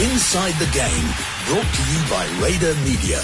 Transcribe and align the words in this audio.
Inside 0.00 0.54
the 0.54 0.66
Game, 0.72 1.08
brought 1.46 1.72
to 1.72 1.82
you 1.92 2.10
by 2.10 2.26
Raider 2.42 2.74
Media. 2.80 3.20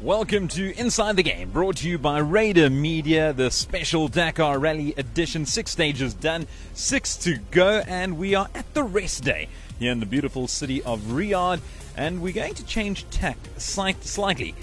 Welcome 0.00 0.46
to 0.46 0.72
Inside 0.78 1.16
the 1.16 1.24
Game, 1.24 1.50
brought 1.50 1.78
to 1.78 1.88
you 1.88 1.98
by 1.98 2.18
Raider 2.18 2.70
Media, 2.70 3.32
the 3.32 3.50
special 3.50 4.06
Dakar 4.06 4.60
Rally 4.60 4.94
edition. 4.96 5.46
Six 5.46 5.72
stages 5.72 6.14
done, 6.14 6.46
six 6.74 7.16
to 7.16 7.38
go, 7.50 7.82
and 7.88 8.16
we 8.16 8.36
are 8.36 8.46
at 8.54 8.72
the 8.72 8.84
rest 8.84 9.24
day 9.24 9.48
here 9.80 9.90
in 9.90 9.98
the 9.98 10.06
beautiful 10.06 10.46
city 10.46 10.80
of 10.84 11.00
Riyadh. 11.00 11.58
And 11.96 12.22
we're 12.22 12.32
going 12.32 12.54
to 12.54 12.64
change 12.66 13.04
tack 13.10 13.36
slightly 13.56 14.54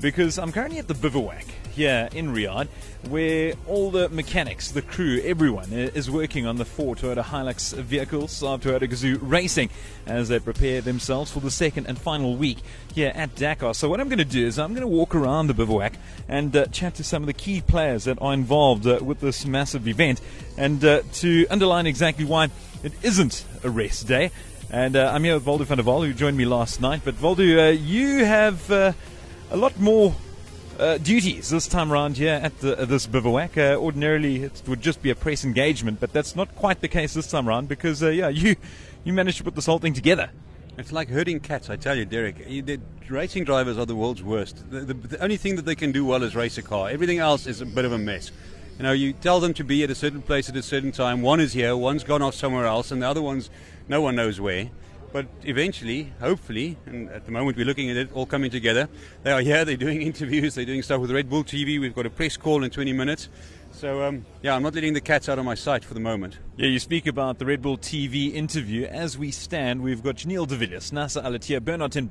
because 0.00 0.36
I'm 0.36 0.50
currently 0.50 0.80
at 0.80 0.88
the 0.88 0.94
bivouac 0.94 1.44
here 1.76 2.08
in 2.14 2.34
Riyadh, 2.34 2.68
where 3.08 3.52
all 3.66 3.90
the 3.90 4.08
mechanics, 4.08 4.70
the 4.70 4.80
crew, 4.80 5.20
everyone 5.22 5.72
is 5.72 6.10
working 6.10 6.46
on 6.46 6.56
the 6.56 6.64
four 6.64 6.96
Toyota 6.96 7.22
Hilux 7.22 7.74
vehicles 7.74 8.42
of 8.42 8.62
Toyota 8.62 8.88
Gazoo 8.88 9.18
Racing 9.20 9.68
as 10.06 10.28
they 10.28 10.38
prepare 10.38 10.80
themselves 10.80 11.30
for 11.30 11.40
the 11.40 11.50
second 11.50 11.86
and 11.86 11.98
final 11.98 12.34
week 12.34 12.58
here 12.94 13.12
at 13.14 13.34
Dakar. 13.34 13.74
So, 13.74 13.90
what 13.90 14.00
I'm 14.00 14.08
going 14.08 14.18
to 14.18 14.24
do 14.24 14.46
is 14.46 14.58
I'm 14.58 14.70
going 14.70 14.80
to 14.80 14.88
walk 14.88 15.14
around 15.14 15.48
the 15.48 15.54
bivouac 15.54 15.92
and 16.28 16.56
uh, 16.56 16.64
chat 16.66 16.94
to 16.94 17.04
some 17.04 17.22
of 17.22 17.26
the 17.26 17.34
key 17.34 17.60
players 17.60 18.04
that 18.04 18.20
are 18.22 18.32
involved 18.32 18.86
uh, 18.86 18.98
with 19.02 19.20
this 19.20 19.44
massive 19.44 19.86
event 19.86 20.22
and 20.56 20.82
uh, 20.82 21.02
to 21.14 21.46
underline 21.50 21.86
exactly 21.86 22.24
why 22.24 22.48
it 22.82 22.92
isn't 23.02 23.44
a 23.62 23.68
rest 23.68 24.08
day. 24.08 24.30
And 24.70 24.96
uh, 24.96 25.12
I'm 25.12 25.22
here 25.24 25.34
with 25.34 25.44
Waldo 25.44 25.64
van 25.64 25.76
der 25.76 25.84
Wal, 25.84 26.02
who 26.02 26.14
joined 26.14 26.38
me 26.38 26.46
last 26.46 26.80
night. 26.80 27.02
But 27.04 27.20
Waldo, 27.20 27.68
uh, 27.68 27.70
you 27.70 28.24
have 28.24 28.70
uh, 28.70 28.92
a 29.50 29.56
lot 29.58 29.78
more 29.78 30.14
uh, 30.78 30.98
duties 30.98 31.50
this 31.50 31.66
time 31.66 31.92
around 31.92 32.16
here 32.16 32.40
at 32.42 32.58
the, 32.60 32.74
this 32.86 33.06
bivouac. 33.06 33.56
Uh, 33.56 33.76
ordinarily, 33.76 34.42
it 34.42 34.62
would 34.66 34.80
just 34.80 35.02
be 35.02 35.10
a 35.10 35.14
press 35.14 35.44
engagement, 35.44 36.00
but 36.00 36.12
that's 36.12 36.36
not 36.36 36.54
quite 36.54 36.80
the 36.80 36.88
case 36.88 37.14
this 37.14 37.30
time 37.30 37.48
around 37.48 37.68
because, 37.68 38.02
uh, 38.02 38.08
yeah, 38.08 38.28
you 38.42 38.56
you 39.04 39.12
managed 39.12 39.38
to 39.38 39.44
put 39.44 39.54
this 39.54 39.66
whole 39.66 39.78
thing 39.78 39.94
together. 39.94 40.30
It's 40.78 40.92
like 40.92 41.08
herding 41.08 41.40
cats, 41.40 41.70
I 41.70 41.76
tell 41.76 41.96
you, 41.96 42.04
Derek. 42.04 42.36
The 42.36 42.78
racing 43.08 43.44
drivers 43.44 43.78
are 43.78 43.86
the 43.86 43.96
world's 43.96 44.22
worst. 44.22 44.70
The, 44.70 44.80
the, 44.80 44.94
the, 44.94 45.22
only 45.22 45.38
thing 45.38 45.56
that 45.56 45.64
they 45.64 45.74
can 45.74 45.90
do 45.90 46.04
well 46.04 46.22
is 46.22 46.36
race 46.36 46.58
a 46.58 46.62
car. 46.62 46.90
Everything 46.90 47.18
else 47.18 47.46
is 47.46 47.62
a 47.62 47.66
bit 47.66 47.86
of 47.86 47.92
a 47.92 47.98
mess. 47.98 48.30
You 48.76 48.82
know, 48.82 48.92
you 48.92 49.14
tell 49.14 49.40
them 49.40 49.54
to 49.54 49.64
be 49.64 49.82
at 49.84 49.90
a 49.90 49.94
certain 49.94 50.20
place 50.20 50.50
at 50.50 50.56
a 50.56 50.62
certain 50.62 50.92
time. 50.92 51.22
One 51.22 51.40
is 51.40 51.54
here, 51.54 51.74
one's 51.74 52.04
gone 52.04 52.20
off 52.20 52.34
somewhere 52.34 52.66
else, 52.66 52.90
and 52.90 53.00
the 53.00 53.08
other 53.08 53.22
one's 53.22 53.48
no 53.88 54.02
one 54.02 54.16
knows 54.16 54.38
where. 54.38 54.68
But 55.12 55.26
eventually, 55.44 56.12
hopefully, 56.20 56.76
and 56.86 57.08
at 57.10 57.24
the 57.24 57.32
moment 57.32 57.56
we're 57.56 57.66
looking 57.66 57.90
at 57.90 57.96
it 57.96 58.12
all 58.12 58.26
coming 58.26 58.50
together, 58.50 58.88
they 59.22 59.32
are 59.32 59.40
here, 59.40 59.64
they're 59.64 59.76
doing 59.76 60.02
interviews, 60.10 60.54
they're 60.54 60.64
doing 60.64 60.82
stuff 60.82 61.00
with 61.00 61.10
Red 61.10 61.28
Bull 61.28 61.44
TV. 61.44 61.80
We've 61.80 61.94
got 61.94 62.06
a 62.06 62.10
press 62.10 62.36
call 62.36 62.64
in 62.64 62.70
20 62.70 62.92
minutes. 62.92 63.28
So, 63.72 64.02
um, 64.02 64.24
yeah, 64.42 64.54
I'm 64.54 64.62
not 64.62 64.74
letting 64.74 64.94
the 64.94 65.00
cats 65.00 65.28
out 65.28 65.38
of 65.38 65.44
my 65.44 65.54
sight 65.54 65.84
for 65.84 65.94
the 65.94 66.00
moment. 66.00 66.38
Yeah, 66.58 66.68
you 66.68 66.78
speak 66.78 67.06
about 67.06 67.38
the 67.38 67.44
Red 67.44 67.60
Bull 67.60 67.76
TV 67.76 68.32
interview. 68.32 68.86
As 68.86 69.18
we 69.18 69.30
stand, 69.30 69.82
we've 69.82 70.02
got 70.02 70.14
Giniel 70.14 70.48
de 70.48 70.56
Villiers, 70.56 70.90
Nasser 70.90 71.20
Al-Attiyah, 71.20 71.62
Bernhard 71.62 71.92
ten 71.92 72.08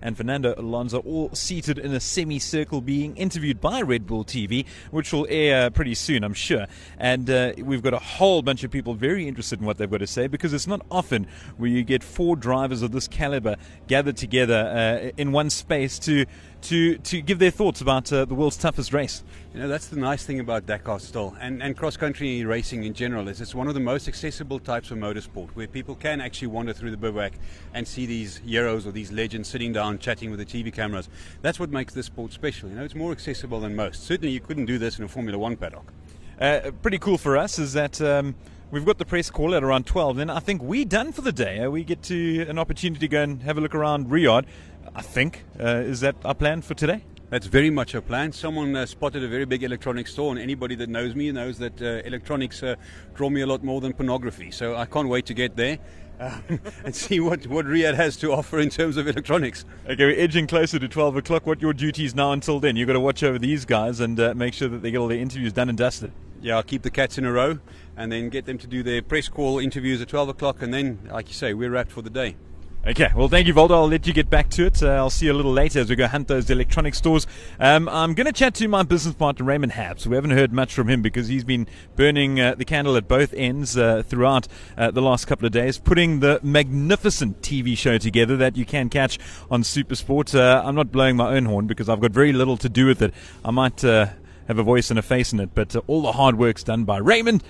and 0.00 0.16
Fernando 0.16 0.54
Alonso 0.56 1.00
all 1.00 1.28
seated 1.34 1.78
in 1.78 1.92
a 1.92 2.00
semicircle 2.00 2.80
being 2.80 3.14
interviewed 3.18 3.60
by 3.60 3.82
Red 3.82 4.06
Bull 4.06 4.24
TV, 4.24 4.64
which 4.92 5.12
will 5.12 5.26
air 5.28 5.68
pretty 5.68 5.94
soon, 5.94 6.24
I'm 6.24 6.32
sure. 6.32 6.68
And 6.96 7.28
uh, 7.28 7.52
we've 7.58 7.82
got 7.82 7.92
a 7.92 7.98
whole 7.98 8.40
bunch 8.40 8.64
of 8.64 8.70
people 8.70 8.94
very 8.94 9.28
interested 9.28 9.60
in 9.60 9.66
what 9.66 9.76
they've 9.76 9.90
got 9.90 9.98
to 9.98 10.06
say 10.06 10.26
because 10.26 10.54
it's 10.54 10.66
not 10.66 10.80
often 10.90 11.26
where 11.58 11.68
you 11.68 11.84
get 11.84 12.02
four 12.02 12.34
drivers 12.34 12.80
of 12.80 12.92
this 12.92 13.06
caliber 13.06 13.56
gathered 13.88 14.16
together 14.16 15.02
uh, 15.04 15.10
in 15.18 15.32
one 15.32 15.50
space 15.50 15.98
to 15.98 16.24
to 16.62 16.96
to 16.98 17.20
give 17.20 17.38
their 17.38 17.50
thoughts 17.50 17.80
about 17.80 18.10
uh, 18.12 18.24
the 18.24 18.34
world's 18.34 18.56
toughest 18.56 18.92
race. 18.92 19.22
You 19.52 19.60
know, 19.60 19.68
that's 19.68 19.88
the 19.88 19.98
nice 19.98 20.24
thing 20.24 20.40
about 20.40 20.64
Dakar 20.64 21.00
still, 21.00 21.36
and, 21.40 21.62
and 21.62 21.76
cross 21.76 21.96
country 21.96 22.44
racing 22.44 22.84
in 22.84 22.94
general, 22.94 23.28
is 23.28 23.40
it's 23.40 23.54
one 23.54 23.68
of 23.68 23.74
the 23.74 23.80
most 23.82 24.08
accessible 24.08 24.58
types 24.58 24.90
of 24.90 24.98
motorsport 24.98 25.50
where 25.50 25.66
people 25.66 25.94
can 25.94 26.20
actually 26.20 26.48
wander 26.48 26.72
through 26.72 26.90
the 26.90 26.96
bivouac 26.96 27.32
and 27.74 27.86
see 27.86 28.06
these 28.06 28.38
heroes 28.38 28.86
or 28.86 28.92
these 28.92 29.12
legends 29.12 29.48
sitting 29.48 29.72
down 29.72 29.98
chatting 29.98 30.30
with 30.30 30.38
the 30.38 30.46
TV 30.46 30.72
cameras. 30.72 31.08
That's 31.42 31.60
what 31.60 31.70
makes 31.70 31.94
this 31.94 32.06
sport 32.06 32.32
special. 32.32 32.68
You 32.68 32.76
know, 32.76 32.84
it's 32.84 32.94
more 32.94 33.12
accessible 33.12 33.60
than 33.60 33.76
most. 33.76 34.04
Certainly, 34.04 34.32
you 34.32 34.40
couldn't 34.40 34.66
do 34.66 34.78
this 34.78 34.98
in 34.98 35.04
a 35.04 35.08
Formula 35.08 35.38
One 35.38 35.56
paddock. 35.56 35.92
Uh, 36.40 36.70
pretty 36.80 36.98
cool 36.98 37.18
for 37.18 37.36
us 37.36 37.58
is 37.58 37.72
that. 37.74 38.00
Um, 38.00 38.34
We've 38.72 38.86
got 38.86 38.96
the 38.96 39.04
press 39.04 39.28
call 39.30 39.54
at 39.54 39.62
around 39.62 39.84
12, 39.84 40.16
then 40.16 40.30
I 40.30 40.38
think 40.38 40.62
we're 40.62 40.86
done 40.86 41.12
for 41.12 41.20
the 41.20 41.30
day. 41.30 41.60
Uh, 41.60 41.68
we 41.68 41.84
get 41.84 42.00
to 42.04 42.46
an 42.48 42.58
opportunity 42.58 43.00
to 43.00 43.08
go 43.08 43.22
and 43.22 43.42
have 43.42 43.58
a 43.58 43.60
look 43.60 43.74
around 43.74 44.06
Riyadh. 44.06 44.46
I 44.94 45.02
think. 45.02 45.44
Uh, 45.60 45.82
is 45.84 46.00
that 46.00 46.16
our 46.24 46.34
plan 46.34 46.62
for 46.62 46.72
today? 46.72 47.04
That's 47.32 47.46
very 47.46 47.70
much 47.70 47.94
a 47.94 48.02
plan. 48.02 48.30
Someone 48.32 48.76
uh, 48.76 48.84
spotted 48.84 49.24
a 49.24 49.26
very 49.26 49.46
big 49.46 49.62
electronics 49.62 50.12
store, 50.12 50.32
and 50.32 50.38
anybody 50.38 50.74
that 50.74 50.90
knows 50.90 51.14
me 51.14 51.32
knows 51.32 51.56
that 51.60 51.80
uh, 51.80 52.06
electronics 52.06 52.62
uh, 52.62 52.74
draw 53.14 53.30
me 53.30 53.40
a 53.40 53.46
lot 53.46 53.64
more 53.64 53.80
than 53.80 53.94
pornography. 53.94 54.50
So 54.50 54.76
I 54.76 54.84
can't 54.84 55.08
wait 55.08 55.24
to 55.26 55.34
get 55.34 55.56
there. 55.56 55.78
Um, 56.20 56.60
and 56.84 56.94
see 56.94 57.18
what, 57.18 57.48
what 57.48 57.66
Riyadh 57.66 57.96
has 57.96 58.16
to 58.18 58.32
offer 58.32 58.60
in 58.60 58.68
terms 58.68 58.96
of 58.96 59.08
electronics. 59.08 59.64
Okay, 59.88 60.04
we're 60.04 60.20
edging 60.20 60.46
closer 60.46 60.78
to 60.78 60.86
12 60.86 61.16
o'clock. 61.16 61.46
What 61.46 61.60
your 61.60 61.72
duties 61.72 62.14
now 62.14 62.30
until 62.30 62.60
then? 62.60 62.76
You've 62.76 62.86
got 62.86 62.92
to 62.92 63.00
watch 63.00 63.24
over 63.24 63.40
these 63.40 63.64
guys 63.64 63.98
and 63.98 64.20
uh, 64.20 64.32
make 64.34 64.54
sure 64.54 64.68
that 64.68 64.82
they 64.82 64.92
get 64.92 64.98
all 64.98 65.08
their 65.08 65.18
interviews 65.18 65.52
done 65.52 65.68
and 65.68 65.76
dusted. 65.76 66.12
Yeah, 66.40 66.56
I'll 66.56 66.62
keep 66.62 66.82
the 66.82 66.92
cats 66.92 67.18
in 67.18 67.24
a 67.24 67.32
row 67.32 67.58
and 67.96 68.12
then 68.12 68.28
get 68.28 68.44
them 68.44 68.58
to 68.58 68.68
do 68.68 68.84
their 68.84 69.02
press 69.02 69.28
call 69.28 69.58
interviews 69.58 70.00
at 70.00 70.08
12 70.08 70.28
o'clock, 70.28 70.62
and 70.62 70.72
then, 70.72 71.00
like 71.10 71.26
you 71.26 71.34
say, 71.34 71.54
we're 71.54 71.70
wrapped 71.70 71.90
for 71.90 72.02
the 72.02 72.10
day. 72.10 72.36
Okay, 72.84 73.10
well, 73.14 73.28
thank 73.28 73.46
you, 73.46 73.54
Waldo. 73.54 73.76
I'll 73.76 73.86
let 73.86 74.08
you 74.08 74.12
get 74.12 74.28
back 74.28 74.50
to 74.50 74.66
it. 74.66 74.82
Uh, 74.82 74.88
I'll 74.88 75.08
see 75.08 75.26
you 75.26 75.32
a 75.32 75.34
little 75.34 75.52
later 75.52 75.78
as 75.78 75.88
we 75.88 75.94
go 75.94 76.08
hunt 76.08 76.26
those 76.26 76.50
electronic 76.50 76.96
stores. 76.96 77.28
Um, 77.60 77.88
I'm 77.88 78.12
going 78.14 78.26
to 78.26 78.32
chat 78.32 78.54
to 78.56 78.66
my 78.66 78.82
business 78.82 79.14
partner, 79.14 79.44
Raymond 79.44 79.74
Habs. 79.74 80.04
We 80.04 80.16
haven't 80.16 80.32
heard 80.32 80.52
much 80.52 80.74
from 80.74 80.88
him 80.88 81.00
because 81.00 81.28
he's 81.28 81.44
been 81.44 81.68
burning 81.94 82.40
uh, 82.40 82.56
the 82.56 82.64
candle 82.64 82.96
at 82.96 83.06
both 83.06 83.34
ends 83.34 83.76
uh, 83.76 84.02
throughout 84.04 84.48
uh, 84.76 84.90
the 84.90 85.00
last 85.00 85.26
couple 85.26 85.46
of 85.46 85.52
days, 85.52 85.78
putting 85.78 86.18
the 86.18 86.40
magnificent 86.42 87.40
TV 87.40 87.78
show 87.78 87.98
together 87.98 88.36
that 88.38 88.56
you 88.56 88.64
can 88.64 88.88
catch 88.88 89.16
on 89.48 89.62
Supersport. 89.62 90.34
Uh, 90.34 90.66
I'm 90.66 90.74
not 90.74 90.90
blowing 90.90 91.14
my 91.14 91.36
own 91.36 91.44
horn 91.44 91.68
because 91.68 91.88
I've 91.88 92.00
got 92.00 92.10
very 92.10 92.32
little 92.32 92.56
to 92.56 92.68
do 92.68 92.86
with 92.86 93.00
it. 93.00 93.14
I 93.44 93.52
might 93.52 93.84
uh, 93.84 94.06
have 94.48 94.58
a 94.58 94.64
voice 94.64 94.90
and 94.90 94.98
a 94.98 95.02
face 95.02 95.32
in 95.32 95.38
it, 95.38 95.50
but 95.54 95.76
all 95.86 96.02
the 96.02 96.12
hard 96.12 96.36
work's 96.36 96.64
done 96.64 96.82
by 96.82 96.98
Raymond. 96.98 97.44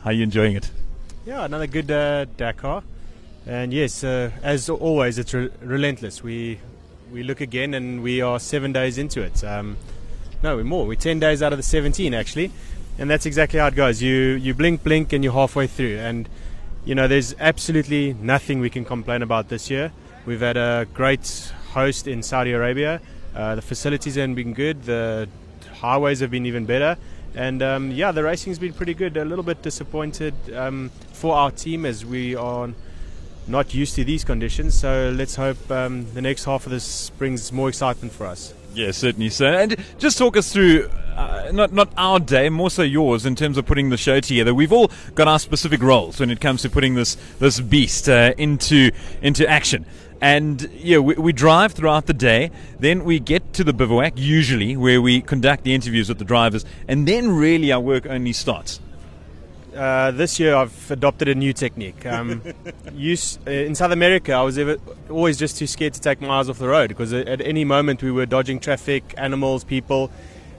How 0.00 0.10
are 0.10 0.12
you 0.14 0.22
enjoying 0.22 0.56
it? 0.56 0.70
Yeah, 1.26 1.44
another 1.44 1.66
good 1.66 1.88
Dakar. 2.38 2.84
And 3.46 3.72
yes, 3.72 4.04
uh, 4.04 4.30
as 4.42 4.68
always, 4.70 5.18
it's 5.18 5.34
re- 5.34 5.50
relentless. 5.60 6.22
We 6.22 6.60
we 7.12 7.22
look 7.22 7.40
again, 7.40 7.74
and 7.74 8.02
we 8.02 8.20
are 8.20 8.38
seven 8.38 8.72
days 8.72 8.98
into 8.98 9.20
it. 9.20 9.42
Um, 9.44 9.76
no, 10.42 10.56
we're 10.56 10.64
more. 10.64 10.86
We're 10.86 10.94
ten 10.94 11.18
days 11.18 11.42
out 11.42 11.52
of 11.52 11.58
the 11.58 11.62
seventeen, 11.62 12.14
actually, 12.14 12.52
and 12.98 13.10
that's 13.10 13.26
exactly 13.26 13.58
how 13.58 13.66
it 13.66 13.74
goes. 13.74 14.00
You 14.00 14.14
you 14.14 14.54
blink, 14.54 14.84
blink, 14.84 15.12
and 15.12 15.24
you're 15.24 15.32
halfway 15.32 15.66
through. 15.66 15.98
And 15.98 16.28
you 16.84 16.94
know, 16.94 17.08
there's 17.08 17.34
absolutely 17.38 18.14
nothing 18.14 18.60
we 18.60 18.70
can 18.70 18.84
complain 18.84 19.22
about 19.22 19.48
this 19.48 19.70
year. 19.70 19.92
We've 20.24 20.40
had 20.40 20.56
a 20.56 20.86
great 20.94 21.52
host 21.72 22.06
in 22.06 22.22
Saudi 22.22 22.52
Arabia. 22.52 23.00
Uh, 23.34 23.56
the 23.56 23.62
facilities 23.62 24.14
have 24.14 24.34
been 24.34 24.52
good. 24.52 24.84
The 24.84 25.28
highways 25.80 26.20
have 26.20 26.30
been 26.30 26.46
even 26.46 26.64
better. 26.64 26.96
And 27.34 27.62
um, 27.62 27.90
yeah, 27.90 28.12
the 28.12 28.22
racing's 28.22 28.58
been 28.58 28.72
pretty 28.72 28.94
good. 28.94 29.16
A 29.16 29.24
little 29.24 29.42
bit 29.44 29.62
disappointed 29.62 30.34
um, 30.54 30.90
for 31.12 31.34
our 31.34 31.50
team 31.50 31.86
as 31.86 32.04
we 32.04 32.36
are 32.36 32.70
not 33.46 33.74
used 33.74 33.94
to 33.96 34.04
these 34.04 34.24
conditions. 34.24 34.78
So 34.78 35.12
let's 35.16 35.36
hope 35.36 35.70
um, 35.70 36.06
the 36.14 36.22
next 36.22 36.44
half 36.44 36.66
of 36.66 36.72
this 36.72 37.10
brings 37.10 37.52
more 37.52 37.68
excitement 37.68 38.12
for 38.12 38.26
us. 38.26 38.54
Yeah, 38.74 38.90
certainly 38.90 39.28
so. 39.28 39.46
And 39.46 39.76
just 39.98 40.18
talk 40.18 40.36
us 40.36 40.52
through. 40.52 40.88
Uh, 41.14 41.50
not 41.52 41.72
not 41.72 41.92
our 41.98 42.18
day, 42.18 42.48
more 42.48 42.70
so 42.70 42.82
yours 42.82 43.26
in 43.26 43.36
terms 43.36 43.58
of 43.58 43.66
putting 43.66 43.90
the 43.90 43.98
show 43.98 44.20
together. 44.20 44.54
We've 44.54 44.72
all 44.72 44.90
got 45.14 45.28
our 45.28 45.38
specific 45.38 45.82
roles 45.82 46.18
when 46.20 46.30
it 46.30 46.40
comes 46.40 46.62
to 46.62 46.70
putting 46.70 46.94
this 46.94 47.16
this 47.38 47.60
beast 47.60 48.08
uh, 48.08 48.32
into 48.38 48.90
into 49.20 49.46
action. 49.46 49.84
And 50.22 50.70
yeah, 50.74 50.98
we, 50.98 51.14
we, 51.16 51.32
drive 51.32 51.72
throughout 51.72 52.06
the 52.06 52.14
day. 52.14 52.52
Then 52.78 53.04
we 53.04 53.18
get 53.18 53.54
to 53.54 53.64
the 53.64 53.72
bivouac, 53.72 54.12
usually 54.14 54.76
where 54.76 55.02
we 55.02 55.20
conduct 55.20 55.64
the 55.64 55.74
interviews 55.74 56.08
with 56.08 56.18
the 56.18 56.24
drivers, 56.24 56.64
and 56.86 57.08
then 57.08 57.32
really 57.32 57.72
our 57.72 57.80
work 57.80 58.06
only 58.06 58.32
starts. 58.32 58.78
Uh, 59.74 60.10
this 60.10 60.38
year 60.38 60.54
I've 60.54 60.90
adopted 60.90 61.28
a 61.28 61.34
new 61.34 61.52
technique. 61.52 62.04
Um, 62.04 62.42
use, 62.92 63.38
uh, 63.46 63.50
in 63.50 63.74
South 63.74 63.92
America, 63.92 64.32
I 64.32 64.42
was 64.42 64.58
ever, 64.58 64.76
always 65.08 65.38
just 65.38 65.56
too 65.56 65.66
scared 65.66 65.94
to 65.94 66.00
take 66.00 66.20
my 66.20 66.28
eyes 66.28 66.50
off 66.50 66.58
the 66.58 66.68
road 66.68 66.88
because 66.88 67.12
at 67.12 67.40
any 67.40 67.64
moment 67.64 68.02
we 68.02 68.10
were 68.10 68.26
dodging 68.26 68.60
traffic, 68.60 69.14
animals, 69.16 69.64
people, 69.64 70.10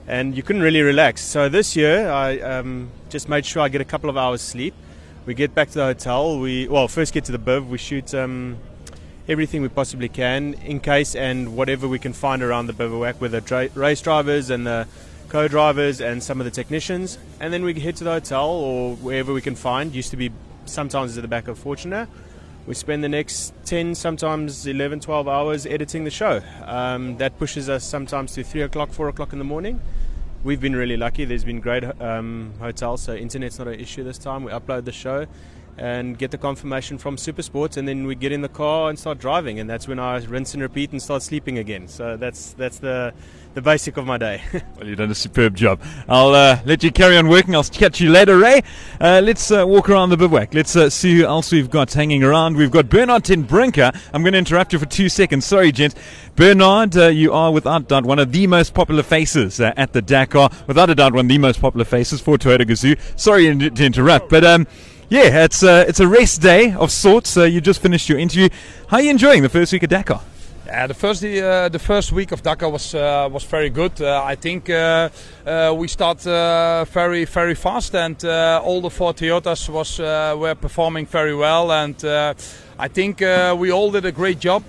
and 0.08 0.36
you 0.36 0.42
couldn't 0.42 0.62
really 0.62 0.82
relax. 0.82 1.22
So 1.22 1.48
this 1.48 1.76
year 1.76 2.10
I 2.10 2.40
um, 2.40 2.90
just 3.08 3.28
made 3.28 3.46
sure 3.46 3.62
I 3.62 3.68
get 3.68 3.80
a 3.80 3.84
couple 3.84 4.10
of 4.10 4.16
hours 4.16 4.42
sleep. 4.42 4.74
We 5.26 5.34
get 5.34 5.54
back 5.54 5.68
to 5.68 5.74
the 5.74 5.84
hotel. 5.84 6.38
We 6.38 6.68
well 6.68 6.88
first 6.88 7.14
get 7.14 7.24
to 7.26 7.32
the 7.32 7.38
biv. 7.38 7.68
We 7.68 7.78
shoot 7.78 8.12
um, 8.14 8.58
everything 9.28 9.62
we 9.62 9.68
possibly 9.68 10.08
can 10.08 10.54
in 10.54 10.80
case 10.80 11.14
and 11.14 11.56
whatever 11.56 11.86
we 11.86 11.98
can 11.98 12.12
find 12.12 12.42
around 12.42 12.66
the 12.66 12.72
bivouac 12.72 13.20
with 13.20 13.32
the 13.32 13.40
dra- 13.40 13.70
race 13.74 14.02
drivers 14.02 14.50
and 14.50 14.66
the 14.66 14.86
co-drivers 15.34 16.00
and 16.00 16.22
some 16.22 16.40
of 16.40 16.44
the 16.44 16.50
technicians, 16.52 17.18
and 17.40 17.52
then 17.52 17.64
we 17.64 17.74
head 17.80 17.96
to 17.96 18.04
the 18.04 18.12
hotel 18.12 18.50
or 18.50 18.94
wherever 18.94 19.32
we 19.32 19.40
can 19.40 19.56
find. 19.56 19.92
Used 19.92 20.12
to 20.12 20.16
be 20.16 20.30
sometimes 20.64 21.18
at 21.18 21.22
the 21.22 21.26
back 21.26 21.48
of 21.48 21.58
Fortuner. 21.58 22.06
We 22.68 22.74
spend 22.74 23.02
the 23.02 23.08
next 23.08 23.52
10, 23.64 23.96
sometimes 23.96 24.64
11, 24.64 25.00
12 25.00 25.26
hours 25.26 25.66
editing 25.66 26.04
the 26.04 26.10
show. 26.12 26.40
Um, 26.62 27.16
that 27.16 27.36
pushes 27.36 27.68
us 27.68 27.82
sometimes 27.82 28.32
to 28.34 28.44
3 28.44 28.62
o'clock, 28.62 28.92
4 28.92 29.08
o'clock 29.08 29.32
in 29.32 29.40
the 29.40 29.44
morning. 29.44 29.80
we've 30.44 30.60
been 30.60 30.76
really 30.76 30.96
lucky. 30.96 31.24
There's 31.24 31.42
been 31.44 31.58
great 31.58 31.82
um, 32.00 32.54
hotels, 32.60 33.02
so 33.02 33.12
internet's 33.12 33.58
not 33.58 33.66
an 33.66 33.80
issue 33.80 34.04
this 34.04 34.18
time. 34.18 34.44
We 34.44 34.52
upload 34.52 34.84
the 34.84 34.92
show 34.92 35.26
and 35.78 36.16
get 36.18 36.30
the 36.30 36.38
confirmation 36.38 36.98
from 36.98 37.16
Supersports, 37.16 37.76
and 37.76 37.86
then 37.86 38.06
we 38.06 38.14
get 38.14 38.32
in 38.32 38.42
the 38.42 38.48
car 38.48 38.90
and 38.90 38.98
start 38.98 39.18
driving, 39.18 39.58
and 39.58 39.68
that's 39.68 39.88
when 39.88 39.98
I 39.98 40.18
rinse 40.24 40.54
and 40.54 40.62
repeat 40.62 40.92
and 40.92 41.02
start 41.02 41.22
sleeping 41.22 41.58
again. 41.58 41.88
So 41.88 42.16
that's 42.16 42.52
that's 42.52 42.78
the 42.78 43.12
the 43.54 43.62
basic 43.62 43.96
of 43.96 44.04
my 44.04 44.18
day. 44.18 44.42
well, 44.52 44.86
you've 44.86 44.98
done 44.98 45.10
a 45.10 45.14
superb 45.14 45.54
job. 45.54 45.80
I'll 46.08 46.34
uh, 46.34 46.60
let 46.64 46.82
you 46.82 46.90
carry 46.90 47.16
on 47.16 47.28
working. 47.28 47.54
I'll 47.54 47.62
catch 47.64 48.00
you 48.00 48.10
later, 48.10 48.36
Ray. 48.36 48.62
Uh, 49.00 49.20
let's 49.22 49.50
uh, 49.50 49.64
walk 49.66 49.88
around 49.88 50.10
the 50.10 50.16
bivouac. 50.16 50.52
Let's 50.54 50.74
uh, 50.74 50.90
see 50.90 51.18
who 51.18 51.24
else 51.24 51.52
we've 51.52 51.70
got 51.70 51.92
hanging 51.92 52.22
around. 52.24 52.56
We've 52.56 52.70
got 52.70 52.88
Bernhard 52.88 53.24
ten 53.24 53.44
Brinke. 53.44 53.96
I'm 54.12 54.22
going 54.22 54.32
to 54.32 54.38
interrupt 54.38 54.72
you 54.72 54.78
for 54.78 54.86
two 54.86 55.08
seconds. 55.08 55.44
Sorry, 55.44 55.72
gents. 55.72 55.94
Bernhard, 56.36 56.96
uh, 56.96 57.06
you 57.08 57.32
are 57.32 57.52
without 57.52 57.88
doubt 57.88 58.04
one 58.04 58.18
of 58.18 58.32
the 58.32 58.46
most 58.46 58.74
popular 58.74 59.04
faces 59.04 59.60
uh, 59.60 59.72
at 59.76 59.92
the 59.92 60.02
Dakar. 60.02 60.50
Without 60.66 60.90
a 60.90 60.94
doubt, 60.94 61.12
one 61.12 61.26
of 61.26 61.28
the 61.28 61.38
most 61.38 61.60
popular 61.60 61.84
faces 61.84 62.20
for 62.20 62.36
Toyota 62.36 62.62
Gazoo. 62.62 62.98
Sorry 63.18 63.56
to 63.70 63.84
interrupt, 63.84 64.30
but 64.30 64.44
um, 64.44 64.66
yeah, 65.08 65.44
it's 65.44 65.62
a, 65.62 65.86
it's 65.88 66.00
a 66.00 66.08
rest 66.08 66.40
day 66.40 66.72
of 66.74 66.90
sorts. 66.90 67.36
you 67.36 67.60
just 67.60 67.80
finished 67.80 68.08
your 68.08 68.18
interview. 68.18 68.48
How 68.88 68.98
are 68.98 69.02
you 69.02 69.10
enjoying 69.10 69.42
the 69.42 69.48
first 69.48 69.72
week 69.72 69.82
of 69.82 69.90
Dakar? 69.90 70.20
Yeah, 70.66 70.86
the 70.86 70.94
first 70.94 71.22
uh, 71.22 71.68
the 71.68 71.78
first 71.78 72.10
week 72.10 72.32
of 72.32 72.42
Dakar 72.42 72.70
was 72.70 72.94
uh, 72.94 73.28
was 73.30 73.44
very 73.44 73.68
good. 73.68 74.00
Uh, 74.00 74.22
I 74.24 74.34
think 74.34 74.70
uh, 74.70 75.10
uh, 75.46 75.74
we 75.76 75.88
start 75.88 76.26
uh, 76.26 76.86
very 76.86 77.26
very 77.26 77.54
fast, 77.54 77.94
and 77.94 78.24
all 78.24 78.80
the 78.80 78.88
four 78.88 79.12
Toyotas 79.12 79.68
was 79.68 79.98
were 79.98 80.54
performing 80.54 81.04
very 81.04 81.34
well, 81.34 81.70
and 81.70 82.02
I 82.78 82.88
think 82.88 83.20
we 83.20 83.70
all 83.72 83.90
did 83.90 84.06
a 84.06 84.12
great 84.12 84.40
job. 84.40 84.62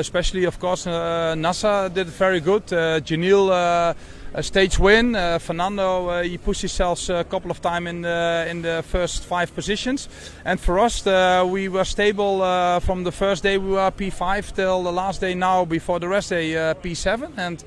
especially, 0.00 0.44
of 0.46 0.58
course, 0.58 0.86
Nasser 0.86 1.88
did 1.94 2.08
very 2.08 2.40
good. 2.40 2.66
Giniel 2.66 3.94
a 4.34 4.42
stage 4.42 4.78
win. 4.78 5.14
Uh, 5.14 5.38
Fernando 5.38 6.08
uh, 6.08 6.22
he 6.22 6.38
pushed 6.38 6.60
himself 6.60 7.08
a 7.08 7.24
couple 7.24 7.50
of 7.50 7.60
times 7.60 7.88
in 7.88 8.02
the, 8.02 8.46
in 8.48 8.62
the 8.62 8.84
first 8.86 9.24
five 9.24 9.54
positions, 9.54 10.08
and 10.44 10.60
for 10.60 10.78
us 10.78 11.06
uh, 11.06 11.46
we 11.48 11.68
were 11.68 11.84
stable 11.84 12.38
from 12.80 13.04
the 13.04 13.12
first 13.12 13.42
day 13.42 13.58
we 13.58 13.70
were 13.70 13.90
P5 13.90 14.54
till 14.54 14.82
the 14.82 14.92
last 14.92 15.20
day 15.20 15.34
now 15.34 15.64
before 15.64 15.98
the 15.98 16.08
rest 16.08 16.30
day 16.30 16.52
P7 16.82 17.32
and 17.36 17.64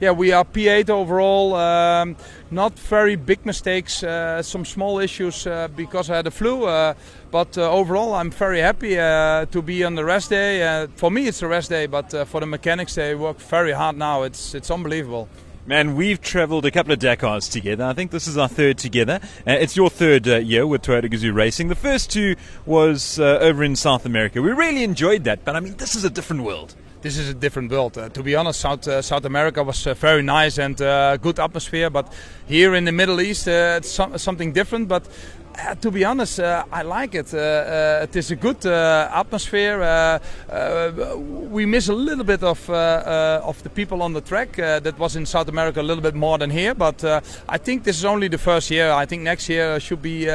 yeah, 0.00 0.12
we 0.12 0.32
are 0.32 0.46
P8 0.46 0.88
overall. 0.88 1.54
Um, 1.54 2.16
not 2.50 2.72
very 2.78 3.16
big 3.16 3.44
mistakes, 3.44 4.02
uh, 4.02 4.42
some 4.42 4.64
small 4.64 4.98
issues 4.98 5.46
uh, 5.46 5.68
because 5.76 6.08
I 6.08 6.16
had 6.16 6.26
a 6.26 6.30
flu. 6.30 6.64
Uh, 6.64 6.94
but 7.30 7.58
overall, 7.58 8.14
I'm 8.14 8.30
very 8.30 8.60
happy 8.60 8.94
to 8.94 9.62
be 9.62 9.84
on 9.84 9.94
the 9.94 10.04
rest 10.04 10.30
day. 10.30 10.86
for 10.96 11.10
me, 11.10 11.28
it's 11.28 11.42
a 11.42 11.46
rest 11.46 11.68
day, 11.68 11.86
but 11.86 12.10
for 12.26 12.40
the 12.40 12.46
mechanics, 12.46 12.94
they 12.94 13.14
work 13.14 13.38
very 13.38 13.72
hard 13.72 13.96
now. 13.96 14.22
It's 14.22 14.54
it's 14.54 14.70
unbelievable. 14.70 15.28
Man, 15.66 15.94
we've 15.94 16.22
travelled 16.22 16.64
a 16.64 16.70
couple 16.70 16.92
of 16.92 16.98
Dakars 16.98 17.52
together. 17.52 17.84
I 17.84 17.92
think 17.92 18.10
this 18.10 18.26
is 18.26 18.38
our 18.38 18.48
third 18.48 18.78
together. 18.78 19.20
Uh, 19.46 19.52
it's 19.52 19.76
your 19.76 19.90
third 19.90 20.26
uh, 20.26 20.36
year 20.36 20.66
with 20.66 20.80
Toyota 20.80 21.12
Gazoo 21.12 21.34
Racing. 21.34 21.68
The 21.68 21.74
first 21.74 22.10
two 22.10 22.34
was 22.64 23.20
uh, 23.20 23.38
over 23.42 23.62
in 23.62 23.76
South 23.76 24.06
America. 24.06 24.40
We 24.40 24.52
really 24.52 24.82
enjoyed 24.84 25.24
that, 25.24 25.44
but 25.44 25.56
I 25.56 25.60
mean, 25.60 25.76
this 25.76 25.94
is 25.94 26.02
a 26.02 26.08
different 26.08 26.44
world. 26.44 26.74
This 27.02 27.18
is 27.18 27.28
a 27.28 27.34
different 27.34 27.70
world. 27.70 27.98
Uh, 27.98 28.08
to 28.08 28.22
be 28.22 28.34
honest, 28.34 28.60
South 28.60 28.88
uh, 28.88 29.02
South 29.02 29.26
America 29.26 29.62
was 29.62 29.86
uh, 29.86 29.92
very 29.92 30.22
nice 30.22 30.58
and 30.58 30.76
good 30.76 31.38
atmosphere, 31.38 31.90
but 31.90 32.10
here 32.46 32.74
in 32.74 32.86
the 32.86 32.92
Middle 32.92 33.20
East, 33.20 33.46
it's 33.46 33.90
some, 33.90 34.16
something 34.16 34.52
different. 34.52 34.88
But 34.88 35.08
uh, 35.58 35.74
to 35.74 35.90
be 35.90 36.04
honest, 36.04 36.40
uh, 36.40 36.64
I 36.72 36.82
like 36.82 37.14
it. 37.14 37.34
Uh, 37.34 37.38
uh 37.38 38.00
it 38.02 38.16
is 38.16 38.30
a 38.30 38.36
good 38.36 38.64
uh, 38.64 39.10
atmosphere. 39.12 39.82
Uh, 39.82 40.18
uh 40.52 41.16
we 41.18 41.66
miss 41.66 41.88
a 41.88 41.94
little 41.94 42.24
bit 42.24 42.42
of 42.42 42.70
uh, 42.70 42.72
uh, 42.72 43.48
of 43.48 43.62
the 43.62 43.70
people 43.70 44.02
on 44.02 44.12
the 44.12 44.20
track. 44.20 44.56
that 44.56 44.98
was 44.98 45.16
in 45.16 45.26
South 45.26 45.48
America 45.48 45.80
a 45.80 45.82
little 45.82 46.02
bit 46.02 46.14
more 46.14 46.38
than 46.38 46.50
here, 46.50 46.74
but 46.74 47.04
I 47.48 47.58
think 47.58 47.84
this 47.84 47.96
is 47.96 48.04
only 48.04 48.28
the 48.28 48.38
first 48.38 48.70
year. 48.70 48.92
I 48.92 49.06
think 49.06 49.22
next 49.22 49.48
year 49.48 49.80
should 49.80 50.02
be 50.02 50.26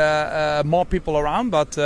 more 0.66 0.86
people 0.86 1.18
around. 1.18 1.52
But 1.52 1.78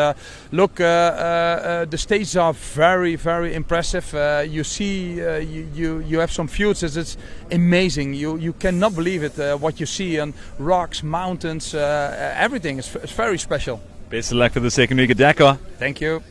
look, 0.51 0.75
the 0.75 1.97
stages 1.97 2.35
are 2.35 2.53
very, 2.53 3.15
very 3.15 3.53
impressive. 3.53 4.13
you 4.49 4.63
see, 4.63 5.15
you, 5.15 5.67
you, 5.73 5.99
you 5.99 6.19
have 6.19 6.31
some 6.31 6.47
views. 6.47 6.83
It's 6.83 7.17
amazing. 7.51 8.13
You 8.13 8.37
you 8.37 8.53
cannot 8.53 8.95
believe 8.95 9.23
it. 9.23 9.59
what 9.59 9.79
you 9.79 9.85
see 9.85 10.19
on 10.19 10.33
rocks, 10.57 11.03
mountains, 11.03 11.73
everything 11.73 12.79
is 12.79 12.87
very 12.87 13.37
special. 13.37 13.81
Best 14.09 14.31
of 14.31 14.37
luck 14.37 14.53
for 14.53 14.59
the 14.59 14.71
second 14.71 14.97
week 14.97 15.11
of 15.11 15.17
Dakar. 15.17 15.59
Thank 15.77 16.01
you. 16.01 16.23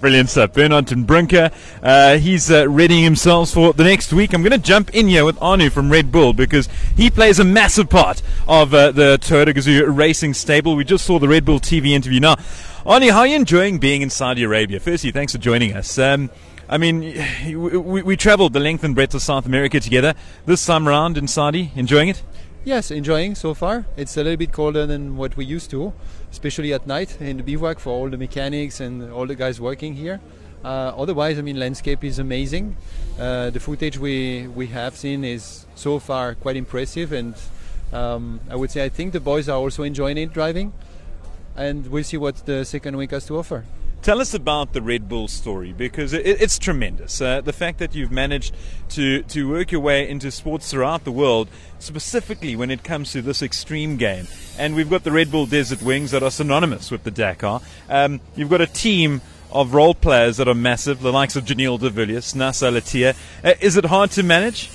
Brilliant 0.00 0.28
stuff. 0.28 0.52
Bernhard 0.52 0.86
ten 0.86 1.06
Brinke, 1.06 1.50
uh, 1.82 2.18
he's 2.18 2.50
uh, 2.50 2.68
readying 2.68 3.02
himself 3.02 3.50
for 3.50 3.72
the 3.72 3.84
next 3.84 4.12
week. 4.12 4.34
I'm 4.34 4.42
going 4.42 4.52
to 4.52 4.58
jump 4.58 4.94
in 4.94 5.08
here 5.08 5.24
with 5.24 5.40
Anu 5.40 5.70
from 5.70 5.90
Red 5.90 6.12
Bull 6.12 6.34
because 6.34 6.68
he 6.96 7.08
plays 7.08 7.38
a 7.38 7.44
massive 7.44 7.88
part 7.88 8.20
of 8.46 8.74
uh, 8.74 8.90
the 8.92 9.18
Toyota 9.22 9.54
Gazoo 9.54 9.84
racing 9.96 10.34
stable. 10.34 10.76
We 10.76 10.84
just 10.84 11.06
saw 11.06 11.18
the 11.18 11.28
Red 11.28 11.46
Bull 11.46 11.60
TV 11.60 11.92
interview. 11.92 12.20
Now, 12.20 12.36
Anu, 12.84 13.10
how 13.10 13.20
are 13.20 13.26
you 13.26 13.36
enjoying 13.36 13.78
being 13.78 14.02
in 14.02 14.10
Saudi 14.10 14.42
Arabia? 14.42 14.80
Firstly, 14.80 15.12
thanks 15.12 15.32
for 15.32 15.38
joining 15.38 15.74
us. 15.74 15.98
Um, 15.98 16.30
I 16.68 16.78
mean, 16.78 17.14
we, 17.46 18.02
we 18.02 18.16
traveled 18.16 18.52
the 18.52 18.60
length 18.60 18.82
and 18.82 18.94
breadth 18.94 19.14
of 19.14 19.22
South 19.22 19.46
America 19.46 19.78
together. 19.78 20.14
This 20.46 20.66
time 20.66 20.88
around 20.88 21.16
in 21.16 21.28
Saudi, 21.28 21.70
enjoying 21.76 22.08
it? 22.08 22.22
Yes, 22.64 22.90
enjoying 22.90 23.36
so 23.36 23.54
far. 23.54 23.86
It's 23.96 24.16
a 24.16 24.24
little 24.24 24.36
bit 24.36 24.50
colder 24.50 24.84
than 24.84 25.16
what 25.16 25.36
we 25.36 25.44
used 25.44 25.70
to, 25.70 25.92
especially 26.32 26.72
at 26.72 26.84
night 26.84 27.20
in 27.20 27.36
the 27.36 27.44
bivouac 27.44 27.78
for 27.78 27.90
all 27.90 28.10
the 28.10 28.16
mechanics 28.16 28.80
and 28.80 29.12
all 29.12 29.26
the 29.26 29.36
guys 29.36 29.60
working 29.60 29.94
here. 29.94 30.20
Uh, 30.64 30.92
otherwise, 30.96 31.38
I 31.38 31.42
mean, 31.42 31.60
landscape 31.60 32.02
is 32.02 32.18
amazing. 32.18 32.76
Uh, 33.20 33.50
the 33.50 33.60
footage 33.60 33.98
we 33.98 34.48
we 34.48 34.66
have 34.66 34.96
seen 34.96 35.24
is 35.24 35.66
so 35.76 36.00
far 36.00 36.34
quite 36.34 36.56
impressive, 36.56 37.12
and 37.12 37.36
um, 37.92 38.40
I 38.50 38.56
would 38.56 38.72
say 38.72 38.84
I 38.84 38.88
think 38.88 39.12
the 39.12 39.20
boys 39.20 39.48
are 39.48 39.58
also 39.58 39.84
enjoying 39.84 40.18
it 40.18 40.32
driving, 40.32 40.72
and 41.54 41.86
we'll 41.86 42.02
see 42.02 42.16
what 42.16 42.44
the 42.46 42.64
second 42.64 42.96
week 42.96 43.12
has 43.12 43.26
to 43.26 43.38
offer. 43.38 43.64
Tell 44.02 44.20
us 44.20 44.34
about 44.34 44.72
the 44.72 44.82
Red 44.82 45.08
Bull 45.08 45.26
story 45.26 45.72
because 45.72 46.12
it, 46.12 46.24
it's 46.24 46.58
tremendous. 46.58 47.20
Uh, 47.20 47.40
the 47.40 47.52
fact 47.52 47.78
that 47.78 47.94
you've 47.94 48.12
managed 48.12 48.54
to, 48.90 49.22
to 49.24 49.50
work 49.50 49.72
your 49.72 49.80
way 49.80 50.08
into 50.08 50.30
sports 50.30 50.70
throughout 50.70 51.02
the 51.04 51.10
world, 51.10 51.48
specifically 51.80 52.54
when 52.54 52.70
it 52.70 52.84
comes 52.84 53.10
to 53.12 53.22
this 53.22 53.42
extreme 53.42 53.96
game. 53.96 54.28
And 54.58 54.76
we've 54.76 54.88
got 54.88 55.02
the 55.02 55.10
Red 55.10 55.32
Bull 55.32 55.46
Desert 55.46 55.82
Wings 55.82 56.12
that 56.12 56.22
are 56.22 56.30
synonymous 56.30 56.90
with 56.90 57.02
the 57.02 57.10
Dakar. 57.10 57.60
Um, 57.88 58.20
you've 58.36 58.50
got 58.50 58.60
a 58.60 58.66
team 58.66 59.22
of 59.50 59.74
role 59.74 59.94
players 59.94 60.36
that 60.36 60.46
are 60.46 60.54
massive, 60.54 61.00
the 61.00 61.12
likes 61.12 61.34
of 61.34 61.44
Giniel 61.44 61.78
de 61.78 61.90
Villiers, 61.90 62.34
Nasser 62.34 62.66
Al-Attiyah. 62.66 63.16
Uh, 63.42 63.54
is 63.60 63.76
it 63.76 63.86
hard 63.86 64.12
to 64.12 64.22
manage? 64.22 64.70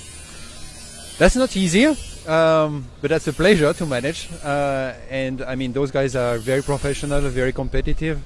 That's 1.18 1.36
not 1.36 1.56
easy. 1.56 1.86
Um, 2.26 2.86
but 3.00 3.08
that's 3.08 3.26
a 3.26 3.32
pleasure 3.32 3.72
to 3.72 3.86
manage. 3.86 4.28
Uh, 4.44 4.92
and 5.10 5.42
I 5.42 5.54
mean, 5.54 5.72
those 5.72 5.90
guys 5.90 6.14
are 6.14 6.38
very 6.38 6.62
professional, 6.62 7.20
very 7.30 7.52
competitive 7.52 8.20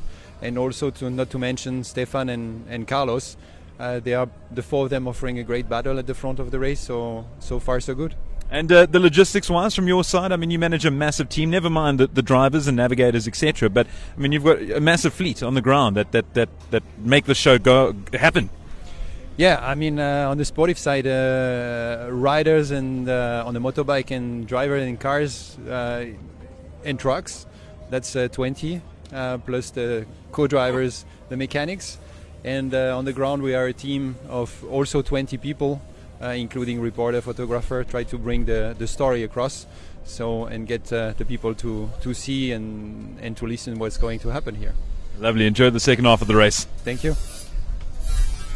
and 0.47 0.57
also 0.57 0.91
to 0.91 1.11
not 1.11 1.31
to 1.31 1.39
mention 1.39 1.83
Stéphane 1.83 2.31
and, 2.33 2.67
and 2.69 2.87
Carlos. 2.87 3.37
Uh, 3.79 4.01
they 4.01 4.15
are 4.15 4.29
the 4.51 4.63
four 4.63 4.85
of 4.85 4.91
them 4.91 5.07
offering 5.07 5.39
a 5.39 5.43
great 5.43 5.69
battle 5.69 5.99
at 5.99 6.07
the 6.07 6.15
front 6.15 6.39
of 6.39 6.51
the 6.51 6.59
race. 6.59 6.81
So 6.81 7.27
so 7.41 7.59
far 7.59 7.81
so 7.81 7.95
good. 7.95 8.15
And 8.49 8.71
uh, 8.71 8.87
the 8.87 9.01
logistics 9.01 9.51
wise, 9.51 9.75
from 9.75 9.89
your 9.89 10.05
side, 10.05 10.31
I 10.31 10.37
mean, 10.37 10.53
you 10.53 10.59
manage 10.61 10.85
a 10.85 10.91
massive 10.91 11.29
team. 11.29 11.51
Never 11.51 11.69
mind 11.69 11.99
the, 11.99 12.07
the 12.07 12.23
drivers 12.23 12.69
and 12.69 12.77
navigators, 12.77 13.27
etc. 13.27 13.69
But 13.69 13.89
I 14.17 14.21
mean, 14.21 14.31
you've 14.31 14.45
got 14.45 14.63
a 14.63 14.81
massive 14.81 15.13
fleet 15.13 15.43
on 15.43 15.55
the 15.55 15.61
ground 15.61 15.97
that 15.97 16.13
that 16.13 16.33
that, 16.35 16.49
that 16.71 16.83
make 16.99 17.25
the 17.25 17.35
show 17.35 17.59
go 17.59 17.95
happen. 18.13 18.51
Yeah, 19.37 19.59
I 19.61 19.75
mean, 19.75 19.99
uh, 19.99 20.31
on 20.31 20.39
the 20.39 20.47
sportive 20.47 20.79
side, 20.79 21.07
uh, 21.07 22.09
riders 22.11 22.71
and 22.71 23.07
uh, 23.07 23.45
on 23.47 23.53
the 23.53 23.61
motorbike 23.61 24.11
and 24.11 24.47
drivers 24.47 24.85
in 24.85 24.97
cars 24.97 25.59
uh, 25.69 26.07
and 26.85 26.99
trucks, 26.99 27.47
that's 27.91 28.17
uh, 28.17 28.29
20 28.29 28.77
uh, 28.77 28.81
plus 29.11 29.71
the 29.71 30.07
co-drivers, 30.33 31.05
the 31.29 31.37
mechanics. 31.37 31.99
And 32.45 32.73
uh, 32.73 32.97
on 32.97 33.05
the 33.05 33.13
ground, 33.13 33.43
we 33.43 33.55
are 33.55 33.67
a 33.67 33.73
team 33.73 34.17
of 34.29 34.65
also 34.71 35.03
20 35.03 35.37
people, 35.39 35.81
uh, 36.23 36.29
including 36.29 36.81
reporter, 36.81 37.21
photographer, 37.21 37.85
try 37.85 38.05
to 38.05 38.19
bring 38.19 38.45
the, 38.45 38.75
the 38.79 38.87
story 38.87 39.23
across. 39.23 39.67
So 40.05 40.45
and 40.45 40.69
get 40.69 40.85
the 40.85 41.25
people 41.27 41.55
to, 41.57 41.91
to 42.03 42.15
see 42.15 42.53
and, 42.53 43.19
and 43.21 43.37
to 43.39 43.47
listen 43.47 43.79
what's 43.79 43.97
going 43.97 44.21
to 44.21 44.29
happen 44.29 44.55
here. 44.55 44.75
Lovely. 45.19 45.47
Enjoy 45.47 45.71
the 45.71 45.81
second 45.81 46.05
half 46.05 46.23
of 46.23 46.29
the 46.29 46.37
race. 46.37 46.65
Thank 46.85 47.03
you 47.03 47.17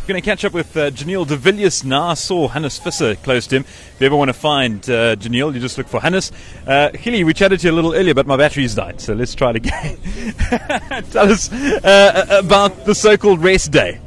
going 0.06 0.20
to 0.20 0.24
catch 0.24 0.44
up 0.44 0.52
with 0.52 0.76
uh, 0.76 0.90
Giniel 0.90 1.26
de 1.26 1.36
Villiers 1.36 1.84
now. 1.84 2.08
I 2.08 2.14
saw 2.14 2.48
Hannes 2.48 2.78
Visser 2.78 3.14
close 3.16 3.46
to 3.48 3.56
him. 3.56 3.62
If 3.62 3.96
you 4.00 4.06
ever 4.06 4.16
want 4.16 4.28
to 4.28 4.34
find 4.34 4.78
uh, 4.88 5.16
Giniel, 5.16 5.52
you 5.52 5.60
just 5.60 5.78
look 5.78 5.88
for 5.88 6.00
Hannes. 6.00 6.32
Uh, 6.66 6.90
Hilly, 6.94 7.24
we 7.24 7.34
chatted 7.34 7.60
to 7.60 7.66
you 7.66 7.72
a 7.72 7.76
little 7.76 7.94
earlier, 7.94 8.14
but 8.14 8.26
my 8.26 8.36
battery's 8.36 8.74
died, 8.74 9.00
so 9.00 9.14
let's 9.14 9.34
try 9.34 9.50
it 9.50 9.56
again. 9.56 9.98
Tell 11.10 11.30
us 11.30 11.52
uh, 11.52 12.26
about 12.42 12.84
the 12.84 12.94
so 12.94 13.16
called 13.16 13.42
rest 13.42 13.72
day. 13.72 14.00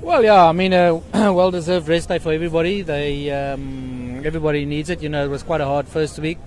Well, 0.00 0.22
yeah, 0.22 0.44
I 0.44 0.52
mean, 0.52 0.72
a 0.72 1.00
well 1.12 1.50
deserved 1.50 1.88
rest 1.88 2.08
day 2.08 2.18
for 2.18 2.32
everybody. 2.32 2.82
They, 2.82 3.30
um, 3.30 4.24
everybody 4.24 4.64
needs 4.64 4.90
it. 4.90 5.02
You 5.02 5.08
know, 5.08 5.24
it 5.24 5.28
was 5.28 5.42
quite 5.42 5.60
a 5.60 5.66
hard 5.66 5.88
first 5.88 6.18
week 6.18 6.38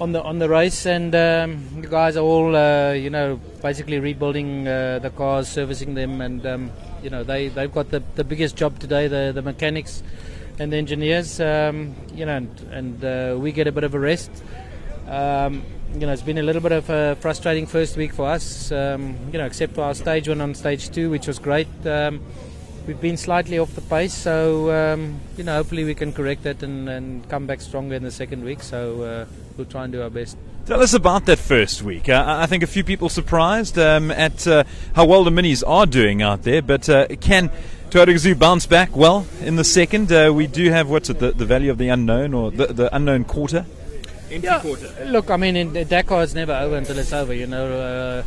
on 0.00 0.12
the 0.12 0.22
on 0.22 0.38
the 0.38 0.48
race, 0.48 0.86
and 0.86 1.14
um, 1.14 1.80
the 1.80 1.88
guys 1.88 2.16
are 2.16 2.24
all, 2.24 2.54
uh, 2.54 2.92
you 2.92 3.10
know, 3.10 3.40
basically 3.62 3.98
rebuilding 3.98 4.66
uh, 4.66 5.00
the 5.00 5.10
cars, 5.10 5.48
servicing 5.48 5.94
them, 5.94 6.20
and 6.20 6.46
um, 6.46 6.72
you 7.02 7.10
know 7.10 7.24
they 7.24 7.48
they've 7.48 7.72
got 7.72 7.90
the, 7.90 8.02
the 8.14 8.24
biggest 8.24 8.56
job 8.56 8.78
today. 8.78 9.08
The 9.08 9.32
the 9.34 9.42
mechanics, 9.42 10.02
and 10.58 10.72
the 10.72 10.76
engineers. 10.76 11.40
Um, 11.40 11.94
you 12.14 12.26
know, 12.26 12.36
and, 12.36 12.60
and 12.72 13.04
uh, 13.04 13.36
we 13.38 13.52
get 13.52 13.66
a 13.66 13.72
bit 13.72 13.84
of 13.84 13.94
a 13.94 13.98
rest. 13.98 14.30
Um, 15.06 15.64
you 15.94 16.00
know, 16.00 16.12
it's 16.12 16.22
been 16.22 16.38
a 16.38 16.42
little 16.42 16.60
bit 16.60 16.72
of 16.72 16.90
a 16.90 17.16
frustrating 17.16 17.66
first 17.66 17.96
week 17.96 18.12
for 18.12 18.28
us. 18.28 18.70
Um, 18.70 19.16
you 19.32 19.38
know, 19.38 19.46
except 19.46 19.74
for 19.74 19.82
our 19.82 19.94
stage 19.94 20.28
one 20.28 20.40
on 20.40 20.54
stage 20.54 20.90
two, 20.90 21.10
which 21.10 21.26
was 21.26 21.38
great. 21.38 21.68
Um, 21.86 22.20
we've 22.86 23.00
been 23.00 23.16
slightly 23.16 23.58
off 23.58 23.74
the 23.74 23.80
pace, 23.80 24.14
so 24.14 24.70
um, 24.70 25.20
you 25.36 25.44
know, 25.44 25.54
hopefully 25.54 25.84
we 25.84 25.94
can 25.94 26.12
correct 26.12 26.42
that 26.42 26.62
and, 26.62 26.88
and 26.88 27.28
come 27.28 27.46
back 27.46 27.60
stronger 27.60 27.94
in 27.94 28.02
the 28.02 28.10
second 28.10 28.44
week. 28.44 28.62
So 28.62 29.02
uh, 29.02 29.26
we'll 29.56 29.66
try 29.66 29.84
and 29.84 29.92
do 29.92 30.02
our 30.02 30.10
best. 30.10 30.36
Tell 30.68 30.82
us 30.82 30.92
about 30.92 31.24
that 31.24 31.38
first 31.38 31.80
week. 31.80 32.10
Uh, 32.10 32.22
I 32.26 32.44
think 32.44 32.62
a 32.62 32.66
few 32.66 32.84
people 32.84 33.08
surprised 33.08 33.78
um, 33.78 34.10
at 34.10 34.46
uh, 34.46 34.64
how 34.92 35.06
well 35.06 35.24
the 35.24 35.30
minis 35.30 35.64
are 35.66 35.86
doing 35.86 36.20
out 36.20 36.42
there, 36.42 36.60
but 36.60 36.90
uh, 36.90 37.06
can 37.22 37.50
Gazoo 37.88 38.38
bounce 38.38 38.66
back 38.66 38.94
well 38.94 39.26
in 39.40 39.56
the 39.56 39.64
second? 39.64 40.12
Uh, 40.12 40.30
we 40.30 40.46
do 40.46 40.70
have 40.70 40.90
what's 40.90 41.08
it, 41.08 41.20
the, 41.20 41.32
the 41.32 41.46
value 41.46 41.70
of 41.70 41.78
the 41.78 41.88
unknown 41.88 42.34
or 42.34 42.50
the, 42.50 42.66
the 42.66 42.94
unknown 42.94 43.24
quarter? 43.24 43.64
yeah, 44.28 44.62
Look, 45.06 45.30
I 45.30 45.38
mean, 45.38 45.56
in 45.56 45.72
Dakar 45.88 46.22
it's 46.22 46.34
never 46.34 46.52
over 46.52 46.76
until 46.76 46.98
it's 46.98 47.14
over. 47.14 47.32
You 47.32 47.46
know, 47.46 47.80
uh, 47.80 48.22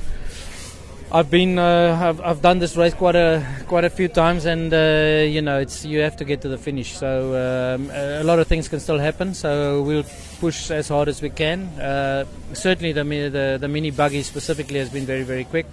I've 1.14 1.30
been, 1.30 1.60
uh, 1.60 2.00
I've, 2.02 2.22
I've 2.22 2.42
done 2.42 2.60
this 2.60 2.78
race 2.78 2.94
quite 2.94 3.18
a 3.18 3.46
quite 3.68 3.84
a 3.84 3.90
few 3.90 4.08
times, 4.08 4.46
and 4.46 4.74
uh, 4.74 5.26
you 5.28 5.42
know, 5.42 5.60
it's 5.60 5.84
you 5.84 6.00
have 6.00 6.16
to 6.18 6.24
get 6.24 6.42
to 6.44 6.48
the 6.48 6.58
finish. 6.58 6.94
So 6.98 7.36
um, 7.36 7.90
a 7.92 8.24
lot 8.24 8.40
of 8.40 8.48
things 8.48 8.70
can 8.70 8.80
still 8.80 8.98
happen. 8.98 9.34
So 9.34 9.82
we'll 9.82 10.06
push 10.40 10.72
as 10.72 10.88
hard 10.88 11.10
as 11.10 11.22
we 11.22 11.30
can. 11.30 11.64
Uh, 11.78 12.24
certainly, 12.54 12.94
the, 12.94 13.04
the 13.04 13.58
the 13.60 13.68
mini 13.68 13.92
buggy 13.92 14.24
specifically 14.24 14.80
has 14.80 14.90
been 14.90 15.06
very 15.06 15.24
very 15.24 15.44
quick. 15.44 15.66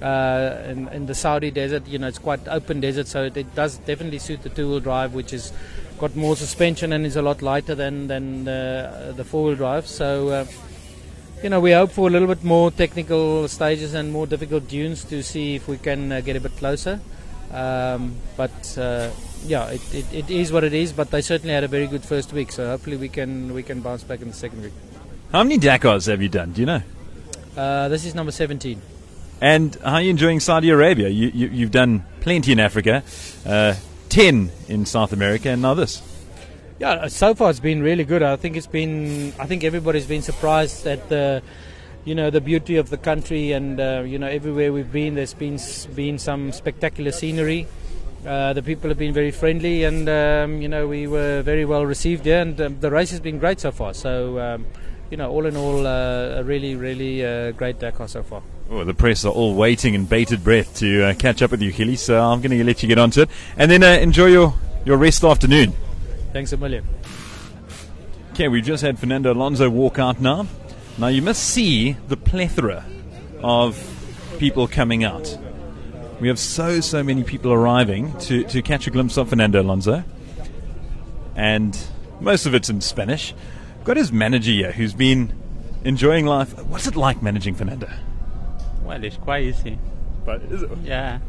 Uh, 0.00 0.62
in, 0.68 0.86
in, 0.90 1.06
the 1.06 1.14
Saudi 1.14 1.50
desert, 1.50 1.84
you 1.88 1.98
know, 1.98 2.06
it's 2.06 2.20
quite 2.20 2.46
open 2.46 2.78
desert, 2.78 3.08
so 3.08 3.24
it, 3.24 3.36
it 3.36 3.52
does 3.56 3.78
definitely 3.78 4.20
suit 4.20 4.40
the 4.42 4.48
two-wheel 4.48 4.78
drive, 4.78 5.12
which 5.12 5.32
is 5.32 5.52
got 5.98 6.14
more 6.14 6.36
suspension 6.36 6.92
and 6.92 7.04
is 7.04 7.16
a 7.16 7.22
lot 7.22 7.42
lighter 7.42 7.74
than 7.74 8.06
than 8.06 8.44
the, 8.44 9.12
the 9.16 9.24
four-wheel 9.24 9.56
drive. 9.56 9.88
So, 9.88 10.28
uh, 10.28 10.44
you 11.42 11.50
know, 11.50 11.60
we 11.60 11.72
hope 11.72 11.92
for 11.92 12.08
a 12.08 12.10
little 12.10 12.28
bit 12.28 12.42
more 12.44 12.70
technical 12.70 13.48
stages 13.48 13.94
and 13.94 14.12
more 14.12 14.26
difficult 14.26 14.68
dunes 14.68 15.04
to 15.04 15.22
see 15.22 15.56
if 15.56 15.68
we 15.68 15.78
can 15.78 16.12
uh, 16.12 16.20
get 16.20 16.36
a 16.36 16.40
bit 16.40 16.56
closer. 16.56 17.00
Um, 17.52 18.16
but 18.36 18.76
uh, 18.78 19.10
yeah, 19.46 19.68
it, 19.68 19.94
it, 19.94 20.12
it 20.12 20.30
is 20.30 20.52
what 20.52 20.64
it 20.64 20.74
is. 20.74 20.92
But 20.92 21.10
they 21.10 21.20
certainly 21.20 21.54
had 21.54 21.64
a 21.64 21.68
very 21.68 21.86
good 21.86 22.04
first 22.04 22.32
week, 22.32 22.52
so 22.52 22.66
hopefully 22.66 22.96
we 22.96 23.08
can 23.08 23.54
we 23.54 23.62
can 23.62 23.80
bounce 23.80 24.02
back 24.02 24.20
in 24.20 24.28
the 24.28 24.34
second 24.34 24.62
week. 24.62 24.72
How 25.32 25.42
many 25.42 25.58
Dakars 25.58 26.06
have 26.08 26.22
you 26.22 26.28
done? 26.28 26.52
Do 26.52 26.60
you 26.62 26.66
know? 26.66 26.82
Uh, 27.56 27.88
this 27.88 28.04
is 28.04 28.14
number 28.14 28.32
17. 28.32 28.80
And 29.40 29.74
how 29.76 29.94
are 29.94 30.02
you 30.02 30.10
enjoying 30.10 30.40
Saudi 30.40 30.70
Arabia? 30.70 31.08
You, 31.08 31.28
you, 31.28 31.64
have 31.66 31.70
done 31.70 32.04
plenty 32.20 32.52
in 32.52 32.60
Africa. 32.60 33.02
Uh, 33.46 33.74
10 34.08 34.50
in 34.68 34.86
South 34.86 35.12
America, 35.12 35.50
and 35.50 35.62
now 35.62 35.74
this. 35.74 36.02
Yeah, 36.78 36.90
uh, 36.90 37.08
so 37.08 37.34
far 37.34 37.50
it's 37.50 37.58
been 37.58 37.82
really 37.82 38.04
good. 38.04 38.22
I 38.22 38.36
think 38.36 38.56
it's 38.56 38.68
been. 38.68 39.32
I 39.38 39.46
think 39.46 39.64
everybody's 39.64 40.06
been 40.06 40.22
surprised 40.22 40.86
at 40.86 41.08
the, 41.08 41.42
you 42.04 42.14
know, 42.14 42.30
the 42.30 42.40
beauty 42.40 42.76
of 42.76 42.88
the 42.88 42.96
country, 42.96 43.50
and 43.50 43.80
uh, 43.80 44.04
you 44.06 44.18
know, 44.18 44.28
everywhere 44.28 44.72
we've 44.72 44.92
been, 44.92 45.16
there's 45.16 45.34
been 45.34 45.58
been 45.96 46.18
some 46.18 46.52
spectacular 46.52 47.10
scenery. 47.10 47.66
Uh, 48.24 48.52
the 48.52 48.62
people 48.62 48.90
have 48.90 48.98
been 48.98 49.12
very 49.12 49.32
friendly, 49.32 49.82
and 49.82 50.08
um, 50.08 50.62
you 50.62 50.68
know, 50.68 50.86
we 50.86 51.08
were 51.08 51.42
very 51.42 51.64
well 51.64 51.84
received 51.84 52.22
there, 52.22 52.42
and 52.42 52.60
um, 52.60 52.78
the 52.78 52.90
race 52.90 53.10
has 53.10 53.18
been 53.18 53.40
great 53.40 53.58
so 53.58 53.72
far. 53.72 53.92
So, 53.92 54.38
um, 54.38 54.66
you 55.10 55.16
know, 55.16 55.30
all 55.32 55.46
in 55.46 55.56
all, 55.56 55.84
uh, 55.84 56.38
a 56.38 56.44
really, 56.44 56.76
really 56.76 57.24
uh, 57.24 57.50
great 57.52 57.80
Dakar 57.80 58.06
so 58.06 58.22
far. 58.22 58.42
Oh, 58.70 58.84
the 58.84 58.94
press 58.94 59.24
are 59.24 59.32
all 59.32 59.54
waiting 59.54 59.94
in 59.94 60.04
bated 60.04 60.44
breath 60.44 60.76
to 60.76 61.06
uh, 61.06 61.14
catch 61.14 61.42
up 61.42 61.50
with 61.50 61.62
you, 61.62 61.72
Hilly. 61.72 61.96
So 61.96 62.20
I'm 62.22 62.40
going 62.40 62.56
to 62.56 62.62
let 62.62 62.84
you 62.84 62.88
get 62.88 62.98
onto 62.98 63.22
it, 63.22 63.30
and 63.56 63.68
then 63.68 63.82
uh, 63.82 63.98
enjoy 64.00 64.26
your 64.26 64.54
your 64.84 64.96
rest 64.96 65.24
afternoon. 65.24 65.74
Thanks 66.32 66.52
a 66.52 66.56
million. 66.56 66.86
Okay, 68.32 68.48
we've 68.48 68.64
just 68.64 68.82
had 68.82 68.98
Fernando 68.98 69.32
Alonso 69.32 69.68
walk 69.68 69.98
out 69.98 70.20
now. 70.20 70.46
Now 70.98 71.08
you 71.08 71.22
must 71.22 71.42
see 71.42 71.92
the 72.08 72.16
plethora 72.16 72.84
of 73.42 73.76
people 74.38 74.68
coming 74.68 75.04
out. 75.04 75.38
We 76.20 76.28
have 76.28 76.38
so 76.38 76.80
so 76.80 77.02
many 77.02 77.24
people 77.24 77.52
arriving 77.52 78.16
to 78.20 78.44
to 78.44 78.62
catch 78.62 78.86
a 78.86 78.90
glimpse 78.90 79.16
of 79.16 79.28
Fernando 79.30 79.62
Alonso, 79.62 80.04
and 81.34 81.78
most 82.20 82.46
of 82.46 82.54
it's 82.54 82.68
in 82.68 82.80
Spanish. 82.80 83.34
Got 83.84 83.96
his 83.96 84.12
manager 84.12 84.50
here, 84.50 84.72
who's 84.72 84.94
been 84.94 85.32
enjoying 85.84 86.26
life. 86.26 86.58
What's 86.64 86.86
it 86.86 86.96
like 86.96 87.22
managing 87.22 87.54
Fernando? 87.54 87.88
Well, 88.84 89.02
it's 89.02 89.16
quite 89.16 89.44
easy. 89.44 89.78
But 90.24 90.42
is 90.42 90.62
it? 90.62 90.70
Yeah. 90.82 91.20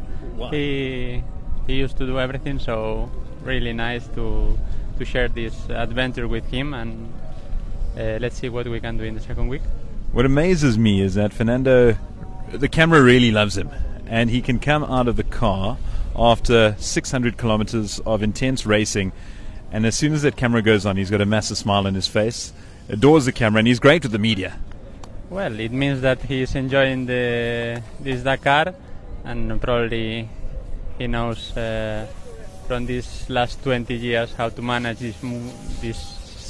He 0.51 1.24
he 1.68 1.75
used 1.75 1.98
to 1.98 2.06
do 2.06 2.20
everything, 2.20 2.60
so 2.60 3.12
really 3.44 3.74
nice 3.74 4.08
to 4.10 4.58
to 5.00 5.06
share 5.06 5.27
this 5.27 5.70
adventure 5.70 6.27
with 6.27 6.46
him, 6.46 6.74
and 6.74 7.12
uh, 7.98 8.20
let's 8.20 8.38
see 8.38 8.50
what 8.50 8.68
we 8.68 8.79
can 8.79 8.98
do 8.98 9.03
in 9.03 9.15
the 9.15 9.22
second 9.22 9.48
week. 9.48 9.62
What 10.12 10.25
amazes 10.25 10.77
me 10.77 11.01
is 11.01 11.15
that 11.15 11.34
Fernando, 11.34 11.98
the 12.51 12.68
camera 12.68 13.01
really 13.01 13.32
loves 13.32 13.58
him, 13.58 13.70
and 14.08 14.29
he 14.29 14.41
can 14.41 14.60
come 14.60 14.84
out 14.84 15.08
of 15.08 15.15
the 15.15 15.24
car 15.24 15.77
after 16.15 16.75
600 16.77 17.38
kilometers 17.38 18.00
of 18.06 18.22
intense 18.22 18.65
racing, 18.65 19.12
and 19.72 19.86
as 19.86 19.96
soon 19.96 20.13
as 20.13 20.22
that 20.24 20.36
camera 20.36 20.62
goes 20.62 20.86
on, 20.86 20.98
he's 20.98 21.10
got 21.10 21.22
a 21.22 21.25
massive 21.25 21.58
smile 21.58 21.88
on 21.88 21.96
his 21.96 22.08
face, 22.08 22.51
adores 22.89 23.25
the 23.25 23.32
camera, 23.32 23.60
and 23.60 23.68
he's 23.68 23.79
great 23.79 24.03
with 24.03 24.12
the 24.12 24.20
media. 24.20 24.60
Well, 25.29 25.60
it 25.60 25.72
means 25.72 26.01
that 26.01 26.24
he's 26.24 26.56
enjoying 26.56 27.06
the 27.06 27.82
this 28.00 28.24
Dakar, 28.24 28.74
and 29.24 29.62
probably 29.62 30.27
he 30.98 31.08
knows 31.08 31.56
uh, 31.56 32.08
from 32.69 32.85
these 32.85 33.27
last 33.29 33.63
20 33.63 33.95
years 33.95 34.31
how 34.33 34.47
to 34.47 34.61
manage 34.61 34.99
these 34.99 35.17
these 35.81 35.97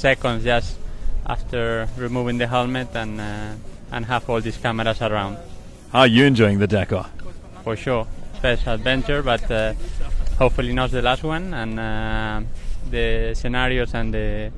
seconds 0.04 0.44
just 0.44 0.76
after 1.26 1.88
removing 1.96 2.36
the 2.36 2.46
helmet 2.46 2.88
and 2.94 3.18
uh, 3.18 3.54
and 3.90 4.04
have 4.04 4.28
all 4.28 4.40
these 4.40 4.58
cameras 4.58 5.00
around. 5.00 5.38
How 5.92 6.00
are 6.00 6.06
you 6.06 6.24
enjoying 6.26 6.58
the 6.58 6.66
Dakar? 6.66 7.06
For 7.64 7.74
sure, 7.74 8.06
special 8.36 8.74
adventure, 8.74 9.22
but 9.22 9.50
uh, 9.50 9.72
hopefully 10.38 10.74
not 10.74 10.90
the 10.90 11.00
last 11.00 11.22
one, 11.24 11.54
and 11.54 11.80
uh, 11.80 12.40
the 12.90 13.32
scenarios 13.34 13.94
and 13.94 14.12
the 14.12 14.52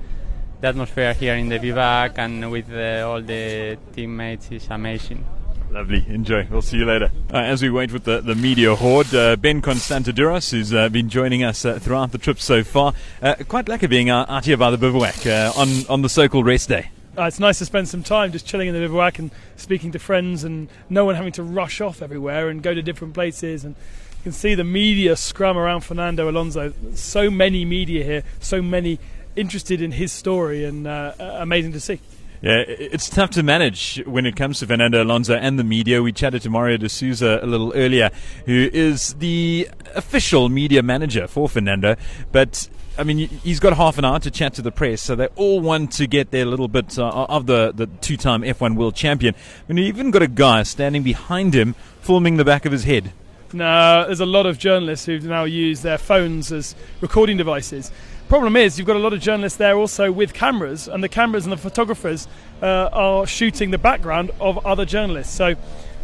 the 0.60 0.66
atmosphere 0.66 1.14
here 1.14 1.36
in 1.36 1.48
the 1.48 1.60
Vivac 1.60 2.18
and 2.18 2.50
with 2.50 2.70
uh, 2.72 3.08
all 3.08 3.22
the 3.22 3.78
teammates 3.94 4.50
is 4.50 4.66
amazing. 4.68 5.24
Lovely. 5.72 6.04
Enjoy. 6.06 6.46
We'll 6.50 6.60
see 6.60 6.76
you 6.76 6.84
later. 6.84 7.10
Uh, 7.32 7.38
as 7.38 7.62
we 7.62 7.70
wait 7.70 7.92
with 7.92 8.04
the, 8.04 8.20
the 8.20 8.34
media 8.34 8.74
horde, 8.74 9.14
uh, 9.14 9.36
Ben 9.36 9.62
Constanduros, 9.62 10.50
who's 10.50 10.74
uh, 10.74 10.90
been 10.90 11.08
joining 11.08 11.42
us 11.42 11.64
uh, 11.64 11.78
throughout 11.78 12.12
the 12.12 12.18
trip 12.18 12.38
so 12.38 12.62
far. 12.62 12.92
Uh, 13.22 13.36
quite 13.48 13.70
lucky 13.70 13.86
being 13.86 14.10
out 14.10 14.44
here 14.44 14.58
by 14.58 14.70
the 14.70 14.76
bivouac 14.76 15.26
on, 15.56 15.86
on 15.88 16.02
the 16.02 16.10
so-called 16.10 16.44
rest 16.44 16.68
day. 16.68 16.90
it's 17.16 17.40
nice 17.40 17.56
to 17.58 17.64
spend 17.64 17.88
some 17.88 18.02
time 18.02 18.32
just 18.32 18.46
chilling 18.46 18.68
in 18.68 18.74
the 18.74 18.80
bivouac 18.80 19.18
and 19.18 19.30
speaking 19.56 19.92
to 19.92 19.98
friends 19.98 20.44
and 20.44 20.68
no 20.90 21.06
one 21.06 21.14
having 21.14 21.32
to 21.32 21.42
rush 21.42 21.80
off 21.80 22.02
everywhere 22.02 22.50
and 22.50 22.62
go 22.62 22.74
to 22.74 22.82
different 22.82 23.14
places. 23.14 23.64
And 23.64 23.74
you 23.74 24.24
can 24.24 24.32
see 24.32 24.54
the 24.54 24.64
media 24.64 25.16
scrum 25.16 25.56
around 25.56 25.80
Fernando 25.80 26.28
Alonso. 26.28 26.74
So 26.94 27.30
many 27.30 27.64
media 27.64 28.04
here, 28.04 28.24
so 28.40 28.60
many 28.60 28.98
interested 29.36 29.80
in 29.80 29.92
his 29.92 30.12
story, 30.12 30.66
and 30.66 30.86
uh, 30.86 31.14
amazing 31.18 31.72
to 31.72 31.80
see. 31.80 31.98
Yeah, 32.42 32.64
it's 32.66 33.08
tough 33.08 33.30
to 33.30 33.44
manage 33.44 34.02
when 34.04 34.26
it 34.26 34.34
comes 34.34 34.58
to 34.58 34.66
Fernando 34.66 35.00
Alonso 35.00 35.36
and 35.36 35.60
the 35.60 35.62
media. 35.62 36.02
We 36.02 36.10
chatted 36.10 36.42
to 36.42 36.50
Mario 36.50 36.76
De 36.76 36.88
Souza 36.88 37.38
a 37.40 37.46
little 37.46 37.72
earlier, 37.72 38.10
who 38.46 38.68
is 38.72 39.14
the 39.14 39.68
official 39.94 40.48
media 40.48 40.82
manager 40.82 41.28
for 41.28 41.48
Fernando. 41.48 41.94
But 42.32 42.68
I 42.98 43.04
mean, 43.04 43.28
he's 43.28 43.60
got 43.60 43.76
half 43.76 43.96
an 43.96 44.04
hour 44.04 44.18
to 44.18 44.28
chat 44.28 44.54
to 44.54 44.62
the 44.62 44.72
press, 44.72 45.00
so 45.00 45.14
they 45.14 45.28
all 45.36 45.60
want 45.60 45.92
to 45.92 46.08
get 46.08 46.32
their 46.32 46.44
little 46.44 46.66
bit 46.66 46.98
uh, 46.98 47.26
of 47.28 47.46
the, 47.46 47.70
the 47.72 47.86
two 47.86 48.16
time 48.16 48.42
F1 48.42 48.74
world 48.74 48.96
champion. 48.96 49.36
I 49.68 49.72
mean, 49.72 49.84
you 49.84 49.88
even 49.88 50.10
got 50.10 50.22
a 50.22 50.26
guy 50.26 50.64
standing 50.64 51.04
behind 51.04 51.54
him 51.54 51.76
filming 52.00 52.38
the 52.38 52.44
back 52.44 52.66
of 52.66 52.72
his 52.72 52.82
head. 52.82 53.12
No, 53.52 54.04
there's 54.06 54.18
a 54.18 54.26
lot 54.26 54.46
of 54.46 54.58
journalists 54.58 55.06
who 55.06 55.20
now 55.20 55.44
use 55.44 55.82
their 55.82 55.98
phones 55.98 56.50
as 56.50 56.74
recording 57.00 57.36
devices 57.36 57.92
problem 58.32 58.56
is 58.56 58.78
you've 58.78 58.86
got 58.86 58.96
a 58.96 58.98
lot 58.98 59.12
of 59.12 59.20
journalists 59.20 59.58
there 59.58 59.76
also 59.76 60.10
with 60.10 60.32
cameras, 60.32 60.88
and 60.88 61.04
the 61.04 61.08
cameras 61.08 61.44
and 61.44 61.52
the 61.52 61.56
photographers 61.58 62.26
uh, 62.62 62.88
are 62.90 63.26
shooting 63.26 63.70
the 63.70 63.76
background 63.76 64.30
of 64.40 64.64
other 64.64 64.86
journalists. 64.86 65.34
So. 65.34 65.54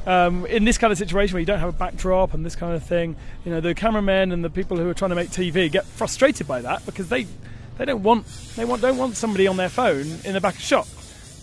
Um, 0.07 0.47
in 0.47 0.65
this 0.65 0.79
kind 0.79 0.91
of 0.91 0.97
situation 0.97 1.35
where 1.35 1.41
you 1.41 1.47
don't 1.47 1.59
have 1.59 1.69
a 1.69 1.77
backdrop 1.77 2.33
and 2.33 2.47
this 2.47 2.57
kind 2.57 2.73
of 2.73 2.83
thing, 2.83 3.15
you 3.45 3.51
know 3.51 3.61
the 3.61 3.75
cameramen 3.75 4.33
and 4.33 4.43
the 4.43 4.49
people 4.49 4.79
who 4.79 4.89
are 4.89 4.95
trying 4.95 5.11
to 5.11 5.15
make 5.15 5.29
TV 5.29 5.71
get 5.71 5.85
frustrated 5.85 6.47
by 6.47 6.63
that 6.63 6.87
because 6.87 7.11
they 7.11 7.27
they 7.77 7.85
don't 7.85 8.03
want 8.03 8.27
they 8.57 8.65
want 8.65 8.81
don't 8.81 8.97
want 8.97 9.17
somebody 9.17 9.47
on 9.47 9.59
their 9.59 9.69
phone 9.69 10.07
in 10.25 10.33
the 10.33 10.41
back 10.41 10.55
of 10.55 10.63
shot. 10.63 10.89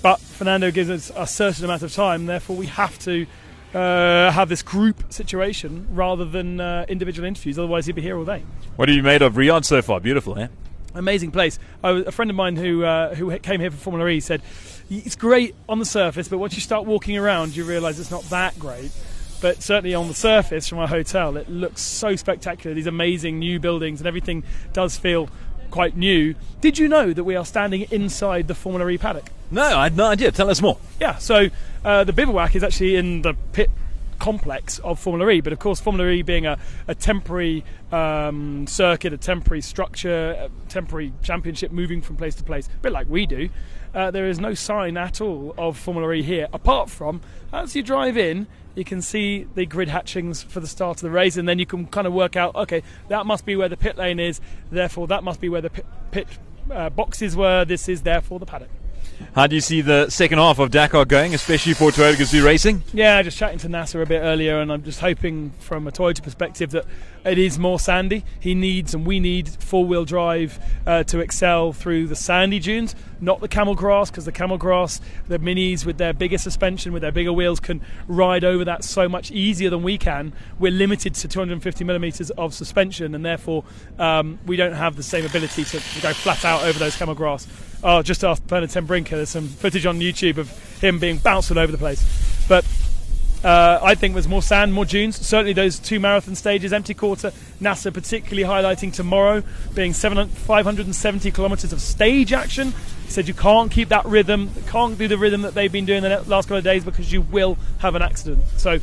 But 0.01 0.19
Fernando 0.19 0.71
gives 0.71 0.89
us 0.89 1.11
a 1.15 1.27
certain 1.27 1.65
amount 1.65 1.83
of 1.83 1.93
time, 1.93 2.25
therefore 2.25 2.55
we 2.55 2.65
have 2.67 2.97
to 2.99 3.27
uh, 3.75 4.31
have 4.31 4.49
this 4.49 4.63
group 4.63 5.13
situation 5.13 5.87
rather 5.91 6.25
than 6.25 6.59
uh, 6.59 6.85
individual 6.87 7.27
interviews. 7.27 7.59
Otherwise, 7.59 7.85
he'd 7.85 7.93
be 7.93 8.01
here 8.01 8.17
all 8.17 8.25
day. 8.25 8.41
What 8.77 8.89
have 8.89 8.95
you 8.95 9.03
made 9.03 9.21
of 9.21 9.33
Riyadh 9.33 9.65
so 9.65 9.83
far? 9.83 9.99
Beautiful, 9.99 10.39
eh? 10.39 10.47
Amazing 10.95 11.31
place. 11.31 11.59
Was, 11.83 12.05
a 12.05 12.11
friend 12.11 12.29
of 12.29 12.37
mine 12.37 12.55
who 12.55 12.83
uh, 12.83 13.15
who 13.15 13.37
came 13.39 13.59
here 13.59 13.71
for 13.71 13.77
Formula 13.77 14.09
E 14.09 14.19
said 14.19 14.41
it's 14.89 15.15
great 15.15 15.55
on 15.67 15.79
the 15.79 15.85
surface, 15.85 16.27
but 16.27 16.37
once 16.37 16.55
you 16.55 16.61
start 16.61 16.85
walking 16.85 17.17
around, 17.17 17.55
you 17.55 17.63
realise 17.63 17.99
it's 17.99 18.11
not 18.11 18.23
that 18.25 18.57
great. 18.59 18.91
But 19.41 19.61
certainly 19.61 19.93
on 19.93 20.07
the 20.07 20.13
surface 20.13 20.67
from 20.67 20.79
our 20.79 20.87
hotel, 20.87 21.37
it 21.37 21.49
looks 21.49 21.81
so 21.81 22.15
spectacular. 22.15 22.73
These 22.73 22.87
amazing 22.87 23.39
new 23.39 23.59
buildings 23.59 23.99
and 23.99 24.07
everything 24.07 24.43
does 24.73 24.97
feel 24.97 25.29
quite 25.71 25.97
new. 25.97 26.35
Did 26.61 26.77
you 26.77 26.87
know 26.87 27.11
that 27.11 27.23
we 27.23 27.35
are 27.35 27.45
standing 27.45 27.85
inside 27.91 28.47
the 28.47 28.55
Formula 28.55 28.89
E 28.89 28.97
paddock? 28.97 29.29
No, 29.51 29.61
I 29.61 29.83
had 29.83 29.97
no 29.97 30.05
idea. 30.05 30.31
Tell 30.31 30.49
us 30.49 30.61
more. 30.61 30.77
Yeah, 30.99 31.17
so 31.17 31.49
uh, 31.83 32.03
the 32.05 32.13
bivouac 32.13 32.55
is 32.55 32.63
actually 32.63 32.95
in 32.95 33.21
the 33.23 33.33
pit 33.51 33.69
complex 34.25 34.79
of 34.79 34.97
Formula 34.99 35.29
E, 35.29 35.39
but 35.39 35.53
of 35.53 35.59
course, 35.59 35.79
Formula 35.79 36.09
E 36.09 36.23
being 36.23 36.47
a, 36.47 36.57
a 36.87 36.95
temporary 36.95 37.63
um, 37.91 38.65
circuit, 38.65 39.13
a 39.13 39.17
temporary 39.19 39.61
structure, 39.61 40.31
a 40.31 40.49
temporary 40.67 41.13
championship 41.21 41.71
moving 41.71 42.01
from 42.01 42.15
place 42.15 42.33
to 42.33 42.43
place, 42.43 42.67
a 42.67 42.77
bit 42.79 42.91
like 42.91 43.07
we 43.07 43.27
do, 43.27 43.49
uh, 43.93 44.09
there 44.09 44.27
is 44.27 44.39
no 44.39 44.55
sign 44.55 44.97
at 44.97 45.21
all 45.21 45.53
of 45.59 45.77
Formula 45.77 46.11
E 46.11 46.23
here, 46.23 46.47
apart 46.53 46.89
from 46.89 47.21
as 47.53 47.75
you 47.75 47.83
drive 47.83 48.17
in, 48.17 48.47
you 48.73 48.83
can 48.83 48.99
see 48.99 49.45
the 49.53 49.67
grid 49.67 49.89
hatchings 49.89 50.41
for 50.41 50.59
the 50.59 50.67
start 50.67 50.97
of 50.97 51.01
the 51.01 51.11
race, 51.11 51.37
and 51.37 51.47
then 51.47 51.59
you 51.59 51.67
can 51.67 51.85
kind 51.85 52.07
of 52.07 52.13
work 52.13 52.35
out 52.35 52.55
okay, 52.55 52.81
that 53.09 53.27
must 53.27 53.45
be 53.45 53.55
where 53.55 53.69
the 53.69 53.77
pit 53.77 53.95
lane 53.95 54.19
is, 54.19 54.41
therefore, 54.71 55.05
that 55.05 55.23
must 55.23 55.39
be 55.39 55.49
where 55.49 55.61
the 55.61 55.69
pit, 55.69 55.85
pit 56.09 56.27
uh, 56.71 56.89
boxes 56.89 57.35
were, 57.35 57.63
this 57.63 57.87
is 57.87 58.01
therefore 58.01 58.39
the 58.39 58.47
paddock. 58.47 58.71
How 59.33 59.47
do 59.47 59.55
you 59.55 59.61
see 59.61 59.81
the 59.81 60.09
second 60.09 60.37
half 60.37 60.59
of 60.59 60.71
Dakar 60.71 61.05
going, 61.05 61.33
especially 61.33 61.73
for 61.73 61.91
Toyota 61.91 62.15
Gazoo 62.15 62.43
Racing? 62.43 62.83
Yeah, 62.93 63.21
just 63.21 63.37
chatting 63.37 63.59
to 63.59 63.69
Nasser 63.69 64.01
a 64.01 64.05
bit 64.05 64.19
earlier, 64.19 64.59
and 64.59 64.71
I'm 64.71 64.83
just 64.83 64.99
hoping 64.99 65.51
from 65.59 65.87
a 65.87 65.91
Toyota 65.91 66.23
perspective 66.23 66.71
that 66.71 66.85
it 67.25 67.39
is 67.39 67.57
more 67.57 67.79
sandy. 67.79 68.23
He 68.39 68.53
needs 68.53 68.93
and 68.93 69.05
we 69.05 69.19
need 69.19 69.49
four 69.49 69.83
wheel 69.83 70.05
drive 70.05 70.59
uh, 70.85 71.03
to 71.05 71.19
excel 71.19 71.73
through 71.73 72.07
the 72.07 72.15
sandy 72.15 72.59
dunes, 72.59 72.95
not 73.19 73.41
the 73.41 73.47
camel 73.47 73.73
grass, 73.73 74.11
because 74.11 74.25
the 74.25 74.31
camel 74.31 74.57
grass, 74.57 75.01
the 75.27 75.39
minis 75.39 75.85
with 75.85 75.97
their 75.97 76.13
bigger 76.13 76.37
suspension, 76.37 76.93
with 76.93 77.01
their 77.01 77.11
bigger 77.11 77.33
wheels, 77.33 77.59
can 77.59 77.81
ride 78.07 78.43
over 78.43 78.63
that 78.65 78.83
so 78.83 79.09
much 79.09 79.31
easier 79.31 79.69
than 79.69 79.81
we 79.81 79.97
can. 79.97 80.33
We're 80.59 80.71
limited 80.71 81.15
to 81.15 81.27
250 81.27 81.83
millimeters 81.83 82.29
of 82.31 82.53
suspension, 82.53 83.15
and 83.15 83.25
therefore 83.25 83.63
um, 83.97 84.37
we 84.45 84.55
don't 84.55 84.73
have 84.73 84.95
the 84.95 85.03
same 85.03 85.25
ability 85.25 85.63
to, 85.63 85.77
go 86.01 86.13
flat 86.13 86.45
out 86.45 86.63
over 86.63 86.77
those 86.77 86.95
camel 86.95 87.15
grass. 87.15 87.47
Oh, 87.83 88.01
just 88.01 88.23
ask 88.23 88.45
Bernhard 88.45 88.69
Brinke. 88.69 89.09
There's 89.09 89.29
some 89.29 89.47
footage 89.47 89.85
on 89.85 89.99
YouTube 89.99 90.37
of 90.37 90.79
him 90.79 90.99
being 90.99 91.17
bounced 91.17 91.49
all 91.51 91.59
over 91.59 91.71
the 91.71 91.77
place. 91.77 92.03
But 92.47 92.65
uh, 93.45 93.79
I 93.83 93.93
think 93.93 94.15
there's 94.15 94.27
more 94.27 94.41
sand, 94.41 94.73
more 94.73 94.85
dunes. 94.85 95.23
Certainly 95.23 95.53
those 95.53 95.77
two 95.77 95.99
marathon 95.99 96.33
stages, 96.33 96.73
empty 96.73 96.95
quarter, 96.95 97.31
Nasser 97.59 97.91
particularly 97.91 98.41
highlighting 98.41 98.91
tomorrow 98.91 99.43
being 99.75 99.93
570 99.93 101.29
kilometres 101.29 101.71
of 101.71 101.79
stage 101.79 102.33
action. 102.33 102.73
He 103.03 103.11
said 103.11 103.27
you 103.27 103.35
can't 103.35 103.71
keep 103.71 103.89
that 103.89 104.03
rhythm, 104.05 104.49
can't 104.65 104.97
do 104.97 105.07
the 105.07 105.19
rhythm 105.19 105.43
that 105.43 105.53
they've 105.53 105.71
been 105.71 105.85
doing 105.85 106.01
the 106.01 106.23
last 106.25 106.45
couple 106.45 106.57
of 106.57 106.63
days 106.63 106.83
because 106.83 107.13
you 107.13 107.21
will 107.21 107.59
have 107.77 107.93
an 107.93 108.01
accident. 108.01 108.43
So 108.57 108.79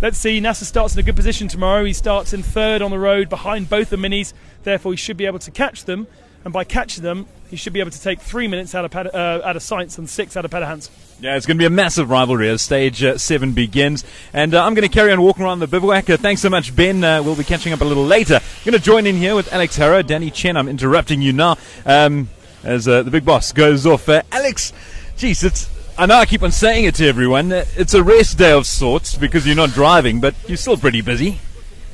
let's 0.00 0.16
see. 0.16 0.40
Nasser 0.40 0.64
starts 0.64 0.94
in 0.94 1.00
a 1.00 1.02
good 1.02 1.16
position 1.16 1.46
tomorrow. 1.46 1.84
He 1.84 1.92
starts 1.92 2.32
in 2.32 2.42
third 2.42 2.80
on 2.80 2.90
the 2.90 2.98
road 2.98 3.28
behind 3.28 3.68
both 3.68 3.90
the 3.90 3.96
minis. 3.96 4.32
Therefore, 4.62 4.94
he 4.94 4.96
should 4.96 5.18
be 5.18 5.26
able 5.26 5.40
to 5.40 5.50
catch 5.50 5.84
them. 5.84 6.06
And 6.48 6.52
by 6.54 6.64
catching 6.64 7.04
them, 7.04 7.26
he 7.50 7.56
should 7.56 7.74
be 7.74 7.80
able 7.80 7.90
to 7.90 8.00
take 8.00 8.22
three 8.22 8.48
minutes 8.48 8.74
out 8.74 8.86
of 8.86 8.90
Pad- 8.90 9.14
uh, 9.14 9.42
out 9.44 9.56
of 9.56 9.60
Sainz 9.60 9.98
and 9.98 10.08
six 10.08 10.34
out 10.34 10.46
of 10.46 10.50
Pederhans. 10.50 10.88
Yeah, 11.20 11.36
it's 11.36 11.44
going 11.44 11.58
to 11.58 11.60
be 11.60 11.66
a 11.66 11.70
massive 11.70 12.08
rivalry 12.08 12.48
as 12.48 12.62
stage 12.62 13.04
uh, 13.04 13.18
seven 13.18 13.52
begins. 13.52 14.02
And 14.32 14.54
uh, 14.54 14.64
I'm 14.64 14.72
going 14.72 14.88
to 14.88 14.94
carry 14.94 15.12
on 15.12 15.20
walking 15.20 15.44
around 15.44 15.58
the 15.58 15.66
bivouac. 15.66 16.08
Uh, 16.08 16.16
thanks 16.16 16.40
so 16.40 16.48
much, 16.48 16.74
Ben. 16.74 17.04
Uh, 17.04 17.22
we'll 17.22 17.36
be 17.36 17.44
catching 17.44 17.74
up 17.74 17.82
a 17.82 17.84
little 17.84 18.06
later. 18.06 18.36
I'm 18.36 18.64
going 18.64 18.78
to 18.78 18.82
join 18.82 19.04
in 19.04 19.16
here 19.16 19.34
with 19.34 19.52
Alex 19.52 19.76
Haro. 19.76 20.00
Danny 20.00 20.30
Chen, 20.30 20.56
I'm 20.56 20.68
interrupting 20.68 21.20
you 21.20 21.34
now 21.34 21.58
um, 21.84 22.30
as 22.64 22.88
uh, 22.88 23.02
the 23.02 23.10
big 23.10 23.26
boss 23.26 23.52
goes 23.52 23.84
off. 23.84 24.08
Alex, 24.08 24.72
geez, 25.18 25.44
it's. 25.44 25.68
I 25.98 26.06
know 26.06 26.14
I 26.14 26.24
keep 26.24 26.42
on 26.42 26.50
saying 26.50 26.86
it 26.86 26.94
to 26.94 27.06
everyone. 27.06 27.52
It's 27.52 27.92
a 27.92 28.02
rest 28.02 28.38
day 28.38 28.52
of 28.52 28.66
sorts 28.66 29.16
because 29.16 29.46
you're 29.46 29.54
not 29.54 29.72
driving, 29.72 30.18
but 30.18 30.34
you're 30.46 30.56
still 30.56 30.78
pretty 30.78 31.02
busy. 31.02 31.40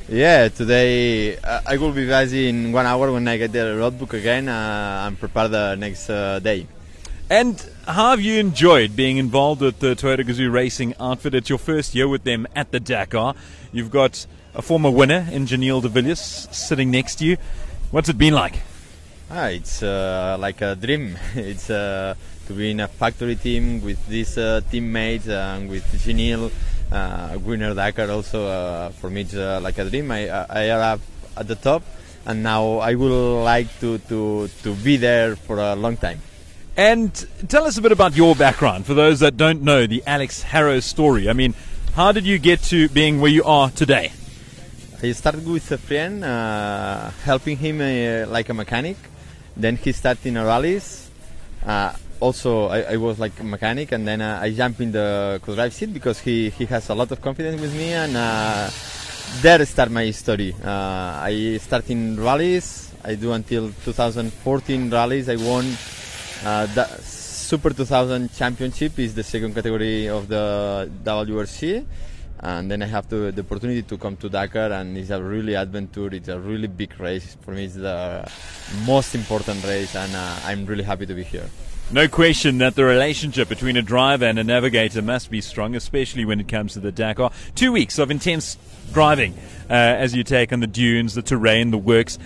Yeah, 0.07 0.49
today 0.49 1.35
uh, 1.37 1.61
I 1.65 1.77
will 1.77 1.91
be 1.91 2.05
busy 2.05 2.47
in 2.47 2.71
one 2.71 2.85
hour 2.85 3.11
when 3.11 3.27
I 3.27 3.37
get 3.37 3.51
the 3.51 3.73
roadbook 3.73 4.13
again 4.13 4.47
uh, 4.47 5.05
and 5.07 5.19
prepare 5.19 5.47
the 5.47 5.75
next 5.75 6.11
uh, 6.11 6.37
day. 6.37 6.67
And 7.27 7.59
how 7.87 8.11
have 8.11 8.21
you 8.21 8.39
enjoyed 8.39 8.95
being 8.95 9.17
involved 9.17 9.61
with 9.61 9.79
the 9.79 9.95
Toyota 9.95 10.23
Gazoo 10.23 10.51
Racing 10.51 10.93
outfit? 10.99 11.33
It's 11.33 11.49
your 11.49 11.57
first 11.57 11.95
year 11.95 12.07
with 12.07 12.23
them 12.23 12.45
at 12.55 12.71
the 12.71 12.79
Dakar. 12.79 13.33
You've 13.71 13.89
got 13.89 14.27
a 14.53 14.61
former 14.61 14.91
winner 14.91 15.27
in 15.31 15.47
Giniel 15.47 15.81
de 15.81 15.89
Villiers 15.89 16.19
sitting 16.51 16.91
next 16.91 17.15
to 17.15 17.25
you. 17.25 17.37
What's 17.89 18.07
it 18.07 18.19
been 18.19 18.35
like? 18.35 18.59
Ah, 19.31 19.47
it's 19.47 19.81
uh, 19.81 20.37
like 20.39 20.61
a 20.61 20.75
dream. 20.75 21.17
it's 21.33 21.71
uh, 21.71 22.13
to 22.47 22.53
be 22.53 22.71
in 22.71 22.79
a 22.79 22.87
factory 22.87 23.35
team 23.35 23.81
with 23.81 24.05
these 24.07 24.37
uh, 24.37 24.61
teammates 24.69 25.27
and 25.27 25.69
with 25.69 25.83
Giniel 26.03 26.51
uh, 26.91 27.37
winner 27.39 27.73
Dakar 27.73 28.09
also 28.11 28.47
uh, 28.47 28.89
for 28.89 29.09
me 29.09 29.21
it's 29.21 29.33
uh, 29.33 29.59
like 29.61 29.77
a 29.77 29.89
dream. 29.89 30.11
I 30.11 30.29
I 30.29 30.69
arrived 30.69 31.03
at 31.37 31.47
the 31.47 31.55
top, 31.55 31.83
and 32.25 32.43
now 32.43 32.77
I 32.77 32.95
would 32.95 33.43
like 33.43 33.67
to 33.79 33.97
to 34.09 34.47
to 34.63 34.75
be 34.75 34.97
there 34.97 35.35
for 35.35 35.59
a 35.59 35.75
long 35.75 35.97
time. 35.97 36.21
And 36.77 37.13
tell 37.47 37.63
us 37.63 37.77
a 37.77 37.81
bit 37.81 37.93
about 37.93 38.15
your 38.15 38.35
background 38.35 38.85
for 38.85 38.93
those 38.93 39.21
that 39.21 39.37
don't 39.37 39.61
know 39.61 39.87
the 39.87 40.03
Alex 40.05 40.43
Haro 40.43 40.81
story. 40.81 41.29
I 41.29 41.33
mean, 41.33 41.53
how 41.95 42.11
did 42.11 42.25
you 42.25 42.37
get 42.37 42.61
to 42.63 42.89
being 42.89 43.21
where 43.21 43.31
you 43.31 43.45
are 43.45 43.69
today? 43.71 44.11
I 45.01 45.11
started 45.13 45.47
with 45.47 45.71
a 45.71 45.77
friend, 45.77 46.23
uh, 46.23 47.11
helping 47.23 47.57
him 47.57 47.79
uh, 47.79 48.29
like 48.29 48.49
a 48.49 48.53
mechanic. 48.53 48.97
Then 49.55 49.77
he 49.77 49.93
started 49.93 50.25
in 50.25 50.35
rallies. 50.35 51.09
Uh, 51.65 51.93
also, 52.25 52.67
I, 52.67 52.79
I, 52.93 52.97
was 52.97 53.19
like 53.19 53.39
a 53.39 53.43
mechanic, 53.43 53.91
and 53.91 54.07
then 54.07 54.19
uh, 54.21 54.39
I 54.41 54.49
jumped 54.51 54.79
in 54.81 54.91
the 54.91 55.39
co-drive 55.43 55.73
seat 55.73 55.93
because 55.93 56.19
he, 56.19 56.49
he 56.49 56.65
has 56.65 56.89
a 56.89 56.95
lot 56.95 57.11
of 57.11 57.21
confidence 57.21 57.61
with 57.61 57.73
me, 57.75 57.93
and 57.93 58.17
uh, 58.17 58.69
there 59.43 59.63
start 59.65 59.91
my 59.91 60.09
story. 60.11 60.51
Uh, 60.63 61.29
I 61.31 61.59
start 61.61 61.89
in 61.89 62.19
rallies. 62.19 62.91
I 63.03 63.13
do 63.15 63.33
until 63.33 63.71
2014 63.83 64.89
rallies. 64.89 65.29
I 65.29 65.35
won 65.35 65.65
uh, 66.43 66.65
the 66.73 66.85
Super 67.03 67.69
2000 67.69 68.33
Championship 68.33 68.97
is 68.97 69.13
the 69.13 69.23
second 69.23 69.53
category 69.53 70.09
of 70.09 70.27
the 70.27 70.89
WRC 71.03 71.85
and 72.39 72.69
then 72.69 72.81
I 72.83 72.87
have 72.87 73.09
to, 73.09 73.31
the 73.31 73.41
opportunity 73.41 73.81
to 73.83 73.97
come 73.97 74.17
to 74.17 74.29
Dakar, 74.29 74.71
and 74.71 74.97
it's 74.97 75.09
a 75.09 75.21
really 75.21 75.55
adventure. 75.55 76.13
It's 76.13 76.27
a 76.27 76.39
really 76.39 76.67
big 76.67 76.99
race 76.99 77.37
for 77.41 77.51
me. 77.51 77.65
It's 77.65 77.75
the 77.75 78.29
most 78.85 79.15
important 79.15 79.63
race, 79.63 79.95
and 79.95 80.13
uh, 80.15 80.39
I'm 80.45 80.65
really 80.65 80.83
happy 80.83 81.05
to 81.05 81.13
be 81.13 81.23
here. 81.23 81.49
No 81.91 82.07
question 82.07 82.57
that 82.57 82.73
the 82.73 82.83
relationship 82.83 83.47
between 83.47 83.77
a 83.77 83.81
driver 83.81 84.25
and 84.25 84.39
a 84.39 84.43
navigator 84.43 85.03
must 85.03 85.29
be 85.29 85.39
strong, 85.39 85.75
especially 85.75 86.25
when 86.25 86.39
it 86.39 86.47
comes 86.47 86.73
to 86.73 86.79
the 86.79 86.91
Dakar. 86.91 87.31
Two 87.53 87.71
weeks 87.71 87.99
of 87.99 88.09
intense 88.09 88.57
driving 88.91 89.33
uh, 89.69 89.73
as 89.73 90.15
you 90.15 90.23
take 90.23 90.51
on 90.51 90.61
the 90.61 90.67
dunes, 90.67 91.13
the 91.13 91.21
terrain, 91.21 91.69
the 91.69 91.77
works. 91.77 92.17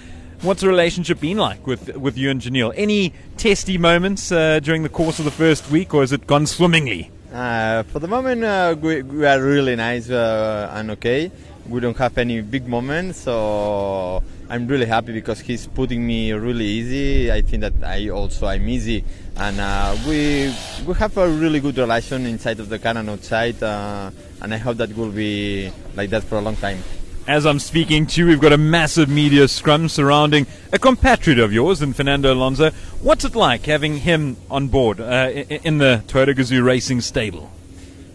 What's 0.42 0.62
the 0.62 0.70
relationship 0.70 1.20
been 1.20 1.38
like 1.38 1.68
with 1.68 1.98
with 1.98 2.18
you 2.18 2.30
and 2.30 2.40
Giniel? 2.40 2.74
Any 2.78 3.14
testy 3.36 3.78
moments 3.78 4.32
uh, 4.32 4.62
during 4.62 4.84
the 4.84 4.90
course 4.90 5.20
of 5.20 5.26
the 5.26 5.32
first 5.32 5.70
week, 5.70 5.94
or 5.94 6.02
has 6.02 6.14
it 6.14 6.26
gone 6.26 6.48
swimmingly? 6.48 7.12
Uh, 7.34 7.84
for 7.84 8.00
the 8.00 8.08
moment, 8.08 8.44
uh, 8.44 8.76
we, 8.80 9.04
we, 9.04 9.26
are 9.26 9.42
really 9.42 9.76
nice 9.76 10.10
uh, 10.10 10.72
and 10.74 10.92
okay. 10.92 11.30
We 11.68 11.82
don't 11.82 11.98
have 11.98 12.18
any 12.18 12.42
big 12.42 12.68
moments, 12.68 13.20
so 13.20 14.24
I'm 14.50 14.66
really 14.66 14.88
happy 14.88 15.14
because 15.14 15.40
he's 15.42 15.68
putting 15.68 16.08
me 16.08 16.32
really 16.32 16.66
easy. 16.66 17.32
I 17.32 17.42
think 17.42 17.62
that 17.62 17.74
I 17.84 18.10
also 18.10 18.48
I'm 18.48 18.68
easy, 18.68 19.04
and 19.40 19.60
uh, 19.60 19.96
we 20.08 20.54
we 20.86 20.94
have 20.96 21.18
a 21.18 21.28
really 21.30 21.60
good 21.60 21.78
relation 21.78 22.26
inside 22.26 22.60
of 22.60 22.70
the 22.70 22.78
car 22.78 22.98
and 22.98 23.10
outside, 23.10 23.62
uh, 23.64 24.12
and 24.42 24.54
I 24.54 24.58
hope 24.58 24.78
that 24.78 24.96
will 24.96 25.12
be 25.12 25.72
like 25.96 26.10
that 26.10 26.24
for 26.24 26.38
a 26.38 26.42
long 26.42 26.58
time. 26.58 26.84
As 27.28 27.46
I'm 27.46 27.60
speaking 27.60 28.06
to 28.08 28.22
you, 28.22 28.28
we've 28.28 28.42
got 28.42 28.54
a 28.54 28.58
massive 28.58 29.08
media 29.08 29.48
scrum 29.48 29.88
surrounding 29.88 30.48
a 30.74 30.80
compatriot 30.80 31.40
of 31.40 31.54
yours 31.54 31.82
in 31.82 31.94
Fernando 31.94 32.34
Alonso. 32.34 32.72
What's 33.02 33.24
it 33.24 33.36
like 33.36 33.66
having 33.66 33.98
him 33.98 34.36
on 34.50 34.68
board 34.68 35.00
uh, 35.00 35.30
in 35.32 35.78
the 35.78 36.04
Toyota 36.08 36.36
Gazoo 36.36 36.64
Racing 36.64 37.02
stable? 37.02 37.52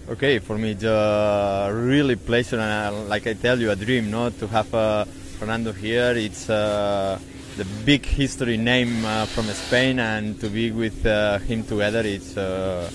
Okay, 0.08 0.40
for 0.40 0.58
me 0.58 0.72
it's 0.72 0.84
a 0.84 1.70
really 1.72 2.16
pleasure 2.16 2.58
and 2.58 2.94
uh, 2.94 3.02
like 3.04 3.26
I 3.26 3.34
tell 3.34 3.58
you, 3.58 3.70
a 3.70 3.76
dream, 3.76 4.10
no, 4.10 4.30
to 4.30 4.46
have 4.48 4.74
uh, 4.74 5.04
Fernando 5.38 5.72
here. 5.72 6.12
It's 6.16 6.50
uh, 6.50 7.18
the 7.56 7.64
big 7.84 8.04
history 8.04 8.56
name 8.56 9.04
uh, 9.04 9.26
from 9.26 9.46
Spain, 9.46 9.98
and 9.98 10.38
to 10.40 10.48
be 10.48 10.70
with 10.70 11.06
uh, 11.06 11.38
him 11.38 11.64
together, 11.64 12.00
it's 12.04 12.36
uh, 12.36 12.90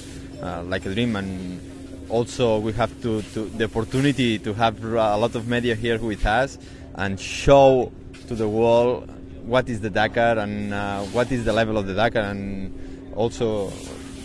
like 0.65 0.85
a 0.85 0.93
dream. 0.93 1.15
And 1.15 1.61
also 2.09 2.59
we 2.59 2.73
have 2.73 3.01
to, 3.01 3.21
to, 3.33 3.45
the 3.45 3.65
opportunity 3.65 4.39
to 4.39 4.53
have 4.53 4.83
a 4.83 5.17
lot 5.17 5.35
of 5.35 5.47
media 5.47 5.75
here 5.75 5.97
with 5.99 6.25
us 6.25 6.57
and 6.95 7.19
show 7.19 7.91
to 8.27 8.35
the 8.35 8.47
world 8.47 9.09
what 9.45 9.69
is 9.69 9.79
the 9.79 9.89
Dakar 9.89 10.37
and 10.39 10.73
uh, 10.73 11.01
what 11.05 11.31
is 11.31 11.45
the 11.45 11.53
level 11.53 11.77
of 11.77 11.87
the 11.87 11.93
Dakar 11.93 12.23
and 12.23 13.13
also 13.15 13.69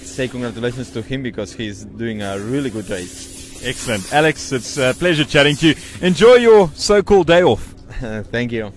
say 0.00 0.28
congratulations 0.28 0.90
to 0.90 1.02
him 1.02 1.22
because 1.22 1.52
he's 1.52 1.84
doing 1.84 2.22
a 2.22 2.38
really 2.38 2.70
good 2.70 2.88
race. 2.90 3.62
Excellent. 3.64 4.12
Alex, 4.12 4.52
it's 4.52 4.76
a 4.76 4.94
pleasure 4.94 5.24
chatting 5.24 5.56
to 5.56 5.68
you. 5.68 5.74
Enjoy 6.02 6.34
your 6.34 6.68
so-called 6.74 7.26
day 7.26 7.42
off. 7.42 7.62
Thank 8.30 8.52
you. 8.52 8.72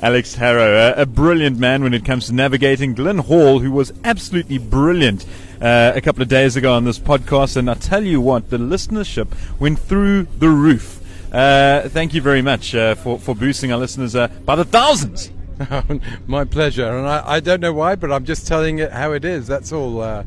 Alex 0.00 0.36
Haro, 0.36 0.76
a, 0.76 1.02
a, 1.02 1.06
brilliant 1.06 1.58
man 1.58 1.82
when 1.82 1.92
it 1.92 2.04
comes 2.04 2.26
to 2.26 2.32
navigating. 2.32 2.94
Glyn 2.94 3.18
Hall, 3.18 3.58
who 3.58 3.72
was 3.72 3.92
absolutely 4.04 4.58
brilliant 4.58 5.26
uh, 5.60 5.92
a 5.94 6.00
couple 6.00 6.22
of 6.22 6.28
days 6.28 6.54
ago 6.54 6.72
on 6.72 6.84
this 6.84 7.00
podcast. 7.00 7.56
And 7.56 7.68
I 7.68 7.74
tell 7.74 8.04
you 8.04 8.20
what, 8.20 8.50
the 8.50 8.58
listenership 8.58 9.26
went 9.58 9.80
through 9.80 10.24
the 10.38 10.50
roof. 10.50 11.02
Uh, 11.34 11.88
thank 11.88 12.14
you 12.14 12.22
very 12.22 12.42
much 12.42 12.76
uh, 12.76 12.94
for, 12.94 13.18
for 13.18 13.34
boosting 13.34 13.72
our 13.72 13.78
listeners 13.78 14.14
uh, 14.14 14.28
by 14.28 14.54
the 14.54 14.64
thousands. 14.64 15.32
My 16.28 16.44
pleasure, 16.44 16.96
and 16.96 17.08
I, 17.08 17.22
I, 17.26 17.40
don't 17.40 17.60
know 17.60 17.72
why, 17.72 17.96
but 17.96 18.12
I'm 18.12 18.24
just 18.24 18.46
telling 18.46 18.78
it 18.78 18.92
how 18.92 19.12
it 19.12 19.24
is. 19.24 19.48
That's 19.48 19.72
all. 19.72 20.00
Uh, 20.00 20.22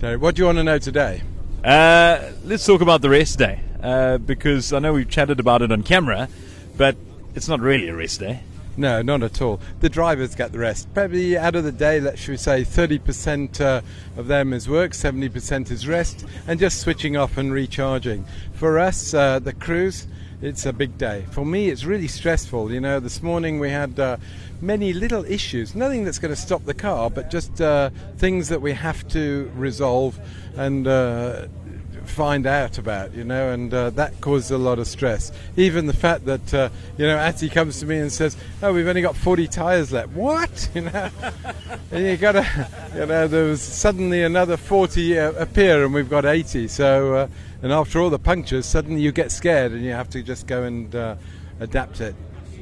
what 0.00 0.36
do 0.36 0.42
you 0.42 0.46
want 0.46 0.58
to 0.58 0.64
know 0.64 0.78
today? 0.78 1.22
Uh, 1.64 2.30
let's 2.44 2.64
talk 2.64 2.80
about 2.80 3.02
the 3.02 3.10
rest 3.10 3.38
day, 3.38 3.60
uh, 3.82 4.18
because 4.18 4.72
I 4.72 4.78
know 4.78 4.92
we've 4.92 5.08
chatted 5.08 5.40
about 5.40 5.62
it 5.62 5.72
on 5.72 5.82
camera, 5.82 6.28
but 6.76 6.96
it's 7.34 7.48
not 7.48 7.58
really 7.58 7.88
a 7.88 7.96
rest 7.96 8.20
day. 8.20 8.42
No, 8.78 9.02
not 9.02 9.24
at 9.24 9.42
all. 9.42 9.60
The 9.80 9.88
drivers 9.88 10.36
get 10.36 10.52
the 10.52 10.60
rest. 10.60 10.94
Probably 10.94 11.36
out 11.36 11.56
of 11.56 11.64
the 11.64 11.72
day, 11.72 11.98
let's 11.98 12.20
should 12.20 12.30
we 12.30 12.36
say 12.36 12.62
30% 12.62 13.60
uh, 13.60 13.80
of 14.16 14.28
them 14.28 14.52
is 14.52 14.68
work, 14.68 14.92
70% 14.92 15.72
is 15.72 15.88
rest, 15.88 16.24
and 16.46 16.60
just 16.60 16.78
switching 16.78 17.16
off 17.16 17.36
and 17.38 17.52
recharging. 17.52 18.24
For 18.52 18.78
us, 18.78 19.12
uh, 19.12 19.40
the 19.40 19.52
crews, 19.52 20.06
it's 20.40 20.64
a 20.64 20.72
big 20.72 20.96
day. 20.96 21.24
For 21.32 21.44
me, 21.44 21.70
it's 21.70 21.84
really 21.84 22.06
stressful. 22.06 22.70
You 22.70 22.80
know, 22.80 23.00
this 23.00 23.20
morning 23.20 23.58
we 23.58 23.70
had 23.70 23.98
uh, 23.98 24.16
many 24.60 24.92
little 24.92 25.24
issues, 25.24 25.74
nothing 25.74 26.04
that's 26.04 26.20
going 26.20 26.32
to 26.32 26.40
stop 26.40 26.64
the 26.64 26.72
car, 26.72 27.10
but 27.10 27.32
just 27.32 27.60
uh, 27.60 27.90
things 28.18 28.48
that 28.48 28.62
we 28.62 28.74
have 28.74 29.08
to 29.08 29.50
resolve 29.56 30.20
and 30.56 30.86
uh, 30.86 31.48
find 32.08 32.46
out 32.46 32.78
about, 32.78 33.14
you 33.14 33.24
know, 33.24 33.50
and 33.50 33.72
uh, 33.72 33.90
that 33.90 34.20
causes 34.20 34.50
a 34.50 34.58
lot 34.58 34.78
of 34.78 34.86
stress. 34.86 35.32
Even 35.56 35.86
the 35.86 35.92
fact 35.92 36.24
that, 36.24 36.54
uh, 36.54 36.68
you 36.96 37.06
know, 37.06 37.16
Atty 37.16 37.48
comes 37.48 37.80
to 37.80 37.86
me 37.86 37.98
and 37.98 38.12
says, 38.12 38.36
"Oh, 38.62 38.72
we've 38.72 38.86
only 38.86 39.02
got 39.02 39.16
40 39.16 39.46
tyres 39.48 39.92
left." 39.92 40.10
What? 40.10 40.68
You 40.78 40.82
know, 40.82 41.10
and 41.90 42.06
you 42.06 42.16
got 42.16 42.32
to, 42.32 42.68
you 42.94 43.06
know, 43.06 43.26
there 43.26 43.44
was 43.46 43.60
suddenly 43.60 44.22
another 44.22 44.56
40 44.56 45.18
uh, 45.18 45.32
appear, 45.32 45.84
and 45.84 45.92
we've 45.92 46.08
got 46.08 46.24
80. 46.24 46.68
So, 46.68 47.14
uh, 47.14 47.28
and 47.62 47.72
after 47.72 48.00
all 48.00 48.10
the 48.10 48.18
punctures, 48.18 48.64
suddenly 48.64 49.00
you 49.00 49.10
get 49.10 49.32
scared, 49.32 49.72
and 49.72 49.84
you 49.84 49.90
have 49.90 50.08
to 50.10 50.22
just 50.22 50.46
go 50.46 50.62
and 50.62 50.94
uh, 50.94 51.16
adapt 51.58 52.00
it. 52.00 52.14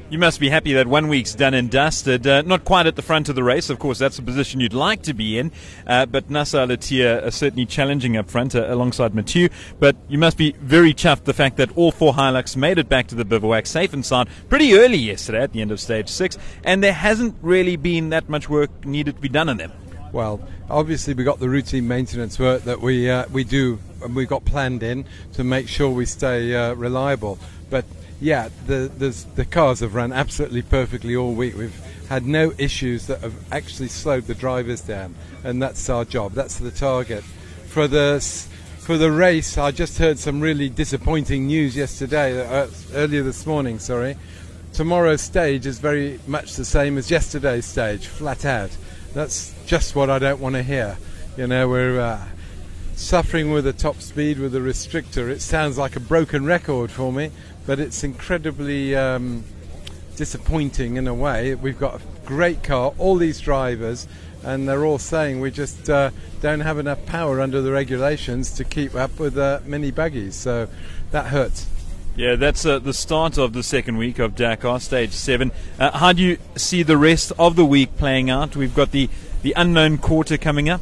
You 0.09 0.19
must 0.19 0.39
be 0.39 0.47
happy 0.47 0.71
that 0.71 0.87
one 0.87 1.09
week's 1.09 1.35
done 1.35 1.53
and 1.53 1.69
dusted. 1.69 2.25
Uh, 2.25 2.41
not 2.43 2.63
quite 2.63 2.87
at 2.87 2.95
the 2.95 3.01
front 3.01 3.27
of 3.27 3.35
the 3.35 3.43
race, 3.43 3.69
of 3.69 3.77
course, 3.77 3.99
that's 3.99 4.15
the 4.15 4.21
position 4.21 4.61
you'd 4.61 4.73
like 4.73 5.01
to 5.01 5.13
be 5.13 5.37
in. 5.37 5.51
Uh, 5.85 6.05
but 6.05 6.29
Nasser 6.29 6.59
Al-Attiyah 6.59 7.25
are 7.25 7.31
certainly 7.31 7.65
challenging 7.65 8.15
up 8.15 8.29
front 8.29 8.55
uh, 8.55 8.73
alongside 8.73 9.13
Mathieu. 9.13 9.49
But 9.81 9.97
you 10.07 10.17
must 10.17 10.37
be 10.37 10.53
very 10.61 10.93
chuffed 10.93 11.25
the 11.25 11.33
fact 11.33 11.57
that 11.57 11.75
all 11.75 11.91
four 11.91 12.13
Hilux 12.13 12.55
made 12.55 12.77
it 12.77 12.87
back 12.87 13.07
to 13.07 13.15
the 13.15 13.25
bivouac 13.25 13.65
safe 13.67 13.91
and 13.91 14.05
sound 14.05 14.29
pretty 14.47 14.75
early 14.75 14.95
yesterday 14.95 15.41
at 15.41 15.51
the 15.51 15.59
end 15.59 15.71
of 15.71 15.79
stage 15.81 16.07
six. 16.07 16.37
And 16.63 16.81
there 16.81 16.93
hasn't 16.93 17.35
really 17.41 17.75
been 17.75 18.11
that 18.11 18.29
much 18.29 18.47
work 18.47 18.85
needed 18.85 19.15
to 19.15 19.21
be 19.21 19.27
done 19.27 19.49
on 19.49 19.57
them. 19.57 19.73
Well, 20.13 20.39
obviously 20.69 21.15
we 21.15 21.25
got 21.25 21.39
the 21.39 21.49
routine 21.49 21.85
maintenance 21.85 22.39
work 22.39 22.63
that 22.63 22.79
we 22.79 23.09
uh, 23.09 23.25
we 23.29 23.43
do 23.43 23.77
and 24.01 24.15
we 24.15 24.25
got 24.25 24.45
planned 24.45 24.83
in 24.83 25.03
to 25.33 25.43
make 25.43 25.67
sure 25.67 25.89
we 25.89 26.05
stay 26.05 26.55
uh, 26.55 26.75
reliable. 26.75 27.39
But 27.69 27.83
yeah, 28.19 28.49
the, 28.65 28.89
the 29.35 29.45
cars 29.45 29.81
have 29.81 29.93
run 29.93 30.11
absolutely 30.11 30.63
perfectly 30.63 31.15
all 31.15 31.33
week. 31.33 31.55
We've 31.55 31.79
had 32.09 32.25
no 32.25 32.53
issues 32.57 33.07
that 33.07 33.21
have 33.21 33.35
actually 33.51 33.89
slowed 33.89 34.25
the 34.25 34.33
drivers 34.33 34.81
down, 34.81 35.15
and 35.43 35.61
that's 35.61 35.89
our 35.89 36.05
job. 36.05 36.33
That's 36.33 36.57
the 36.57 36.71
target. 36.71 37.23
For 37.67 37.87
the 37.87 38.19
for 38.79 38.97
the 38.97 39.11
race, 39.11 39.57
I 39.57 39.71
just 39.71 39.97
heard 39.97 40.17
some 40.17 40.39
really 40.39 40.69
disappointing 40.69 41.47
news 41.47 41.75
yesterday, 41.75 42.41
uh, 42.47 42.67
earlier 42.93 43.21
this 43.21 43.45
morning. 43.45 43.79
Sorry, 43.79 44.15
tomorrow's 44.73 45.21
stage 45.21 45.65
is 45.65 45.77
very 45.77 46.19
much 46.25 46.55
the 46.55 46.65
same 46.65 46.97
as 46.97 47.11
yesterday's 47.11 47.65
stage, 47.65 48.07
flat 48.07 48.45
out. 48.45 48.75
That's 49.13 49.53
just 49.65 49.95
what 49.95 50.09
I 50.09 50.19
don't 50.19 50.39
want 50.39 50.55
to 50.55 50.63
hear. 50.63 50.97
You 51.35 51.47
know, 51.47 51.67
we're 51.67 51.99
uh, 51.99 52.21
suffering 52.95 53.51
with 53.51 53.67
a 53.67 53.73
top 53.73 54.01
speed 54.01 54.39
with 54.39 54.55
a 54.55 54.59
restrictor. 54.59 55.29
It 55.29 55.41
sounds 55.41 55.77
like 55.77 55.95
a 55.95 55.99
broken 55.99 56.45
record 56.45 56.89
for 56.89 57.11
me, 57.11 57.31
but 57.67 57.79
it's 57.79 58.03
incredibly 58.03 58.95
um, 58.95 59.43
disappointing 60.15 60.95
in 60.95 61.07
a 61.07 61.13
way. 61.13 61.53
We've 61.53 61.77
got 61.77 62.01
a 62.01 62.01
great 62.25 62.63
car, 62.63 62.93
all 62.97 63.17
these 63.17 63.39
drivers, 63.39 64.07
and 64.43 64.67
they're 64.67 64.85
all 64.85 64.97
saying 64.97 65.41
we 65.41 65.51
just 65.51 65.89
uh, 65.89 66.09
don't 66.41 66.61
have 66.61 66.79
enough 66.79 67.05
power 67.05 67.41
under 67.41 67.61
the 67.61 67.71
regulations 67.71 68.51
to 68.53 68.63
keep 68.63 68.95
up 68.95 69.19
with 69.19 69.37
uh, 69.37 69.59
mini 69.65 69.91
buggies. 69.91 70.33
So 70.33 70.69
that 71.11 71.27
hurts. 71.27 71.67
Yeah, 72.15 72.35
that's 72.35 72.65
uh, 72.65 72.79
the 72.79 72.93
start 72.93 73.37
of 73.37 73.53
the 73.53 73.61
second 73.61 73.97
week 73.97 74.17
of 74.17 74.33
Dakar 74.33 74.79
Stage 74.79 75.11
7. 75.11 75.51
Uh, 75.77 75.95
how 75.95 76.13
do 76.13 76.23
you 76.23 76.37
see 76.55 76.81
the 76.81 76.97
rest 76.97 77.31
of 77.37 77.55
the 77.55 77.65
week 77.65 77.95
playing 77.97 78.29
out? 78.31 78.55
We've 78.55 78.73
got 78.73 78.91
the, 78.91 79.09
the 79.43 79.53
unknown 79.55 79.99
quarter 79.99 80.37
coming 80.37 80.67
up. 80.67 80.81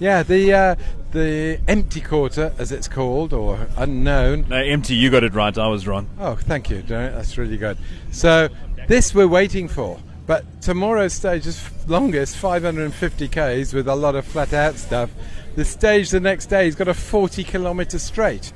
Yeah, 0.00 0.22
the 0.22 0.52
uh, 0.52 0.74
the 1.12 1.60
empty 1.68 2.00
quarter, 2.00 2.52
as 2.58 2.72
it's 2.72 2.88
called, 2.88 3.32
or 3.32 3.68
unknown. 3.76 4.46
No, 4.48 4.56
empty. 4.56 4.94
You 4.94 5.10
got 5.10 5.24
it 5.24 5.34
right. 5.34 5.56
I 5.56 5.68
was 5.68 5.86
wrong. 5.86 6.08
Oh, 6.18 6.34
thank 6.34 6.70
you. 6.70 6.82
That's 6.82 7.38
really 7.38 7.56
good. 7.56 7.78
So 8.10 8.48
this 8.88 9.14
we're 9.14 9.28
waiting 9.28 9.68
for. 9.68 9.98
But 10.26 10.62
tomorrow's 10.62 11.12
stage 11.12 11.46
is 11.46 11.62
longest, 11.86 12.36
550 12.38 13.28
k's 13.28 13.74
with 13.74 13.86
a 13.88 13.94
lot 13.94 14.14
of 14.14 14.24
flat 14.24 14.54
out 14.54 14.76
stuff. 14.76 15.10
The 15.54 15.66
stage 15.66 16.10
the 16.10 16.20
next 16.20 16.46
day 16.46 16.64
has 16.64 16.74
got 16.74 16.88
a 16.88 16.94
40 16.94 17.44
kilometre 17.44 17.98
straight 17.98 18.52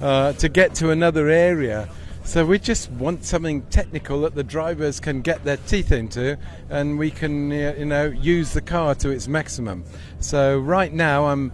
uh, 0.00 0.32
to 0.34 0.48
get 0.48 0.74
to 0.76 0.90
another 0.90 1.28
area. 1.28 1.88
So 2.28 2.44
we 2.44 2.58
just 2.58 2.90
want 2.90 3.24
something 3.24 3.62
technical 3.70 4.20
that 4.20 4.34
the 4.34 4.44
drivers 4.44 5.00
can 5.00 5.22
get 5.22 5.44
their 5.44 5.56
teeth 5.56 5.90
into, 5.90 6.36
and 6.68 6.98
we 6.98 7.10
can, 7.10 7.50
uh, 7.50 7.74
you 7.78 7.86
know, 7.86 8.04
use 8.04 8.52
the 8.52 8.60
car 8.60 8.94
to 8.96 9.08
its 9.08 9.26
maximum. 9.26 9.82
So 10.20 10.58
right 10.58 10.92
now, 10.92 11.28
I'm. 11.28 11.52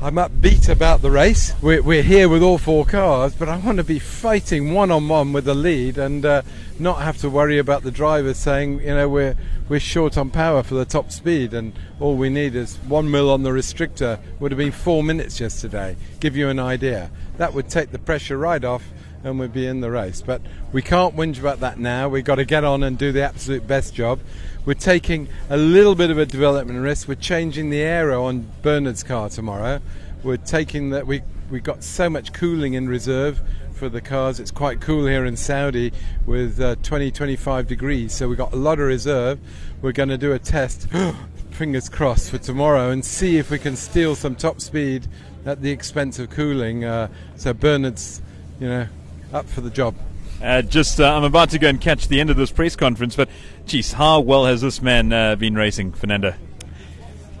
I'm 0.00 0.14
upbeat 0.14 0.68
about 0.68 1.02
the 1.02 1.10
race. 1.10 1.54
We're, 1.60 1.82
we're, 1.82 2.04
here 2.04 2.28
with 2.28 2.40
all 2.40 2.56
four 2.56 2.84
cars, 2.84 3.34
but 3.34 3.48
I 3.48 3.56
want 3.56 3.78
to 3.78 3.84
be 3.84 3.98
fighting 3.98 4.72
one 4.72 4.92
on 4.92 5.08
one 5.08 5.32
with 5.32 5.44
the 5.44 5.56
lead 5.56 5.98
and 5.98 6.24
uh, 6.24 6.42
not 6.78 7.02
have 7.02 7.16
to 7.18 7.28
worry 7.28 7.58
about 7.58 7.82
the 7.82 7.90
drivers 7.90 8.36
saying, 8.36 8.78
you 8.78 8.94
know, 8.94 9.08
we're 9.08 9.36
we're 9.68 9.80
short 9.80 10.16
on 10.16 10.30
power 10.30 10.62
for 10.62 10.76
the 10.76 10.84
top 10.84 11.10
speed, 11.10 11.52
and 11.52 11.72
all 11.98 12.14
we 12.14 12.30
need 12.30 12.54
is 12.54 12.76
one 12.86 13.10
mil 13.10 13.28
on 13.28 13.42
the 13.42 13.50
restrictor. 13.50 14.20
Would 14.38 14.52
have 14.52 14.58
been 14.58 14.70
four 14.70 15.02
minutes 15.02 15.40
yesterday. 15.40 15.96
Give 16.20 16.36
you 16.36 16.48
an 16.48 16.60
idea. 16.60 17.10
That 17.36 17.52
would 17.52 17.68
take 17.68 17.90
the 17.90 17.98
pressure 17.98 18.38
right 18.38 18.64
off, 18.64 18.84
and 19.24 19.38
we'd 19.38 19.52
be 19.52 19.66
in 19.66 19.80
the 19.80 19.90
race. 19.90 20.22
But 20.22 20.42
we 20.72 20.82
can't 20.82 21.16
whinge 21.16 21.38
about 21.38 21.60
that 21.60 21.78
now. 21.78 22.08
We've 22.08 22.24
got 22.24 22.36
to 22.36 22.44
get 22.44 22.64
on 22.64 22.82
and 22.82 22.96
do 22.96 23.12
the 23.12 23.22
absolute 23.22 23.66
best 23.66 23.94
job. 23.94 24.20
We're 24.64 24.74
taking 24.74 25.28
a 25.48 25.56
little 25.56 25.94
bit 25.94 26.10
of 26.10 26.18
a 26.18 26.26
development 26.26 26.80
risk. 26.80 27.08
We're 27.08 27.14
changing 27.14 27.70
the 27.70 27.80
aero 27.80 28.24
on 28.24 28.50
Bernhard's 28.62 29.02
car 29.02 29.28
tomorrow. 29.28 29.80
We're 30.22 30.36
taking 30.36 30.90
that 30.90 31.06
we 31.06 31.22
we 31.50 31.60
got 31.60 31.82
so 31.82 32.10
much 32.10 32.34
cooling 32.34 32.74
in 32.74 32.88
reserve 32.88 33.40
for 33.72 33.88
the 33.88 34.00
cars. 34.00 34.40
It's 34.40 34.50
quite 34.50 34.80
cool 34.80 35.06
here 35.06 35.24
in 35.24 35.36
Saudi 35.36 35.92
with 36.26 36.60
uh, 36.60 36.76
20 36.82 37.10
25 37.10 37.66
degrees, 37.66 38.12
so 38.12 38.28
we've 38.28 38.36
got 38.36 38.52
a 38.52 38.56
lot 38.56 38.78
of 38.78 38.86
reserve. 38.86 39.38
We're 39.80 39.92
going 39.92 40.08
to 40.10 40.18
do 40.18 40.32
a 40.32 40.38
test, 40.38 40.88
fingers 41.50 41.88
crossed, 41.88 42.30
for 42.30 42.38
tomorrow 42.38 42.90
and 42.90 43.04
see 43.04 43.38
if 43.38 43.50
we 43.50 43.58
can 43.58 43.76
steal 43.76 44.14
some 44.16 44.34
top 44.34 44.60
speed 44.60 45.06
at 45.46 45.62
the 45.62 45.70
expense 45.70 46.18
of 46.18 46.28
cooling. 46.30 46.84
Uh, 46.84 47.08
so 47.36 47.54
Bernhard's, 47.54 48.20
you 48.60 48.68
know, 48.68 48.88
up 49.32 49.46
for 49.46 49.60
the 49.60 49.70
job. 49.70 49.94
Uh, 50.42 50.62
just, 50.62 51.00
uh, 51.00 51.16
I'm 51.16 51.24
about 51.24 51.50
to 51.50 51.58
go 51.58 51.68
and 51.68 51.80
catch 51.80 52.08
the 52.08 52.20
end 52.20 52.30
of 52.30 52.36
this 52.36 52.52
press 52.52 52.76
conference, 52.76 53.16
but 53.16 53.28
geez, 53.66 53.92
how 53.92 54.20
well 54.20 54.46
has 54.46 54.60
this 54.60 54.80
man 54.80 55.12
uh, 55.12 55.34
been 55.34 55.54
racing, 55.54 55.92
Fernando? 55.92 56.34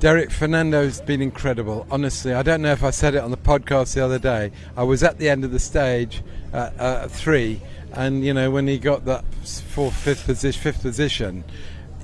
Derek 0.00 0.30
Fernando's 0.30 1.00
been 1.00 1.20
incredible. 1.20 1.86
Honestly, 1.90 2.32
I 2.32 2.42
don't 2.42 2.62
know 2.62 2.70
if 2.70 2.84
I 2.84 2.90
said 2.90 3.14
it 3.14 3.18
on 3.18 3.32
the 3.32 3.36
podcast 3.36 3.94
the 3.94 4.04
other 4.04 4.18
day. 4.18 4.52
I 4.76 4.84
was 4.84 5.02
at 5.02 5.18
the 5.18 5.28
end 5.28 5.44
of 5.44 5.50
the 5.50 5.58
stage 5.58 6.22
at 6.52 6.78
uh, 6.78 7.08
three, 7.08 7.60
and 7.92 8.24
you 8.24 8.32
know 8.32 8.50
when 8.50 8.68
he 8.68 8.78
got 8.78 9.06
that 9.06 9.24
fourth, 9.44 9.94
fifth 9.94 10.24
position, 10.24 10.60
fifth 10.60 10.82
position, 10.82 11.42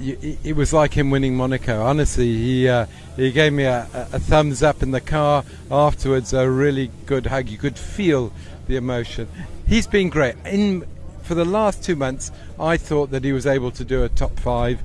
it 0.00 0.56
was 0.56 0.72
like 0.72 0.94
him 0.94 1.10
winning 1.10 1.36
Monaco. 1.36 1.84
Honestly, 1.84 2.34
he 2.34 2.68
uh, 2.68 2.86
he 3.14 3.30
gave 3.30 3.52
me 3.52 3.62
a, 3.62 3.86
a, 4.12 4.18
thumbs 4.18 4.60
up 4.60 4.82
in 4.82 4.90
the 4.90 5.00
car 5.00 5.44
afterwards. 5.70 6.32
A 6.32 6.50
really 6.50 6.90
good 7.06 7.26
hug. 7.26 7.48
You 7.48 7.58
could 7.58 7.78
feel 7.78 8.32
the 8.66 8.74
emotion. 8.74 9.28
He's 9.66 9.86
been 9.86 10.10
great. 10.10 10.34
In 10.44 10.86
for 11.22 11.34
the 11.34 11.44
last 11.44 11.82
two 11.82 11.96
months, 11.96 12.30
I 12.60 12.76
thought 12.76 13.10
that 13.10 13.24
he 13.24 13.32
was 13.32 13.46
able 13.46 13.70
to 13.72 13.84
do 13.84 14.04
a 14.04 14.10
top 14.10 14.38
five. 14.38 14.82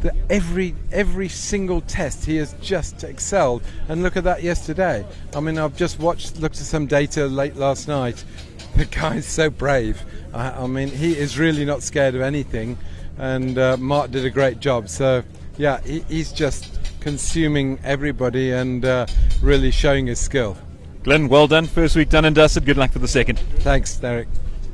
The, 0.00 0.14
every 0.30 0.74
every 0.92 1.28
single 1.28 1.80
test 1.80 2.26
he 2.26 2.36
has 2.36 2.54
just 2.60 3.04
excelled, 3.04 3.62
and 3.88 4.02
look 4.02 4.16
at 4.16 4.24
that 4.24 4.42
yesterday. 4.42 5.06
I 5.34 5.40
mean, 5.40 5.58
I've 5.58 5.76
just 5.76 5.98
watched, 5.98 6.38
looked 6.38 6.56
at 6.56 6.66
some 6.66 6.86
data 6.86 7.26
late 7.26 7.56
last 7.56 7.88
night. 7.88 8.24
The 8.76 8.84
guy's 8.84 9.26
so 9.26 9.50
brave. 9.50 10.04
I, 10.32 10.50
I 10.50 10.66
mean, 10.68 10.88
he 10.88 11.18
is 11.18 11.36
really 11.36 11.64
not 11.64 11.82
scared 11.82 12.14
of 12.14 12.20
anything, 12.20 12.78
and 13.16 13.58
uh, 13.58 13.76
Marc 13.76 14.12
did 14.12 14.24
a 14.24 14.30
great 14.30 14.60
job. 14.60 14.88
So, 14.88 15.24
yeah, 15.56 15.80
he, 15.80 16.00
he's 16.00 16.30
just 16.30 16.78
consuming 17.00 17.80
everybody 17.82 18.52
and 18.52 18.84
uh, 18.84 19.06
really 19.42 19.72
showing 19.72 20.06
his 20.06 20.20
skill. 20.20 20.56
Glyn, 21.08 21.30
well 21.30 21.46
done. 21.46 21.64
First 21.64 21.96
week 21.96 22.10
done 22.10 22.26
and 22.26 22.36
dusted. 22.36 22.66
Good 22.66 22.76
luck 22.76 22.92
for 22.92 22.98
the 22.98 23.08
second. 23.08 23.38
Thanks, 23.60 23.96
Derek. 23.96 24.28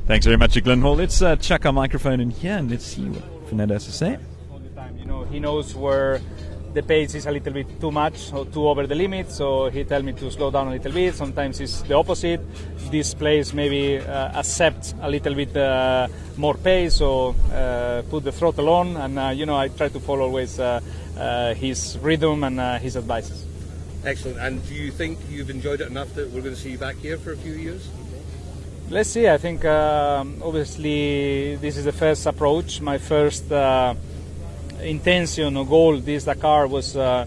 Thanks 0.05 0.25
very 0.25 0.35
much 0.35 0.55
to 0.55 0.59
Glyn 0.59 0.81
Hall. 0.81 0.93
Let's 0.93 1.21
uh, 1.21 1.37
chuck 1.37 1.65
our 1.65 1.71
microphone 1.71 2.19
in 2.19 2.29
here 2.29 2.57
and 2.57 2.69
let's 2.69 2.83
see 2.83 3.05
what 3.05 3.47
Fernando 3.47 3.75
has 3.75 3.85
to 3.85 3.93
say. 3.93 4.17
All 4.51 4.59
the 4.59 4.67
time, 4.71 4.97
you 4.97 5.05
know, 5.05 5.23
he 5.23 5.39
knows 5.39 5.73
where 5.73 6.19
the 6.73 6.83
pace 6.83 7.15
is 7.15 7.25
a 7.25 7.31
little 7.31 7.53
bit 7.53 7.79
too 7.79 7.89
much 7.89 8.33
or 8.33 8.45
too 8.45 8.67
over 8.67 8.85
the 8.85 8.95
limit. 8.95 9.31
So 9.31 9.69
he 9.69 9.85
tell 9.85 10.03
me 10.03 10.11
to 10.11 10.29
slow 10.29 10.51
down 10.51 10.67
a 10.67 10.71
little 10.71 10.91
bit. 10.91 11.15
Sometimes 11.15 11.61
it's 11.61 11.83
the 11.83 11.93
opposite. 11.93 12.41
This 12.91 13.13
place 13.13 13.53
maybe 13.53 13.99
uh, 13.99 14.37
accept 14.37 14.93
a 15.01 15.09
little 15.09 15.35
bit 15.35 15.55
uh, 15.55 16.09
more 16.35 16.55
pace 16.55 16.99
or 16.99 17.33
uh, 17.53 18.01
put 18.09 18.25
the 18.25 18.33
throttle 18.33 18.67
on. 18.67 18.97
And 18.97 19.17
uh, 19.17 19.29
you 19.29 19.45
know, 19.45 19.55
I 19.55 19.69
try 19.69 19.87
to 19.87 20.01
follow 20.01 20.23
always 20.23 20.59
uh, 20.59 20.81
uh, 21.17 21.53
his 21.53 21.97
rhythm 21.99 22.43
and 22.43 22.59
uh, 22.59 22.77
his 22.77 22.97
advices. 22.97 23.54
Excellent. 24.05 24.37
And 24.37 24.67
do 24.67 24.75
you 24.75 24.91
think 24.91 25.17
you've 25.29 25.49
enjoyed 25.49 25.81
it 25.81 25.87
enough 25.87 26.13
that 26.13 26.29
we're 26.29 26.41
going 26.41 26.53
to 26.53 26.59
see 26.59 26.71
you 26.71 26.77
back 26.77 26.95
here 26.97 27.17
for 27.17 27.31
a 27.31 27.37
few 27.37 27.53
years? 27.53 27.89
Let's 28.89 29.09
see. 29.09 29.27
I 29.27 29.37
think 29.37 29.65
um, 29.65 30.43
obviously 30.43 31.55
this 31.55 31.75
is 31.75 31.85
the 31.85 31.91
first 31.91 32.25
approach. 32.27 32.81
My 32.81 32.99
first 32.99 33.51
uh, 33.51 33.95
intention 34.81 35.57
or 35.57 35.65
goal 35.65 35.97
this 35.97 36.25
Dakar 36.25 36.67
was 36.67 36.95
uh, 36.95 37.25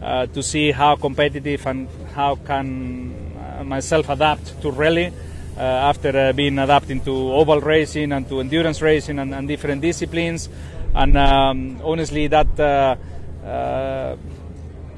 uh, 0.00 0.26
to 0.26 0.42
see 0.42 0.72
how 0.72 0.96
competitive 0.96 1.66
and 1.66 1.88
how 2.14 2.36
can 2.36 3.14
uh, 3.58 3.64
myself 3.64 4.08
adapt 4.08 4.62
to 4.62 4.70
rally 4.70 5.12
uh, 5.58 5.60
after 5.60 6.16
uh, 6.16 6.32
being 6.32 6.58
adapting 6.58 7.02
to 7.02 7.10
oval 7.10 7.60
racing 7.60 8.12
and 8.12 8.26
to 8.30 8.40
endurance 8.40 8.80
racing 8.80 9.18
and, 9.18 9.34
and 9.34 9.46
different 9.46 9.82
disciplines. 9.82 10.48
And 10.94 11.18
um, 11.18 11.80
honestly, 11.84 12.28
that 12.28 12.98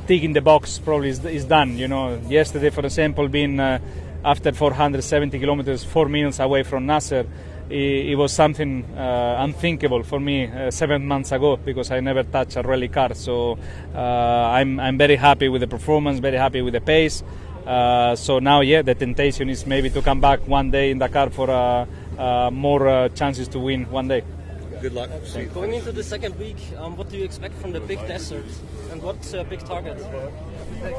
uh, 0.06 0.08
ticking 0.08 0.32
the 0.32 0.40
box 0.40 0.78
probably 0.78 1.10
is, 1.10 1.24
is 1.24 1.44
done. 1.44 1.76
You 1.76 1.88
know, 1.88 2.20
yesterday, 2.28 2.70
for 2.70 2.84
example, 2.84 3.28
being 3.28 3.60
uh, 3.60 3.78
after 4.24 4.52
470 4.52 5.38
kilometers, 5.38 5.84
four 5.84 6.08
minutes 6.08 6.38
away 6.40 6.62
from 6.62 6.86
Nasser, 6.86 7.26
it, 7.68 8.10
it 8.10 8.14
was 8.16 8.32
something 8.32 8.84
uh, 8.96 9.36
unthinkable 9.40 10.02
for 10.02 10.20
me 10.20 10.46
uh, 10.46 10.70
seven 10.70 11.06
months 11.06 11.32
ago 11.32 11.56
because 11.56 11.90
I 11.90 12.00
never 12.00 12.22
touched 12.22 12.56
a 12.56 12.62
rally 12.62 12.88
car. 12.88 13.14
So 13.14 13.58
uh, 13.94 13.98
I'm, 13.98 14.80
I'm 14.80 14.98
very 14.98 15.16
happy 15.16 15.48
with 15.48 15.60
the 15.60 15.68
performance, 15.68 16.20
very 16.20 16.38
happy 16.38 16.62
with 16.62 16.74
the 16.74 16.80
pace. 16.80 17.22
Uh, 17.66 18.14
so 18.14 18.38
now, 18.38 18.60
yeah, 18.60 18.82
the 18.82 18.94
temptation 18.94 19.50
is 19.50 19.66
maybe 19.66 19.90
to 19.90 20.00
come 20.00 20.20
back 20.20 20.46
one 20.46 20.70
day 20.70 20.92
in 20.92 20.98
Dakar 20.98 21.30
for 21.30 21.50
uh, 21.50 22.50
more 22.52 23.08
chances 23.14 23.48
to 23.48 23.58
win 23.58 23.90
one 23.90 24.08
day. 24.08 24.22
Good 24.80 24.92
luck. 24.92 25.10
Going 25.54 25.72
into 25.72 25.90
the 25.90 26.02
second 26.02 26.38
week, 26.38 26.58
um, 26.76 26.96
what 26.96 27.08
do 27.08 27.16
you 27.16 27.24
expect 27.24 27.54
from 27.54 27.72
the 27.72 27.80
big 27.80 27.98
desert, 28.06 28.44
and 28.92 29.02
what's 29.02 29.32
a 29.32 29.42
big 29.42 29.60
target? 29.60 29.96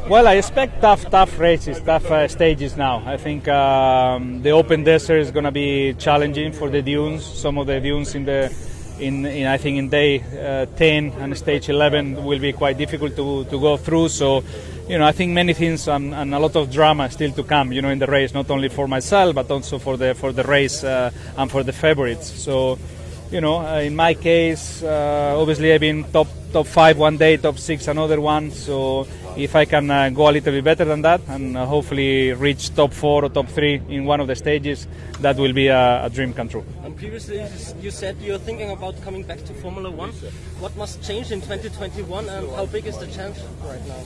Well, 0.10 0.28
I 0.28 0.36
expect 0.36 0.82
tough, 0.82 1.10
tough 1.12 1.38
races, 1.38 1.80
tough 1.82 2.10
uh, 2.10 2.28
stages 2.28 2.76
now. 2.76 3.04
I 3.06 3.18
think 3.18 3.48
um, 3.48 4.42
the 4.42 4.50
open 4.50 4.84
desert 4.84 5.20
is 5.20 5.30
going 5.30 5.46
to 5.46 5.52
be 5.52 5.94
challenging 5.94 6.54
for 6.54 6.70
the 6.70 6.82
dunes. 6.82 7.24
Some 7.24 7.60
of 7.60 7.68
the 7.68 7.80
dunes 7.80 8.16
in 8.16 8.26
the, 8.26 8.52
in, 9.00 9.26
in 9.26 9.46
I 9.46 9.58
think 9.58 9.78
in 9.78 9.90
day 9.90 10.22
uh, 10.22 10.66
10 10.78 11.12
and 11.20 11.38
stage 11.38 11.70
11 11.70 12.24
will 12.24 12.40
be 12.40 12.54
quite 12.54 12.78
difficult 12.78 13.16
to, 13.16 13.46
to 13.46 13.60
go 13.60 13.78
through. 13.78 14.10
So, 14.10 14.44
you 14.90 14.98
know, 14.98 15.06
I 15.06 15.12
think 15.12 15.34
many 15.34 15.54
things 15.54 15.88
and, 15.88 16.16
and 16.16 16.34
a 16.34 16.40
lot 16.40 16.56
of 16.56 16.72
drama 16.72 17.12
still 17.12 17.32
to 17.34 17.44
come. 17.44 17.72
You 17.72 17.84
know, 17.84 17.90
in 17.90 18.00
the 18.00 18.08
race, 18.08 18.34
not 18.34 18.50
only 18.50 18.70
for 18.70 18.88
myself 18.88 19.36
but 19.36 19.52
also 19.52 19.78
for 19.78 19.98
the 19.98 20.16
for 20.16 20.32
the 20.32 20.44
race 20.44 20.84
uh, 20.84 21.12
and 21.38 21.52
for 21.52 21.62
the 21.62 21.74
favorites. 21.74 22.28
So. 22.28 22.80
You 23.30 23.42
know, 23.42 23.60
uh, 23.60 23.80
in 23.82 23.94
my 23.94 24.14
case, 24.14 24.82
uh, 24.82 25.36
obviously 25.38 25.74
I've 25.74 25.82
been 25.82 26.06
top 26.06 26.28
top 26.54 26.66
five 26.66 26.98
one 26.98 27.18
day, 27.18 27.36
top 27.36 27.58
six 27.58 27.90
another 27.90 28.22
one. 28.22 28.52
So 28.52 29.06
if 29.36 29.54
I 29.54 29.66
can 29.66 29.92
uh, 29.92 30.10
go 30.12 30.30
a 30.30 30.32
little 30.32 30.54
bit 30.54 30.64
better 30.64 30.86
than 30.86 31.02
that 31.02 31.20
and 31.28 31.58
uh, 31.58 31.66
hopefully 31.66 32.32
reach 32.32 32.74
top 32.74 32.94
four 32.94 33.26
or 33.26 33.30
top 33.30 33.50
three 33.50 33.82
in 33.90 34.06
one 34.06 34.22
of 34.22 34.28
the 34.28 34.36
stages, 34.36 34.88
that 35.20 35.36
will 35.36 35.52
be 35.52 35.68
a, 35.68 36.06
a 36.06 36.10
dream 36.10 36.34
come 36.34 36.48
true. 36.48 36.64
And 36.86 36.96
previously, 36.96 37.46
you 37.82 37.92
said 37.92 38.16
you're 38.22 38.40
thinking 38.40 38.72
about 38.72 39.02
coming 39.02 39.24
back 39.24 39.44
to 39.44 39.54
Formula 39.56 39.92
One. 39.92 40.12
What 40.62 40.78
must 40.78 41.04
change 41.04 41.32
in 41.34 41.42
2021, 41.42 42.30
and 42.30 42.50
how 42.52 42.66
big 42.66 42.86
is 42.86 42.98
the 42.98 43.08
chance 43.08 43.44
right 43.66 43.86
now? 43.88 44.04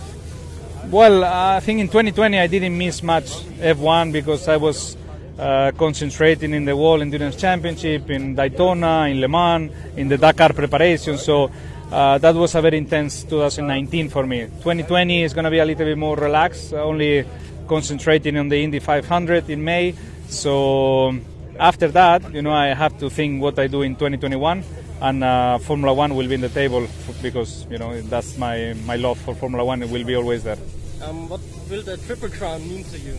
Well, 0.90 1.24
I 1.24 1.60
think 1.60 1.80
in 1.80 1.88
2020 1.88 2.40
I 2.40 2.48
didn't 2.48 2.76
miss 2.76 3.04
much 3.04 3.30
F1 3.62 4.12
because 4.12 4.48
I 4.48 4.58
was 4.58 4.98
uh, 5.41 5.71
concentrating 5.75 6.54
in 6.54 6.65
the 6.65 6.77
World 6.77 7.01
Endurance 7.01 7.36
Championship, 7.36 8.10
in 8.12 8.36
Daytona, 8.36 9.08
in 9.08 9.19
Le 9.19 9.27
Mans, 9.27 9.71
in 9.97 10.08
the 10.08 10.17
Dakar 10.17 10.54
preparation. 10.54 11.17
So 11.17 11.49
uh, 11.91 12.19
that 12.19 12.36
was 12.36 12.54
a 12.54 12.62
very 12.62 12.77
intense 12.77 13.23
2019 13.23 14.10
for 14.10 14.27
me. 14.27 14.41
2020 14.45 15.23
is 15.23 15.34
going 15.34 15.45
to 15.45 15.49
be 15.49 15.58
a 15.58 15.65
little 15.65 15.86
bit 15.86 15.97
more 15.97 16.15
relaxed, 16.15 16.73
only 16.73 17.25
concentrating 17.67 18.38
on 18.38 18.49
the 18.49 18.63
Indy 18.63 18.77
500 18.80 19.49
in 19.49 19.63
May. 19.63 19.95
So 20.27 21.17
after 21.60 21.88
that, 21.88 22.34
you 22.34 22.43
know, 22.43 22.54
I 22.54 22.75
have 22.75 22.97
to 22.99 23.10
think 23.10 23.41
what 23.41 23.58
I 23.58 23.65
do 23.65 23.82
in 23.82 23.95
2021, 23.95 24.63
and 25.01 25.23
uh, 25.23 25.58
Formula 25.58 25.93
One 25.93 26.15
will 26.15 26.27
be 26.27 26.36
in 26.36 26.41
the 26.41 26.49
table 26.49 26.88
because 27.23 27.65
you 27.69 27.80
know 27.80 27.99
that's 28.01 28.38
my 28.38 28.73
my 28.86 28.95
love 28.95 29.19
for 29.19 29.34
Formula 29.34 29.65
One. 29.65 29.82
It 29.82 29.89
will 29.89 30.06
be 30.06 30.15
always 30.15 30.43
there. 30.43 30.60
Um, 31.01 31.27
what 31.27 31.41
will 31.69 31.82
the 31.82 31.97
Triple 31.97 32.30
Crown 32.30 32.62
mean 32.69 32.84
to 32.86 32.99
you 32.99 33.17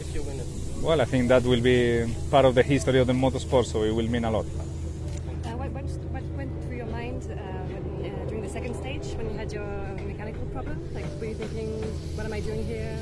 if 0.00 0.14
you 0.14 0.22
win 0.22 0.40
it? 0.40 0.46
Well, 0.84 1.00
I 1.00 1.06
think 1.06 1.28
that 1.28 1.42
will 1.44 1.62
be 1.62 2.04
part 2.30 2.44
of 2.44 2.54
the 2.54 2.62
history 2.62 3.00
of 3.00 3.06
the 3.06 3.14
motorsport, 3.14 3.64
so 3.64 3.84
it 3.84 3.90
will 3.92 4.06
mean 4.06 4.26
a 4.26 4.30
lot. 4.30 4.44
Uh, 4.44 5.56
what, 5.56 5.70
what, 5.70 6.22
went 6.36 6.62
through 6.62 6.76
your 6.76 6.86
mind 6.86 7.22
uh, 7.22 7.36
when, 7.72 8.12
uh, 8.12 8.28
during 8.28 8.42
the 8.42 8.50
second 8.50 8.74
stage 8.74 9.16
when 9.16 9.30
you 9.30 9.38
had 9.38 9.50
your 9.50 9.64
mechanical 10.06 10.44
problem? 10.52 10.76
Like, 10.92 11.06
were 11.18 11.28
you 11.28 11.36
thinking, 11.36 11.70
what 12.16 12.26
am 12.26 12.34
I 12.34 12.40
doing 12.40 12.66
here? 12.66 12.98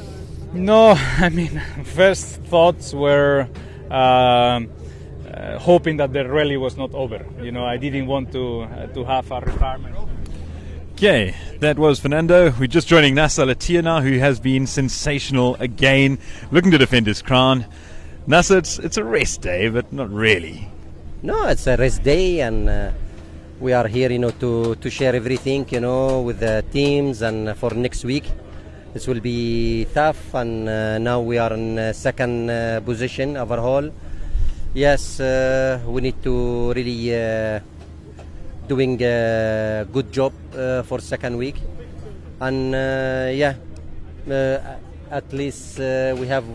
Or 0.52 0.56
No, 0.56 0.90
I 1.18 1.28
mean, 1.30 1.60
first 1.82 2.42
thoughts 2.42 2.94
were 2.94 3.48
um, 3.90 4.70
uh, 5.26 5.58
hoping 5.58 5.96
that 5.96 6.12
the 6.12 6.28
rally 6.28 6.56
was 6.56 6.76
not 6.76 6.94
over. 6.94 7.26
You 7.42 7.50
know, 7.50 7.64
I 7.64 7.78
didn't 7.78 8.06
want 8.06 8.30
to 8.30 8.62
uh, 8.62 8.86
to 8.94 9.02
have 9.02 9.28
a 9.32 9.40
retirement. 9.40 9.96
Okay, 11.02 11.34
that 11.58 11.80
was 11.80 11.98
Fernando. 11.98 12.54
We're 12.60 12.68
just 12.68 12.86
joining 12.86 13.16
Nasser 13.16 13.42
Al-Attiyah 13.42 13.82
now, 13.82 14.00
who 14.00 14.18
has 14.18 14.38
been 14.38 14.68
sensational 14.68 15.56
again, 15.56 16.20
looking 16.52 16.70
to 16.70 16.78
defend 16.78 17.08
his 17.08 17.20
crown. 17.20 17.66
Nasser, 18.28 18.58
it's, 18.58 18.78
it's 18.78 18.98
a 18.98 19.02
rest 19.02 19.40
day, 19.40 19.68
but 19.68 19.92
not 19.92 20.10
really. 20.10 20.68
No, 21.24 21.48
it's 21.48 21.66
a 21.66 21.76
rest 21.76 22.04
day, 22.04 22.38
and 22.42 22.68
uh, 22.68 22.92
we 23.58 23.72
are 23.72 23.88
here, 23.88 24.12
you 24.12 24.20
know, 24.20 24.30
to, 24.30 24.76
to 24.76 24.90
share 24.90 25.16
everything, 25.16 25.66
you 25.70 25.80
know, 25.80 26.22
with 26.22 26.38
the 26.38 26.64
teams 26.70 27.20
and 27.20 27.56
for 27.56 27.70
next 27.74 28.04
week. 28.04 28.30
This 28.94 29.08
will 29.08 29.18
be 29.18 29.88
tough, 29.92 30.32
and 30.34 30.68
uh, 30.68 30.98
now 30.98 31.20
we 31.20 31.36
are 31.36 31.52
in 31.52 31.80
uh, 31.80 31.92
second 31.94 32.48
uh, 32.48 32.78
position 32.78 33.36
overall. 33.36 33.90
Yes, 34.72 35.18
uh, 35.18 35.80
we 35.84 36.00
need 36.00 36.22
to 36.22 36.72
really 36.74 37.12
uh, 37.12 37.58
doing 38.68 39.00
a 39.02 39.86
good 39.92 40.12
job 40.12 40.32
uh, 40.56 40.82
for 40.82 41.00
second 41.00 41.36
week, 41.36 41.56
and 42.40 42.74
uh, 42.74 43.30
yeah, 43.32 43.54
uh, 44.28 44.58
at 45.10 45.32
least 45.32 45.78
we 45.78 46.26
have 46.26 46.46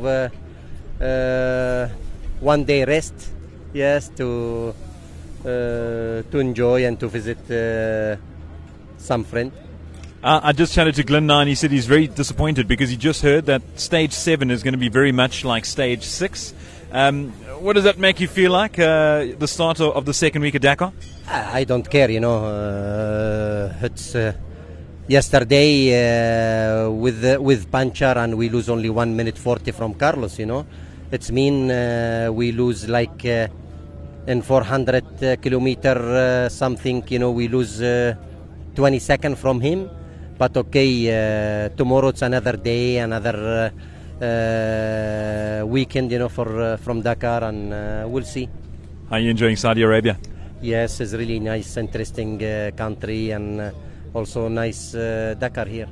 one 2.39 2.63
day 2.63 2.86
rest. 2.86 3.13
Yes, 3.74 4.10
to 4.17 4.74
to 5.43 6.39
enjoy 6.39 6.86
and 6.86 7.00
to 7.00 7.08
visit 7.08 7.38
some 8.98 9.24
friend. 9.24 9.52
Uh, 10.24 10.39
I 10.43 10.52
just 10.52 10.74
chatted 10.74 10.96
to 10.96 11.04
Glenn 11.04 11.28
Nine. 11.28 11.48
He 11.48 11.54
said 11.54 11.70
he's 11.72 11.86
very 11.86 12.08
disappointed 12.08 12.67
because 12.67 12.89
he 12.89 12.98
just 12.98 13.22
heard 13.22 13.46
that 13.46 13.62
stage 13.76 14.12
seven 14.13 14.50
is 14.50 14.63
going 14.63 14.74
to 14.74 14.80
be 14.80 14.89
very 14.89 15.12
much 15.12 15.46
like 15.46 15.63
stage 15.63 16.04
six. 16.04 16.54
Um, 16.91 17.32
what 17.60 17.73
does 17.73 17.84
that 17.84 17.97
make 17.97 18.19
you 18.21 18.28
feel 18.30 18.52
like, 18.52 18.80
uh, 18.80 19.26
the 19.38 19.47
start 19.47 19.82
of, 19.82 20.06
the 20.06 20.13
second 20.13 20.41
week 20.41 20.56
of 20.56 20.62
Dakar? 20.62 20.93
I 21.28 21.60
I 21.60 21.63
don't 21.65 21.89
care, 21.89 22.10
you 22.10 22.21
know. 22.21 22.45
Uh, 22.45 23.73
it's 23.82 24.15
uh, 24.15 24.32
yesterday 25.08 25.91
uh, 25.91 26.89
with 26.89 27.23
uh, 27.26 27.41
with 27.41 27.69
Panchar 27.69 28.15
and 28.15 28.38
we 28.38 28.47
lose 28.50 28.69
only 28.69 28.89
one 28.89 29.15
minute 29.17 29.38
forty 29.38 29.71
from 29.71 29.95
Carlos. 29.95 30.39
You 30.39 30.45
know, 30.45 30.65
it's 31.12 31.30
mean 31.30 31.69
uh, 31.69 32.30
we 32.32 32.54
lose 32.54 32.88
like 32.88 33.26
in 33.26 34.41
400 34.41 35.23
uh, 35.23 35.36
kilometer 35.41 36.47
something. 36.50 37.04
You 37.10 37.19
know, 37.19 37.32
we 37.32 37.50
lose 37.50 37.80
20 38.76 39.00
second 39.00 39.38
from 39.38 39.60
him. 39.60 39.89
But 40.38 40.56
okay, 40.56 41.69
tomorrow 41.76 42.10
it's 42.10 42.21
another 42.21 42.56
day, 42.56 43.00
another 43.00 43.73
uh, 44.22 45.66
weekend. 45.66 46.12
You 46.12 46.20
know, 46.20 46.30
for 46.30 46.62
uh, 46.62 46.78
from 46.78 47.02
Dakar, 47.02 47.44
and 47.44 47.74
uh, 47.74 48.06
we'll 48.08 48.24
see. 48.24 48.50
Are 49.12 49.20
you 49.20 49.30
enjoying 49.30 49.56
Saudi 49.56 49.82
Arabia? 49.84 50.18
Yes, 50.62 51.00
it's 51.00 51.14
really 51.14 51.40
nice, 51.40 51.78
interesting 51.78 52.44
uh, 52.44 52.72
country, 52.76 53.32
and 53.32 53.62
uh, 53.62 53.72
also 54.14 54.48
nice 54.48 54.96
uh, 54.96 55.36
Dakar 55.40 55.66
here. 55.66 55.88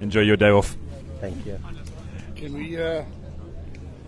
Enjoy 0.00 0.20
your 0.20 0.36
day 0.36 0.50
off. 0.50 0.76
Thank 1.20 1.46
you. 1.46 1.58
Can 2.36 2.54
we? 2.54 2.76
Uh, 2.80 3.04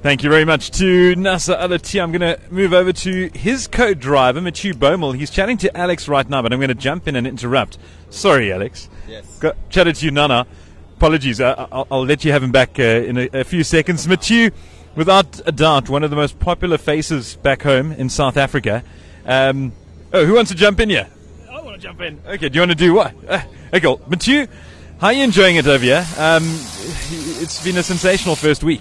Thank 0.02 0.22
you 0.22 0.28
very 0.28 0.44
much 0.44 0.70
to 0.72 1.16
Nasser 1.16 1.54
Al-Attiyah. 1.54 2.02
I'm 2.02 2.12
going 2.12 2.20
to 2.20 2.38
move 2.50 2.74
over 2.74 2.92
to 2.92 3.30
his 3.32 3.66
co-driver, 3.66 4.42
Mathieu 4.42 4.74
Baumel. 4.74 5.16
He's 5.16 5.30
chatting 5.30 5.56
to 5.56 5.74
Alex 5.74 6.08
right 6.08 6.28
now, 6.28 6.42
but 6.42 6.52
I'm 6.52 6.58
going 6.58 6.68
to 6.68 6.74
jump 6.74 7.08
in 7.08 7.16
and 7.16 7.26
interrupt. 7.26 7.78
Sorry, 8.10 8.52
Alex. 8.52 8.90
Yes. 9.08 9.24
Got, 9.38 9.56
chatted 9.70 9.94
to 9.96 10.04
you, 10.04 10.10
Nana. 10.10 10.46
Apologies. 11.04 11.38
I, 11.38 11.52
I'll, 11.70 11.86
I'll 11.90 12.06
let 12.06 12.24
you 12.24 12.32
have 12.32 12.42
him 12.42 12.50
back 12.50 12.78
uh, 12.78 12.82
in 12.82 13.18
a, 13.18 13.28
a 13.34 13.44
few 13.44 13.62
seconds. 13.62 14.08
Mathieu, 14.08 14.50
without 14.96 15.38
a 15.46 15.52
doubt, 15.52 15.90
one 15.90 16.02
of 16.02 16.08
the 16.08 16.16
most 16.16 16.38
popular 16.38 16.78
faces 16.78 17.36
back 17.36 17.60
home 17.60 17.92
in 17.92 18.08
South 18.08 18.38
Africa. 18.38 18.82
Um, 19.26 19.74
oh, 20.14 20.24
who 20.24 20.32
wants 20.32 20.50
to 20.50 20.56
jump 20.56 20.80
in 20.80 20.88
here? 20.88 21.06
I 21.50 21.60
want 21.60 21.76
to 21.76 21.82
jump 21.82 22.00
in. 22.00 22.22
Okay, 22.26 22.48
do 22.48 22.54
you 22.54 22.62
want 22.62 22.70
to 22.70 22.74
do 22.74 22.94
what? 22.94 23.14
Uh, 23.28 23.42
okay, 23.74 23.86
well, 23.86 24.00
Mathieu, 24.08 24.46
How 24.98 25.08
are 25.08 25.12
you 25.12 25.24
enjoying 25.24 25.56
it 25.56 25.66
over 25.66 25.84
here? 25.84 26.06
Um, 26.16 26.44
it's 26.46 27.62
been 27.62 27.76
a 27.76 27.82
sensational 27.82 28.34
first 28.34 28.64
week. 28.64 28.80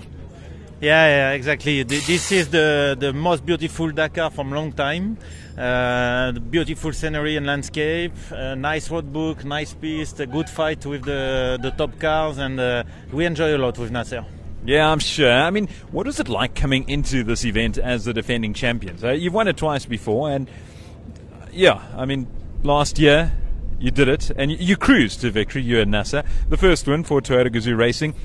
Yeah, 0.83 1.07
yeah, 1.07 1.31
exactly. 1.31 1.81
This 1.83 2.29
is 2.33 2.49
the, 2.49 2.97
the 2.99 3.13
most 3.13 3.45
beautiful 3.45 3.89
Dakar 3.89 4.29
from 4.29 4.51
long 4.51 4.73
time. 4.73 5.17
Uh, 5.57 6.33
beautiful 6.33 6.91
scenery 6.91 7.37
and 7.37 7.45
landscape, 7.45 8.11
uh, 8.33 8.55
nice 8.55 8.91
road 8.91 9.13
book, 9.13 9.45
nice 9.45 9.73
piste, 9.73 10.19
a 10.19 10.25
good 10.25 10.49
fight 10.49 10.85
with 10.85 11.05
the, 11.05 11.57
the 11.61 11.71
top 11.71 11.97
cars, 12.01 12.37
and 12.37 12.59
uh, 12.59 12.83
we 13.13 13.23
enjoy 13.25 13.55
a 13.55 13.57
lot 13.57 13.77
with 13.77 13.91
Nasser. 13.91 14.25
Yeah, 14.65 14.91
I'm 14.91 14.99
sure. 14.99 15.31
I 15.31 15.51
mean, 15.51 15.69
what 15.91 16.05
is 16.05 16.19
it 16.19 16.27
like 16.27 16.53
coming 16.53 16.89
into 16.89 17.23
this 17.23 17.45
event 17.45 17.77
as 17.77 18.03
the 18.03 18.13
defending 18.13 18.53
champions? 18.53 19.05
Uh, 19.05 19.11
you've 19.11 19.33
won 19.33 19.47
it 19.47 19.55
twice 19.55 19.85
before, 19.85 20.31
and 20.31 20.49
uh, 20.49 21.45
yeah, 21.53 21.81
I 21.95 22.03
mean, 22.03 22.27
last 22.61 22.99
year 22.99 23.31
you 23.79 23.89
did 23.89 24.09
it, 24.09 24.31
and 24.31 24.51
you, 24.51 24.57
you 24.59 24.75
cruised 24.75 25.21
to 25.21 25.31
victory, 25.31 25.61
you 25.61 25.79
and 25.79 25.91
Nasser. 25.91 26.23
The 26.49 26.57
first 26.57 26.85
win 26.87 27.05
for 27.05 27.21
Toyota 27.21 27.47
Gazoo 27.47 27.77
Racing. 27.77 28.15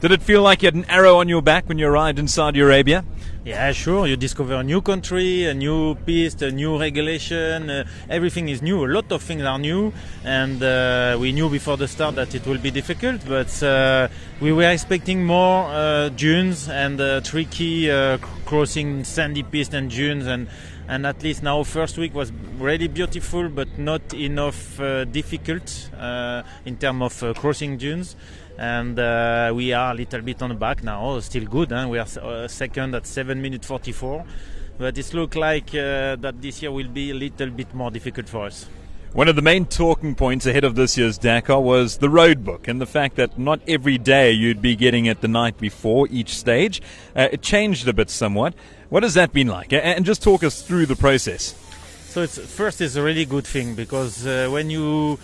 Did 0.00 0.12
it 0.12 0.22
feel 0.22 0.42
like 0.42 0.62
you 0.62 0.68
had 0.68 0.76
an 0.76 0.84
arrow 0.84 1.16
on 1.16 1.28
your 1.28 1.42
back 1.42 1.68
when 1.68 1.76
you 1.76 1.88
arrived 1.88 2.20
in 2.20 2.28
Saudi 2.28 2.60
Arabia? 2.60 3.04
Yeah, 3.44 3.72
sure. 3.72 4.06
You 4.06 4.16
discover 4.16 4.54
a 4.54 4.62
new 4.62 4.80
country, 4.80 5.44
a 5.46 5.54
new 5.54 5.96
piste, 5.96 6.40
a 6.42 6.52
new 6.52 6.78
regulation. 6.78 7.68
Uh, 7.68 7.84
everything 8.08 8.48
is 8.48 8.62
new. 8.62 8.84
A 8.84 8.86
lot 8.86 9.10
of 9.10 9.22
things 9.22 9.42
are 9.42 9.58
new, 9.58 9.92
and 10.22 10.62
uh, 10.62 11.16
we 11.18 11.32
knew 11.32 11.50
before 11.50 11.76
the 11.76 11.88
start 11.88 12.14
that 12.14 12.32
it 12.32 12.46
will 12.46 12.58
be 12.58 12.70
difficult. 12.70 13.22
But 13.26 13.60
uh, 13.60 14.06
we 14.40 14.52
were 14.52 14.70
expecting 14.70 15.24
more 15.24 15.68
uh, 15.68 16.10
dunes 16.10 16.68
and 16.68 17.00
uh, 17.00 17.20
tricky 17.22 17.90
uh, 17.90 18.18
crossing 18.46 19.02
sandy 19.02 19.42
piste 19.42 19.74
and 19.74 19.90
dunes, 19.90 20.28
and 20.28 20.46
and 20.88 21.06
at 21.06 21.22
least 21.22 21.42
now 21.42 21.62
first 21.62 21.98
week 21.98 22.14
was 22.14 22.32
really 22.58 22.88
beautiful, 22.88 23.48
but 23.48 23.78
not 23.78 24.14
enough 24.14 24.80
uh, 24.80 25.04
difficult 25.04 25.90
uh, 25.98 26.42
in 26.64 26.76
terms 26.76 27.02
of 27.02 27.22
uh, 27.22 27.34
crossing 27.34 27.76
dunes 27.76 28.16
and 28.58 28.98
uh, 28.98 29.52
we 29.54 29.72
are 29.72 29.92
a 29.92 29.94
little 29.94 30.20
bit 30.20 30.42
on 30.42 30.48
the 30.50 30.54
back 30.54 30.82
now. 30.82 31.18
Still 31.20 31.44
good, 31.44 31.70
huh? 31.70 31.86
we 31.88 31.98
are 31.98 32.06
uh, 32.20 32.48
second 32.48 32.94
at 32.94 33.06
7 33.06 33.40
minutes 33.40 33.66
44, 33.66 34.24
but 34.78 34.98
it 34.98 35.14
looks 35.14 35.36
like 35.36 35.68
uh, 35.68 36.16
that 36.16 36.42
this 36.42 36.60
year 36.60 36.72
will 36.72 36.88
be 36.88 37.10
a 37.10 37.14
little 37.14 37.50
bit 37.50 37.72
more 37.72 37.90
difficult 37.90 38.28
for 38.28 38.46
us. 38.46 38.66
One 39.12 39.26
of 39.26 39.36
the 39.36 39.42
main 39.42 39.64
talking 39.64 40.14
points 40.14 40.44
ahead 40.44 40.64
of 40.64 40.74
this 40.74 40.98
year's 40.98 41.16
Dakar 41.16 41.60
was 41.60 41.96
the 41.96 42.10
road 42.10 42.44
book 42.44 42.68
and 42.68 42.78
the 42.78 42.86
fact 42.86 43.16
that 43.16 43.38
not 43.38 43.60
every 43.66 43.96
day 43.96 44.32
you'd 44.32 44.60
be 44.60 44.76
getting 44.76 45.06
it 45.06 45.22
the 45.22 45.28
night 45.28 45.56
before 45.56 46.06
each 46.10 46.36
stage. 46.36 46.82
It 47.16 47.40
changed 47.40 47.88
a 47.88 47.94
bit 47.94 48.10
somewhat. 48.10 48.54
What 48.90 49.02
has 49.02 49.14
that 49.14 49.34
been 49.34 49.48
like? 49.48 49.72
And 49.72 50.06
just 50.06 50.22
talk 50.22 50.42
us 50.42 50.62
through 50.62 50.86
the 50.86 50.96
process. 50.96 51.54
So 52.08 52.22
it's 52.22 52.38
first 52.38 52.80
is 52.80 52.96
a 52.96 53.02
really 53.02 53.26
good 53.26 53.46
thing 53.46 53.74
because 53.74 54.26
uh, 54.26 54.48
when 54.50 54.70
you 54.70 55.18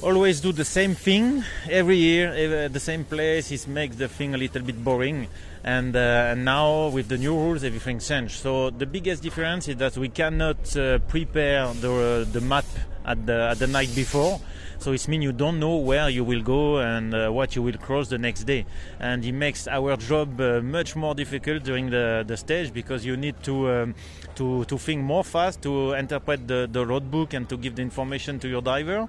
always 0.00 0.40
do 0.40 0.52
the 0.52 0.64
same 0.64 0.94
thing 0.94 1.42
every 1.68 1.96
year 1.96 2.28
at 2.64 2.72
the 2.72 2.78
same 2.78 3.04
place, 3.04 3.50
it 3.50 3.66
makes 3.66 3.96
the 3.96 4.06
thing 4.06 4.34
a 4.34 4.38
little 4.38 4.62
bit 4.62 4.82
boring. 4.84 5.26
And, 5.64 5.96
uh, 5.96 6.28
and 6.30 6.44
now 6.44 6.88
with 6.88 7.08
the 7.08 7.18
new 7.18 7.34
rules, 7.34 7.64
everything 7.64 7.98
changed. 7.98 8.34
So 8.34 8.70
the 8.70 8.86
biggest 8.86 9.24
difference 9.24 9.66
is 9.66 9.76
that 9.78 9.96
we 9.96 10.10
cannot 10.10 10.76
uh, 10.76 10.98
prepare 11.00 11.72
the 11.74 12.28
the 12.30 12.40
map 12.40 12.66
at 13.04 13.26
the 13.26 13.48
at 13.50 13.58
the 13.58 13.66
night 13.66 13.92
before. 13.94 14.40
So 14.78 14.92
it 14.92 15.06
means 15.08 15.24
you 15.24 15.32
don't 15.32 15.58
know 15.58 15.76
where 15.76 16.08
you 16.08 16.24
will 16.24 16.42
go 16.42 16.78
and 16.78 17.14
uh, 17.14 17.30
what 17.30 17.56
you 17.56 17.62
will 17.62 17.78
cross 17.78 18.08
the 18.08 18.18
next 18.18 18.44
day, 18.44 18.66
and 19.00 19.24
it 19.24 19.32
makes 19.32 19.66
our 19.68 19.96
job 19.96 20.40
uh, 20.40 20.60
much 20.60 20.96
more 20.96 21.14
difficult 21.14 21.62
during 21.64 21.90
the, 21.90 22.24
the 22.26 22.36
stage 22.36 22.72
because 22.72 23.04
you 23.04 23.16
need 23.16 23.42
to 23.42 23.70
um, 23.70 23.94
to 24.34 24.64
to 24.64 24.78
think 24.78 25.02
more 25.02 25.24
fast, 25.24 25.62
to 25.62 25.92
interpret 25.94 26.46
the, 26.46 26.68
the 26.70 26.84
road 26.84 27.10
book, 27.10 27.34
and 27.34 27.48
to 27.48 27.56
give 27.56 27.76
the 27.76 27.82
information 27.82 28.38
to 28.40 28.48
your 28.48 28.62
diver. 28.62 29.08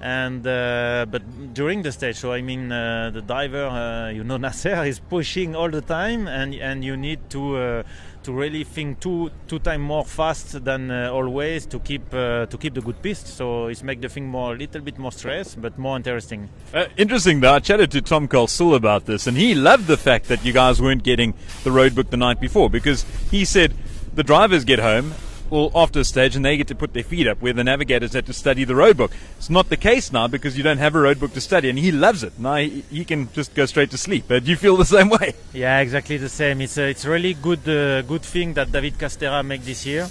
And 0.00 0.46
uh, 0.46 1.06
but 1.10 1.22
during 1.54 1.82
the 1.82 1.92
stage, 1.92 2.16
so 2.16 2.32
I 2.32 2.42
mean 2.42 2.70
uh, 2.70 3.10
the 3.12 3.22
diver, 3.22 3.66
uh, 3.66 4.10
you 4.10 4.24
know, 4.24 4.36
Nasser 4.46 4.84
is 4.84 4.98
pushing 5.00 5.56
all 5.56 5.70
the 5.70 5.82
time, 5.82 6.28
and 6.28 6.54
and 6.54 6.84
you 6.84 6.96
need 6.96 7.30
to. 7.30 7.84
To 8.26 8.32
really 8.32 8.64
think 8.64 8.98
two 8.98 9.30
two 9.46 9.60
times 9.60 9.82
more 9.82 10.04
fast 10.04 10.64
than 10.64 10.90
uh, 10.90 11.10
always 11.12 11.64
to 11.66 11.78
keep 11.78 12.12
uh, 12.12 12.46
to 12.46 12.58
keep 12.58 12.74
the 12.74 12.80
good 12.80 13.00
piste. 13.00 13.28
So 13.28 13.68
it's 13.68 13.84
make 13.84 14.00
the 14.00 14.08
thing 14.08 14.26
more 14.26 14.52
a 14.52 14.58
little 14.58 14.80
bit 14.80 14.98
more 14.98 15.12
stress, 15.12 15.54
but 15.54 15.78
more 15.78 15.96
interesting. 15.96 16.48
Uh, 16.74 16.86
interesting 16.96 17.38
though, 17.38 17.54
I 17.54 17.60
chatted 17.60 17.92
to 17.92 18.02
Tom 18.02 18.26
Colsoul 18.26 18.74
about 18.74 19.06
this, 19.06 19.28
and 19.28 19.36
he 19.36 19.54
loved 19.54 19.86
the 19.86 19.96
fact 19.96 20.26
that 20.26 20.44
you 20.44 20.52
guys 20.52 20.82
weren't 20.82 21.04
getting 21.04 21.34
the 21.62 21.70
road 21.70 21.94
book 21.94 22.10
the 22.10 22.16
night 22.16 22.40
before 22.40 22.68
because 22.68 23.04
he 23.30 23.44
said 23.44 23.74
the 24.12 24.24
drivers 24.24 24.64
get 24.64 24.80
home. 24.80 25.14
Well, 25.48 25.70
after 25.76 26.00
a 26.00 26.04
stage, 26.04 26.34
and 26.34 26.44
they 26.44 26.56
get 26.56 26.66
to 26.68 26.74
put 26.74 26.92
their 26.92 27.04
feet 27.04 27.28
up, 27.28 27.40
where 27.40 27.52
the 27.52 27.62
navigators 27.62 28.14
had 28.14 28.26
to 28.26 28.32
study 28.32 28.64
the 28.64 28.74
road 28.74 28.96
book. 28.96 29.12
It's 29.38 29.48
not 29.48 29.68
the 29.68 29.76
case 29.76 30.12
now 30.12 30.26
because 30.26 30.56
you 30.56 30.64
don't 30.64 30.78
have 30.78 30.94
a 30.96 31.00
road 31.00 31.20
book 31.20 31.32
to 31.34 31.40
study, 31.40 31.70
and 31.70 31.78
he 31.78 31.92
loves 31.92 32.24
it. 32.24 32.36
Now 32.38 32.56
he, 32.56 32.82
he 32.90 33.04
can 33.04 33.32
just 33.32 33.54
go 33.54 33.64
straight 33.66 33.90
to 33.92 33.98
sleep. 33.98 34.28
Uh, 34.28 34.40
do 34.40 34.50
you 34.50 34.56
feel 34.56 34.76
the 34.76 34.84
same 34.96 35.08
way? 35.08 35.34
Yeah, 35.52 35.78
exactly 35.80 36.16
the 36.16 36.28
same. 36.28 36.60
It's 36.60 36.76
a, 36.78 36.88
it's 36.88 37.04
really 37.04 37.34
good 37.34 37.68
uh, 37.68 38.02
good 38.02 38.22
thing 38.22 38.54
that 38.54 38.72
David 38.72 38.94
Castera 38.98 39.44
make 39.44 39.62
this 39.62 39.86
year. 39.86 40.08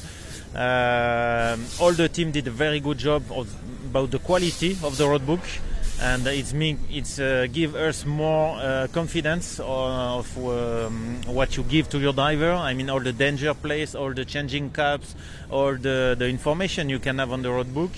Um, 0.56 1.66
all 1.82 1.92
the 1.92 2.08
team 2.08 2.32
did 2.32 2.48
a 2.48 2.52
very 2.52 2.80
good 2.80 2.98
job 2.98 3.24
of, 3.30 3.54
about 3.88 4.12
the 4.12 4.20
quality 4.20 4.78
of 4.84 4.96
the 4.98 5.06
road 5.06 5.26
book, 5.26 5.42
and 6.02 6.28
it's 6.28 6.54
me 6.54 6.78
it's 6.90 7.20
uh, 7.20 7.48
give 7.52 7.76
us 7.76 8.06
more 8.06 8.58
uh, 8.58 8.88
confidence 8.92 9.60
of 9.64 10.38
um, 10.38 11.22
what 11.26 11.56
you 11.58 11.64
give 11.64 11.90
to 11.90 12.00
your 12.00 12.14
diver. 12.14 12.52
I 12.52 12.74
mean, 12.74 12.90
all 12.90 13.00
the 13.00 13.14
danger 13.14 13.54
place, 13.54 13.96
all 13.96 14.14
the 14.14 14.26
changing 14.26 14.72
caps, 14.72 15.16
all 15.50 15.76
the 15.76 16.16
the 16.18 16.28
information 16.28 16.90
you 16.90 17.00
can 17.00 17.20
have 17.20 17.32
on 17.32 17.42
the 17.42 17.50
roadbook, 17.50 17.92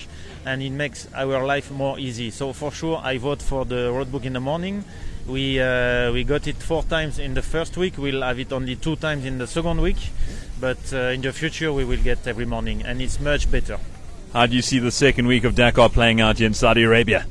and 0.46 0.62
it 0.62 0.70
makes 0.70 1.08
our 1.14 1.44
life 1.44 1.70
more 1.70 1.98
easy. 1.98 2.30
So 2.30 2.52
for 2.52 2.70
sure, 2.70 3.00
I 3.02 3.18
vote 3.18 3.42
for 3.42 3.64
the 3.64 3.90
roadbook 3.90 4.24
in 4.24 4.34
the 4.34 4.40
morning. 4.40 4.84
We 5.26 5.60
uh, 5.60 6.12
we 6.12 6.24
got 6.24 6.46
it 6.46 6.56
four 6.56 6.84
times 6.84 7.18
in 7.18 7.34
the 7.34 7.42
first 7.42 7.76
week. 7.76 7.98
We'll 7.98 8.22
have 8.22 8.38
it 8.38 8.52
only 8.52 8.76
two 8.76 8.96
times 8.96 9.24
in 9.24 9.38
the 9.38 9.46
second 9.46 9.80
week, 9.80 10.10
but 10.60 10.78
uh, 10.92 11.14
in 11.14 11.20
the 11.20 11.32
future 11.32 11.72
we 11.72 11.84
will 11.84 12.02
get 12.02 12.26
every 12.26 12.46
morning, 12.46 12.82
and 12.82 13.02
it's 13.02 13.20
much 13.20 13.50
better. 13.50 13.78
How 14.32 14.46
do 14.46 14.54
you 14.54 14.62
see 14.62 14.78
the 14.78 14.90
second 14.90 15.26
week 15.26 15.44
of 15.44 15.54
Dakar 15.54 15.88
playing 15.88 16.20
out 16.20 16.40
in 16.40 16.54
Saudi 16.54 16.82
Arabia? 16.82 17.26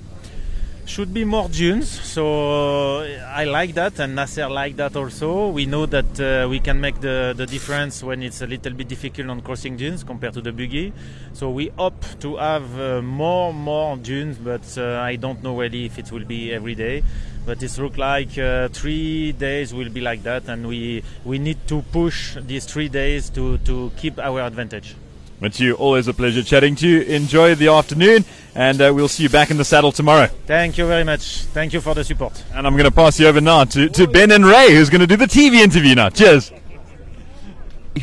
Should 0.87 1.13
be 1.13 1.25
more 1.25 1.49
dunes, 1.49 1.89
so 1.89 3.01
I 3.01 3.43
like 3.43 3.73
that, 3.75 3.99
and 3.99 4.15
Nasser 4.15 4.47
like 4.47 4.77
that 4.77 4.95
also. 4.95 5.49
We 5.49 5.65
know 5.65 5.85
that 5.85 6.19
uh, 6.19 6.47
we 6.49 6.61
can 6.61 6.79
make 6.79 7.01
the, 7.01 7.33
the 7.35 7.45
difference 7.45 8.01
when 8.01 8.23
it's 8.23 8.41
a 8.41 8.47
little 8.47 8.71
bit 8.71 8.87
difficult 8.87 9.29
on 9.29 9.41
crossing 9.41 9.75
dunes 9.75 10.05
compared 10.05 10.33
to 10.35 10.41
the 10.41 10.53
buggy. 10.53 10.93
So 11.33 11.51
we 11.51 11.71
hope 11.77 12.03
to 12.21 12.37
have 12.37 12.79
uh, 12.79 13.01
more 13.01 13.53
more 13.53 13.97
dunes, 13.97 14.37
but 14.37 14.65
uh, 14.77 15.01
I 15.01 15.17
don't 15.17 15.43
know 15.43 15.59
really 15.59 15.85
if 15.85 15.99
it 15.99 16.09
will 16.11 16.25
be 16.25 16.53
every 16.53 16.73
day. 16.73 17.03
But 17.45 17.61
it 17.61 17.77
looks 17.77 17.97
like 17.97 18.37
uh, 18.37 18.69
three 18.69 19.33
days 19.33 19.73
will 19.73 19.89
be 19.89 19.99
like 20.01 20.23
that, 20.23 20.47
and 20.47 20.67
we 20.67 21.03
we 21.25 21.37
need 21.37 21.67
to 21.67 21.83
push 21.91 22.37
these 22.39 22.65
three 22.65 22.87
days 22.87 23.29
to, 23.31 23.57
to 23.59 23.91
keep 23.97 24.17
our 24.17 24.41
advantage. 24.41 24.95
Matthew, 25.39 25.73
always 25.73 26.07
a 26.07 26.13
pleasure 26.15 26.41
chatting 26.41 26.75
to 26.77 26.87
you. 26.87 27.01
Enjoy 27.01 27.53
the 27.53 27.67
afternoon, 27.67 28.25
and 28.55 28.81
uh, 28.81 28.91
we'll 28.93 29.07
see 29.07 29.21
you 29.21 29.29
back 29.29 29.51
in 29.51 29.57
the 29.57 29.65
saddle 29.65 29.91
tomorrow. 29.91 30.27
Thank 30.47 30.79
you 30.79 30.87
very 30.87 31.03
much. 31.03 31.43
Thank 31.53 31.73
you 31.73 31.81
for 31.81 31.93
the 31.93 32.03
support. 32.03 32.43
And 32.55 32.65
I'm 32.65 32.73
going 32.73 32.89
to 32.89 32.95
pass 32.95 33.19
you 33.19 33.27
over 33.27 33.39
now 33.39 33.65
to, 33.65 33.87
to 33.87 34.07
Ben 34.07 34.31
and 34.31 34.43
Ray, 34.43 34.73
who's 34.73 34.89
going 34.89 35.01
to 35.01 35.07
do 35.07 35.15
the 35.15 35.25
TV 35.25 35.57
interview 35.61 35.93
now. 35.93 36.09
Cheers. 36.09 36.51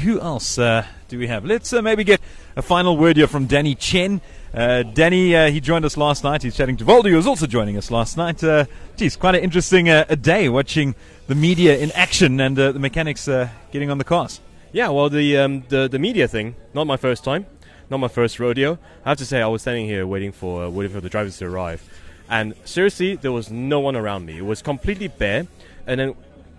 Who 0.04 0.20
else 0.20 0.58
uh, 0.58 0.86
do 1.08 1.18
we 1.18 1.26
have? 1.26 1.44
Let's 1.44 1.72
uh, 1.72 1.82
maybe 1.82 2.04
get 2.04 2.20
a 2.54 2.62
final 2.62 2.96
word 2.96 3.16
here 3.16 3.26
from 3.26 3.46
Danny 3.46 3.74
Chen. 3.74 4.20
Uh, 4.54 4.84
Danny, 4.84 5.34
uh, 5.34 5.50
he 5.50 5.60
joined 5.60 5.84
us 5.84 5.96
last 5.96 6.22
night. 6.22 6.44
He's 6.44 6.56
chatting 6.56 6.76
to 6.76 6.84
Voldy, 6.84 7.10
who 7.10 7.16
was 7.16 7.26
also 7.26 7.48
joining 7.48 7.76
us 7.76 7.90
last 7.90 8.16
night. 8.16 8.44
Uh, 8.44 8.66
geez, 8.96 9.16
quite 9.16 9.34
an 9.34 9.42
interesting 9.42 9.88
uh, 9.88 10.04
a 10.08 10.14
day 10.14 10.48
watching 10.48 10.94
the 11.26 11.34
media 11.34 11.76
in 11.76 11.90
action 11.92 12.38
and 12.38 12.56
uh, 12.56 12.70
the 12.70 12.78
mechanics 12.78 13.26
uh, 13.26 13.48
getting 13.72 13.90
on 13.90 13.98
the 13.98 14.04
cars. 14.04 14.40
Yeah, 14.74 14.88
well, 14.88 15.08
the, 15.08 15.36
um, 15.36 15.62
the 15.68 15.86
the 15.86 16.00
media 16.00 16.26
thing, 16.26 16.56
not 16.74 16.84
my 16.88 16.96
first 16.96 17.22
time, 17.22 17.46
not 17.90 17.98
my 17.98 18.08
first 18.08 18.40
rodeo. 18.40 18.76
I 19.04 19.10
have 19.10 19.18
to 19.18 19.24
say, 19.24 19.40
I 19.40 19.46
was 19.46 19.62
standing 19.62 19.86
here 19.86 20.04
waiting 20.04 20.32
for 20.32 20.64
uh, 20.64 20.68
waiting 20.68 20.92
for 20.92 21.00
the 21.00 21.08
drivers 21.08 21.38
to 21.38 21.46
arrive, 21.46 21.88
and 22.28 22.54
seriously, 22.64 23.14
there 23.14 23.30
was 23.30 23.52
no 23.52 23.78
one 23.78 23.94
around 23.94 24.26
me. 24.26 24.38
It 24.38 24.44
was 24.44 24.62
completely 24.62 25.06
bare, 25.06 25.46
and 25.86 26.00
then 26.00 26.14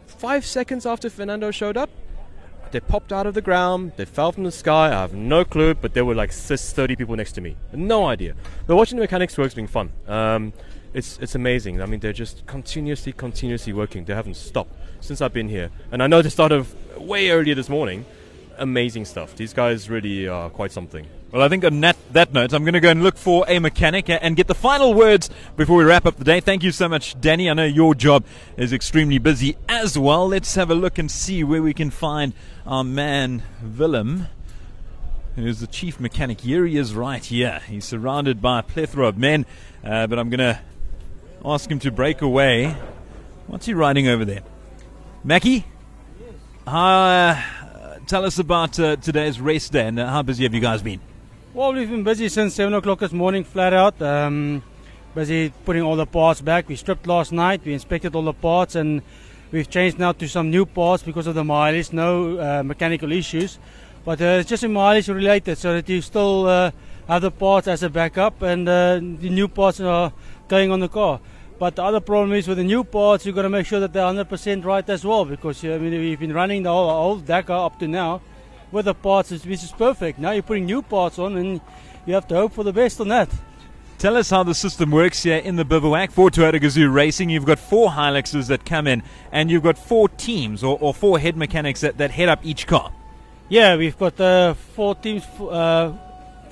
five 0.08 0.46
seconds 0.46 0.86
after 0.86 1.10
Fernando 1.10 1.52
showed 1.52 1.76
up, 1.76 1.90
they 2.72 2.80
popped 2.80 3.12
out 3.12 3.28
of 3.28 3.34
the 3.34 3.42
ground. 3.42 3.92
They 3.98 4.06
fell 4.06 4.32
from 4.32 4.46
the 4.46 4.52
sky. 4.52 4.88
I 4.88 5.02
have 5.02 5.14
no 5.14 5.44
clue, 5.44 5.74
but 5.74 5.94
there 5.94 6.06
were 6.06 6.16
like 6.16 6.30
s- 6.30 6.72
30 6.72 6.96
people 6.96 7.18
next 7.18 7.34
to 7.34 7.42
me. 7.42 7.58
No 7.74 8.06
idea. 8.08 8.34
But 8.66 8.78
watching 8.78 8.96
the 8.98 9.04
mechanics 9.04 9.38
work's 9.38 9.56
been 9.56 9.68
fun. 9.68 9.92
Um, 10.08 10.54
it's 10.94 11.20
it's 11.20 11.36
amazing. 11.36 11.82
I 11.82 11.86
mean, 11.86 12.00
they're 12.00 12.14
just 12.14 12.46
continuously, 12.46 13.12
continuously 13.12 13.74
working. 13.74 14.06
They 14.06 14.16
haven't 14.16 14.38
stopped 14.38 14.74
since 15.06 15.22
I've 15.22 15.34
been 15.34 15.50
here, 15.50 15.70
and 15.92 16.02
I 16.02 16.08
know 16.08 16.22
they 16.22 16.30
started 16.30 16.66
way 16.98 17.30
earlier 17.30 17.56
this 17.56 17.70
morning. 17.70 18.06
Amazing 18.58 19.06
stuff. 19.06 19.36
These 19.36 19.54
guys 19.54 19.90
really 19.90 20.28
are 20.28 20.50
quite 20.50 20.72
something. 20.72 21.06
Well, 21.32 21.42
I 21.42 21.50
think 21.50 21.66
on 21.66 21.82
that, 21.82 21.98
that 22.14 22.32
note, 22.32 22.54
I'm 22.54 22.64
going 22.64 22.76
to 22.76 22.80
go 22.80 22.90
and 22.90 23.04
look 23.04 23.18
for 23.18 23.44
a 23.50 23.60
mechanic 23.60 24.10
and 24.10 24.38
get 24.38 24.48
the 24.48 24.56
final 24.56 24.94
words 24.94 25.30
before 25.58 25.76
we 25.76 25.84
wrap 25.84 26.06
up 26.06 26.16
the 26.16 26.24
day. 26.24 26.40
Thank 26.40 26.64
you 26.64 26.72
so 26.72 26.88
much, 26.88 27.20
Danny. 27.20 27.50
I 27.50 27.54
know 27.54 27.66
your 27.66 27.94
job 27.94 28.24
is 28.56 28.72
extremely 28.72 29.18
busy 29.18 29.58
as 29.68 29.98
well. 29.98 30.30
Let's 30.30 30.56
have 30.56 30.72
a 30.72 30.76
look 30.76 30.98
and 30.98 31.12
see 31.12 31.44
where 31.44 31.62
we 31.62 31.74
can 31.74 31.90
find 31.90 32.32
our 32.66 32.86
man, 32.86 33.44
Willem, 33.62 34.28
who's 35.36 35.60
the 35.60 35.68
chief 35.68 36.00
mechanic. 36.00 36.40
Here 36.40 36.66
he 36.66 36.78
is 36.78 36.96
right 36.96 37.26
here. 37.26 37.62
He's 37.68 37.84
surrounded 37.84 38.42
by 38.42 38.60
a 38.60 38.64
plethora 38.64 39.08
of 39.10 39.18
men, 39.18 39.46
uh, 39.84 40.08
but 40.08 40.18
I'm 40.18 40.30
going 40.30 40.40
to 40.40 40.62
ask 41.44 41.70
him 41.70 41.80
to 41.80 41.92
break 41.92 42.22
away. 42.22 42.78
What's 43.48 43.66
he 43.66 43.74
riding 43.74 44.08
over 44.08 44.24
there? 44.24 44.44
Mackie? 45.26 45.66
Uh, 46.68 47.42
tell 48.06 48.26
us 48.26 48.38
about 48.38 48.80
uh, 48.80 48.96
today's 48.98 49.42
race 49.42 49.68
day 49.70 49.88
and 49.88 50.00
uh, 50.00 50.08
how 50.08 50.22
busy 50.22 50.44
have 50.44 50.54
you 50.54 50.60
guys 50.60 50.84
been? 50.84 51.00
Well, 51.52 51.74
we've 51.74 51.90
been 51.90 52.04
busy 52.04 52.30
since 52.30 52.54
7 52.54 52.72
o'clock 52.76 53.00
this 53.00 53.12
morning, 53.12 53.44
flat 53.44 53.74
out. 53.74 54.00
Um, 54.04 54.62
busy 55.16 55.52
putting 55.66 55.82
all 55.82 55.96
the 55.96 56.06
parts 56.06 56.42
back. 56.42 56.70
We 56.70 56.76
stripped 56.76 57.08
last 57.08 57.32
night, 57.32 57.62
we 57.66 57.74
inspected 57.74 58.14
all 58.14 58.22
the 58.22 58.34
parts, 58.34 58.76
and 58.76 59.02
we've 59.52 59.68
changed 59.68 59.98
now 59.98 60.12
to 60.12 60.28
some 60.28 60.52
new 60.52 60.64
parts 60.64 61.02
because 61.02 61.26
of 61.26 61.34
the 61.34 61.44
mileage. 61.44 61.92
No 61.92 62.38
uh, 62.38 62.62
mechanical 62.62 63.12
issues, 63.12 63.58
but 64.06 64.22
uh, 64.22 64.42
it's 64.42 64.50
just 64.50 64.62
a 64.62 64.70
mileage 64.70 65.08
related, 65.08 65.58
so 65.58 65.74
that 65.74 65.90
you 65.90 66.04
still 66.04 66.46
uh, 66.46 66.70
have 67.08 67.24
the 67.24 67.32
parts 67.32 67.68
as 67.68 67.82
a 67.82 67.90
backup, 67.90 68.44
and 68.44 68.70
uh, 68.70 68.98
the 68.98 69.30
new 69.32 69.48
parts 69.48 69.80
are 69.80 70.14
going 70.48 70.70
on 70.70 70.82
the 70.82 70.90
car. 70.90 71.20
But 71.58 71.78
the 71.78 71.84
other 71.84 72.02
problem 72.02 72.34
is 72.34 72.48
with 72.48 72.58
the 72.58 72.64
new 72.64 72.84
parts, 72.84 73.26
you've 73.26 73.36
got 73.36 73.44
to 73.44 73.50
make 73.50 73.66
sure 73.66 73.80
that 73.80 73.94
they're 73.94 74.04
100% 74.04 74.66
right 74.66 74.90
as 74.90 75.06
well, 75.06 75.24
because 75.24 75.64
I 75.64 75.78
mean, 75.78 75.92
we've 75.92 76.20
been 76.20 76.34
running 76.34 76.64
the 76.64 76.70
whole, 76.70 76.90
whole 76.90 77.18
Dakar 77.18 77.66
up 77.66 77.80
to 77.80 77.88
now 77.88 78.22
with 78.72 78.86
the 78.86 78.94
parts, 78.94 79.32
which 79.32 79.64
is 79.64 79.72
perfect. 79.72 80.20
Now 80.20 80.32
you're 80.32 80.44
putting 80.44 80.66
new 80.66 80.82
parts 80.82 81.18
on, 81.18 81.38
and 81.38 81.62
you 82.06 82.14
have 82.14 82.28
to 82.28 82.36
hope 82.36 82.54
for 82.54 82.64
the 82.64 82.74
best 82.74 83.00
on 83.00 83.08
that. 83.08 83.30
Tell 83.98 84.18
us 84.18 84.30
how 84.30 84.44
the 84.44 84.54
system 84.54 84.92
works 84.92 85.24
here 85.24 85.38
in 85.38 85.56
the 85.56 85.64
bivouac 85.64 86.12
for 86.12 86.30
Toyota 86.30 86.60
Gazoo 86.60 86.94
Racing. 86.94 87.30
You've 87.30 87.46
got 87.46 87.58
four 87.58 87.90
Hiluxes 87.90 88.48
that 88.48 88.66
come 88.66 88.88
in, 88.88 89.02
and 89.32 89.50
you've 89.50 89.64
got 89.64 89.78
four 89.78 90.10
teams 90.10 90.64
or, 90.64 90.78
or 90.82 90.94
four 90.94 91.18
head 91.18 91.38
mechanics 91.38 91.80
that, 91.82 91.98
that 91.98 92.12
head 92.12 92.28
up 92.28 92.40
each 92.44 92.68
car. 92.68 92.92
Yeah, 93.48 93.78
we've 93.78 93.98
got 93.98 94.20
uh, 94.20 94.54
four 94.54 94.96
teams 94.96 95.24
uh, 95.40 95.94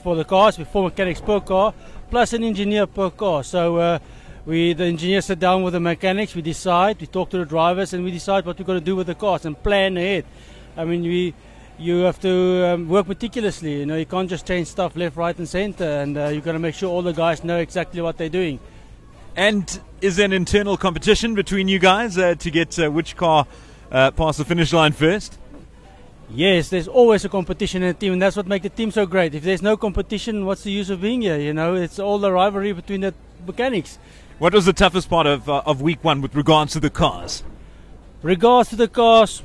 for 0.02 0.16
the 0.16 0.24
cars, 0.24 0.58
with 0.58 0.70
four 0.70 0.86
mechanics 0.86 1.20
per 1.20 1.42
car, 1.42 1.74
plus 2.10 2.32
an 2.32 2.46
engineer 2.46 2.88
per 2.88 3.10
car. 3.10 3.44
So 3.44 3.76
uh, 3.78 4.00
we, 4.46 4.74
the 4.74 4.86
engineers 4.86 5.26
sit 5.26 5.40
down 5.40 5.64
with 5.64 5.74
the 5.74 5.80
mechanics, 5.80 6.36
we 6.36 6.42
decide, 6.42 7.00
we 7.00 7.08
talk 7.08 7.30
to 7.30 7.38
the 7.38 7.46
drivers, 7.46 7.94
and 7.94 8.04
we 8.04 8.12
decide 8.12 8.46
what 8.46 8.60
we're 8.60 8.66
going 8.66 8.80
to 8.80 8.86
do 8.86 8.96
with 8.96 9.08
the 9.08 9.16
cars 9.16 9.46
and 9.46 9.62
plan 9.62 9.98
ahead. 9.98 10.26
I 10.76 10.86
mean, 10.86 11.04
we 11.04 11.34
you 11.78 12.02
have 12.02 12.20
to 12.22 12.66
um, 12.68 12.88
work 12.88 13.08
meticulously. 13.08 13.80
You 13.80 13.86
know, 13.86 13.96
you 13.96 14.06
can't 14.06 14.30
just 14.30 14.46
change 14.46 14.68
stuff 14.68 14.96
left, 14.96 15.18
right, 15.18 15.38
and 15.38 15.48
center, 15.48 15.86
and 15.86 16.18
uh, 16.18 16.28
you've 16.28 16.44
got 16.44 16.54
to 16.54 16.60
make 16.60 16.76
sure 16.76 16.90
all 16.90 17.02
the 17.02 17.14
guys 17.14 17.44
know 17.44 17.60
exactly 17.60 18.02
what 18.02 18.18
they're 18.18 18.30
doing. 18.30 18.60
And 19.36 19.80
is 20.02 20.18
there 20.18 20.26
an 20.26 20.34
internal 20.34 20.78
competition 20.78 21.34
between 21.34 21.68
you 21.68 21.80
guys 21.80 22.18
uh, 22.18 22.36
to 22.36 22.52
get 22.52 22.78
uh, 22.78 22.92
which 22.92 23.16
car 23.16 23.48
uh, 23.92 24.12
past 24.12 24.38
the 24.38 24.46
finish 24.46 24.72
line 24.72 24.92
first? 24.92 25.40
Yes, 26.30 26.70
there's 26.70 26.88
always 26.88 27.26
a 27.26 27.30
competition 27.30 27.84
in 27.84 27.90
a 27.90 27.94
team, 27.94 28.14
and 28.14 28.22
that's 28.22 28.36
what 28.36 28.48
makes 28.48 28.64
the 28.64 28.70
team 28.70 28.92
so 28.92 29.06
great. 29.06 29.36
If 29.36 29.44
there's 29.44 29.62
no 29.62 29.78
competition, 29.78 30.46
what's 30.46 30.64
the 30.64 30.72
use 30.72 30.90
of 30.90 31.02
being 31.02 31.22
here? 31.22 31.38
You 31.38 31.54
know, 31.54 31.76
it's 31.76 32.00
all 32.00 32.18
the 32.20 32.32
rivalry 32.32 32.74
between 32.74 33.02
the 33.02 33.14
mechanics. 33.46 33.98
What 34.40 34.54
was 34.54 34.66
the 34.66 34.74
toughest 34.74 35.10
part 35.10 35.28
of, 35.28 35.48
uh, 35.48 35.62
of 35.66 35.82
week 35.82 36.04
one 36.04 36.20
with 36.22 36.36
regards 36.36 36.74
to 36.74 36.80
the 36.80 36.90
cars? 36.90 37.44
Regards 38.24 38.70
to 38.70 38.76
the 38.76 38.88
cars, 38.88 39.44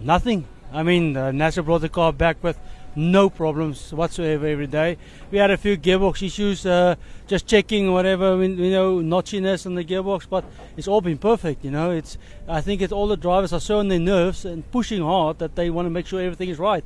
nothing. 0.00 0.46
I 0.72 0.84
mean, 0.84 1.16
uh, 1.16 1.32
Nasser 1.32 1.62
brought 1.62 1.80
the 1.80 1.88
car 1.88 2.12
back 2.12 2.42
with 2.42 2.56
no 2.94 3.28
problems 3.30 3.92
whatsoever 3.92 4.46
every 4.46 4.68
day. 4.68 4.96
We 5.32 5.38
had 5.38 5.50
a 5.50 5.56
few 5.56 5.76
gearbox 5.76 6.24
issues, 6.24 6.64
uh, 6.64 6.94
just 7.26 7.48
checking 7.48 7.92
whatever 7.92 8.42
you 8.42 8.70
know 8.70 9.00
notchiness 9.00 9.66
on 9.66 9.74
the 9.74 9.84
gearbox, 9.84 10.28
but 10.28 10.44
it's 10.76 10.86
all 10.88 11.00
been 11.00 11.18
perfect. 11.18 11.64
You 11.64 11.72
know, 11.72 11.90
it's 11.90 12.16
I 12.48 12.60
think 12.60 12.80
it's 12.80 12.92
all 12.92 13.08
the 13.08 13.16
drivers 13.16 13.52
are 13.52 13.60
so 13.60 13.78
on 13.78 13.88
their 13.88 13.98
nerves 13.98 14.44
and 14.44 14.70
pushing 14.70 15.02
hard 15.02 15.40
that 15.40 15.56
they 15.56 15.68
want 15.68 15.86
to 15.86 15.90
make 15.90 16.06
sure 16.06 16.20
everything 16.20 16.48
is 16.48 16.58
right. 16.58 16.84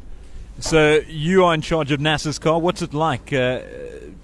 So 0.60 1.00
you 1.08 1.44
are 1.44 1.54
in 1.54 1.60
charge 1.60 1.90
of 1.92 2.00
Nasser's 2.00 2.38
car. 2.38 2.58
What's 2.58 2.82
it 2.82 2.94
like 2.94 3.32
uh, 3.32 3.60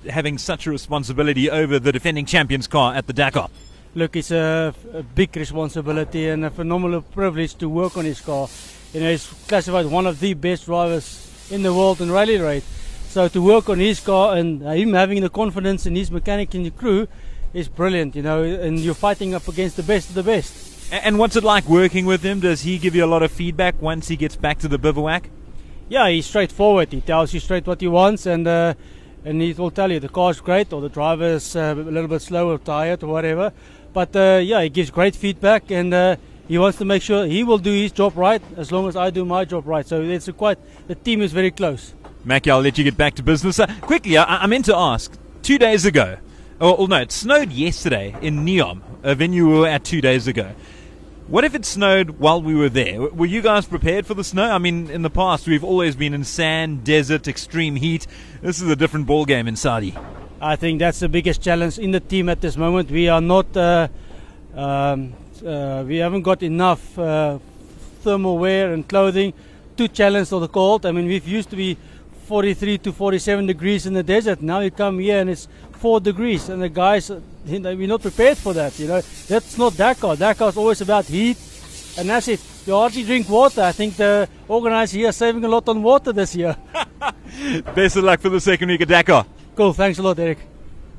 having 0.09 0.39
such 0.39 0.67
a 0.67 0.71
responsibility 0.71 1.51
over 1.51 1.79
the 1.79 1.93
defending 1.93 2.27
champions 2.27 2.67
car 2.67 2.95
at 2.95 3.07
the 3.07 3.13
Dakar? 3.13 3.51
Look, 3.95 4.17
it's 4.17 4.31
a, 4.31 4.75
a 4.93 5.03
big 5.03 5.35
responsibility 5.37 6.29
and 6.29 6.45
a 6.45 6.51
phenomenal 6.51 7.03
privilege 7.03 7.55
to 7.57 7.69
work 7.69 7.97
on 7.97 8.05
his 8.05 8.21
car. 8.21 8.49
You 8.93 9.01
know, 9.01 9.11
he's 9.11 9.27
classified 9.49 9.87
one 9.87 10.07
of 10.07 10.21
the 10.21 10.35
best 10.35 10.67
drivers 10.67 11.49
in 11.51 11.63
the 11.63 11.73
world 11.75 12.01
in 12.01 12.11
rally 12.11 12.39
raid. 12.39 12.63
So 13.09 13.27
to 13.29 13.43
work 13.43 13.69
on 13.69 13.79
his 13.79 14.01
car 14.01 14.37
and 14.37 14.63
him 14.63 14.93
having 14.93 15.23
the 15.23 15.31
confidence 15.31 15.87
in 15.87 15.97
his 15.97 16.11
mechanic 16.11 16.55
and 16.55 16.67
the 16.67 16.71
crew 16.71 17.09
is 17.55 17.69
brilliant, 17.69 18.15
you 18.15 18.23
know, 18.23 18.43
and 18.43 18.79
you're 18.79 18.95
fighting 18.95 19.35
up 19.35 19.49
against 19.49 19.77
the 19.77 19.83
best 19.83 20.11
of 20.11 20.15
the 20.15 20.23
best. 20.23 20.93
And 20.93 21.19
what's 21.19 21.37
it 21.37 21.45
like 21.45 21.69
working 21.69 22.07
with 22.07 22.23
him? 22.23 22.41
Does 22.41 22.63
he 22.63 22.79
give 22.79 22.95
you 22.95 23.05
a 23.05 23.07
lot 23.07 23.23
of 23.23 23.33
feedback 23.33 23.81
once 23.81 24.09
he 24.09 24.17
gets 24.17 24.37
back 24.37 24.59
to 24.61 24.69
the 24.69 24.79
bivouac? 24.79 25.31
Yeah, 25.89 26.09
he's 26.09 26.27
straightforward. 26.27 26.93
He 26.93 27.01
tells 27.01 27.33
you 27.33 27.41
straight 27.41 27.67
what 27.67 27.81
he 27.81 27.89
wants, 27.89 28.27
and 28.27 28.47
uh, 28.47 28.75
and 29.25 29.41
he 29.41 29.53
will 29.55 29.71
tell 29.71 29.91
you 29.91 29.99
the 30.01 30.09
car's 30.09 30.41
great 30.41 30.73
or 30.73 30.83
the 30.83 30.91
driver's 30.91 31.57
uh, 31.57 31.75
a 31.77 31.83
little 31.83 32.09
bit 32.09 32.21
slow 32.21 32.51
or 32.51 32.59
tired 32.59 33.03
or 33.03 33.07
whatever. 33.09 33.53
But 33.95 34.15
uh, 34.15 34.41
yeah, 34.43 34.63
he 34.63 34.69
gives 34.69 34.91
great 34.91 35.17
feedback, 35.17 35.71
and 35.71 35.95
uh, 35.95 36.17
he 36.47 36.59
wants 36.59 36.77
to 36.79 36.85
make 36.85 37.03
sure 37.03 37.27
he 37.27 37.43
will 37.43 37.59
do 37.59 37.73
his 37.73 37.93
job 37.93 38.17
right 38.17 38.43
as 38.57 38.71
long 38.71 38.87
as 38.87 38.97
I 38.97 39.09
do 39.11 39.25
my 39.25 39.47
job 39.47 39.67
right. 39.67 39.87
So 39.87 40.03
it's 40.03 40.29
quite 40.31 40.59
the 40.89 40.95
team 40.95 41.23
is 41.23 41.33
very 41.33 41.51
close. 41.51 41.95
Mackie, 42.25 42.51
I'll 42.51 42.61
let 42.61 42.77
you 42.77 42.85
get 42.85 42.97
back 42.97 43.15
to 43.15 43.23
business. 43.23 43.59
Uh, 43.59 43.67
quickly, 43.81 44.19
I, 44.19 44.43
I 44.43 44.47
meant 44.47 44.67
to 44.67 44.77
ask. 44.77 45.17
Two 45.41 45.57
days 45.57 45.87
ago, 45.87 46.19
oh, 46.61 46.77
oh 46.77 46.87
no, 46.87 47.01
it 47.01 47.13
snowed 47.13 47.51
yesterday 47.51 48.15
in 48.21 48.45
Neom, 48.45 48.83
a 49.03 49.15
venue 49.15 49.49
we 49.49 49.59
were 49.61 49.69
at 49.69 49.85
two 49.85 50.03
days 50.03 50.27
ago. 50.27 50.53
What 51.29 51.45
if 51.45 51.55
it 51.55 51.67
snowed 51.67 52.19
while 52.19 52.41
we 52.41 52.55
were 52.55 52.71
there? 52.71 53.03
Were 53.03 53.27
you 53.27 53.43
guys 53.43 53.67
prepared 53.67 54.07
for 54.07 54.15
the 54.15 54.25
snow? 54.25 54.51
I 54.51 54.57
mean, 54.57 54.89
in 54.89 55.03
the 55.03 55.11
past, 55.11 55.47
we've 55.47 55.63
always 55.63 55.95
been 55.95 56.15
in 56.15 56.25
sand, 56.25 56.85
desert, 56.85 57.29
extreme 57.29 57.77
heat. 57.77 58.07
This 58.41 58.63
is 58.63 58.71
a 58.71 58.75
different 58.75 59.07
ball 59.07 59.27
game 59.27 59.47
in 59.47 59.55
Saudi. 59.55 59.95
I 60.41 60.57
think 60.57 60.79
that's 60.79 61.01
the 61.01 61.09
biggest 61.11 61.43
challenge 61.43 61.79
in 61.79 61.91
the 61.91 62.01
team 62.01 62.31
at 62.31 62.41
this 62.41 62.57
moment. 62.57 62.91
We 62.91 63.11
are 63.11 63.21
not. 63.21 63.55
Uh, 63.55 63.89
um, 64.55 65.13
uh, 65.45 65.85
we 65.87 65.99
haven't 65.99 66.23
got 66.23 66.43
enough 66.43 66.99
uh, 66.99 67.39
thermal 68.01 68.39
wear 68.39 68.73
and 68.73 68.89
clothing 68.89 69.35
to 69.77 69.87
challenge 69.87 70.31
the 70.31 70.49
cold. 70.49 70.87
I 70.87 70.93
mean, 70.93 71.09
we've 71.09 71.29
used 71.29 71.51
to 71.51 71.57
be 71.57 71.77
43 72.29 72.77
to 72.79 72.93
47 72.93 73.47
degrees 73.47 73.87
in 73.87 73.95
the 73.95 74.03
desert. 74.03 74.43
Now 74.43 74.61
you 74.61 74.71
come 74.71 74.99
here 74.99 75.21
and 75.21 75.31
it's 75.31 75.49
four 75.73 75.99
degrees, 75.99 76.51
and 76.51 76.61
the 76.61 76.69
guys, 76.69 77.11
you 77.47 77.59
know, 77.59 77.75
we're 77.75 77.89
not 77.89 78.03
prepared 78.03 78.37
for 78.37 78.53
that. 78.53 78.79
You 78.79 78.89
know, 78.89 79.01
that's 79.01 79.57
not 79.57 79.75
Dakar. 79.75 80.15
Dakar 80.15 80.51
is 80.51 80.57
always 80.59 80.83
about 80.83 81.07
heat, 81.07 81.39
and 81.97 82.07
that's 82.11 82.29
it. 82.29 82.41
You 82.67 82.75
hardly 82.75 83.03
drink 83.03 83.31
water. 83.31 83.63
I 83.63 83.73
think 83.73 83.97
the 83.97 84.29
organizers 84.47 84.93
here 84.93 85.09
are 85.09 85.13
saving 85.13 85.43
a 85.43 85.49
lot 85.49 85.67
on 85.71 85.83
water 85.83 86.13
this 86.13 86.37
year. 86.37 86.55
Best 87.75 87.97
of 87.97 88.05
luck 88.05 88.21
for 88.21 88.29
the 88.29 88.41
second 88.41 88.69
week 88.69 88.83
of 88.83 88.89
Dakar. 88.89 89.25
Cool. 89.57 89.73
Thanks 89.73 89.99
a 89.99 90.03
lot, 90.03 90.19
Eric. 90.19 90.39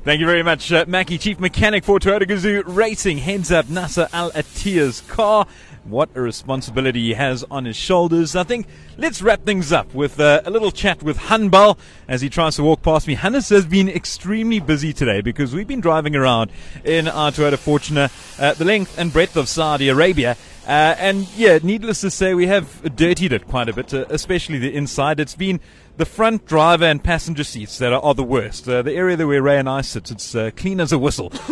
Thank 0.02 0.18
you 0.18 0.26
very 0.26 0.42
much, 0.42 0.72
uh, 0.72 0.86
Mackie, 0.88 1.18
Chief 1.18 1.38
Mechanic 1.38 1.84
for 1.84 2.00
Toyota 2.00 2.22
Gazoo 2.22 2.64
Racing. 2.66 3.18
Heads 3.18 3.52
up 3.52 3.68
Nasser 3.68 4.08
Al 4.12 4.32
Attiyah's 4.32 5.02
car. 5.02 5.46
What 5.84 6.10
a 6.14 6.20
responsibility 6.20 7.00
he 7.00 7.14
has 7.14 7.42
on 7.50 7.64
his 7.64 7.74
shoulders. 7.74 8.36
I 8.36 8.44
think 8.44 8.66
let's 8.98 9.22
wrap 9.22 9.44
things 9.44 9.72
up 9.72 9.92
with 9.94 10.20
uh, 10.20 10.42
a 10.44 10.50
little 10.50 10.70
chat 10.70 11.02
with 11.02 11.16
Hanbal 11.16 11.78
as 12.06 12.20
he 12.20 12.28
tries 12.28 12.56
to 12.56 12.62
walk 12.62 12.82
past 12.82 13.06
me. 13.06 13.14
Hannes 13.14 13.48
has 13.48 13.64
been 13.64 13.88
extremely 13.88 14.60
busy 14.60 14.92
today 14.92 15.22
because 15.22 15.54
we've 15.54 15.66
been 15.66 15.80
driving 15.80 16.14
around 16.14 16.52
in 16.84 17.08
our 17.08 17.30
Toyota 17.30 17.56
Fortuner 17.56 18.10
uh, 18.38 18.52
the 18.54 18.64
length 18.64 18.98
and 18.98 19.10
breadth 19.10 19.36
of 19.36 19.48
Saudi 19.48 19.88
Arabia. 19.88 20.36
Uh, 20.66 20.94
and 20.98 21.26
yeah, 21.36 21.58
needless 21.62 22.02
to 22.02 22.10
say, 22.10 22.34
we 22.34 22.46
have 22.46 22.94
dirtied 22.94 23.32
it 23.32 23.48
quite 23.48 23.68
a 23.68 23.72
bit, 23.72 23.92
uh, 23.94 24.04
especially 24.10 24.58
the 24.58 24.72
inside. 24.74 25.18
It's 25.18 25.34
been 25.34 25.60
the 26.00 26.06
front 26.06 26.46
driver 26.46 26.86
and 26.86 27.04
passenger 27.04 27.44
seats 27.44 27.76
that 27.76 27.92
are, 27.92 28.00
are 28.00 28.14
the 28.14 28.24
worst. 28.24 28.66
Uh, 28.66 28.80
the 28.80 28.94
area 28.94 29.18
where 29.26 29.42
Ray 29.42 29.58
and 29.58 29.68
I 29.68 29.82
sit, 29.82 30.10
it's 30.10 30.34
uh, 30.34 30.50
clean 30.56 30.80
as 30.80 30.92
a 30.92 30.98
whistle. 30.98 31.28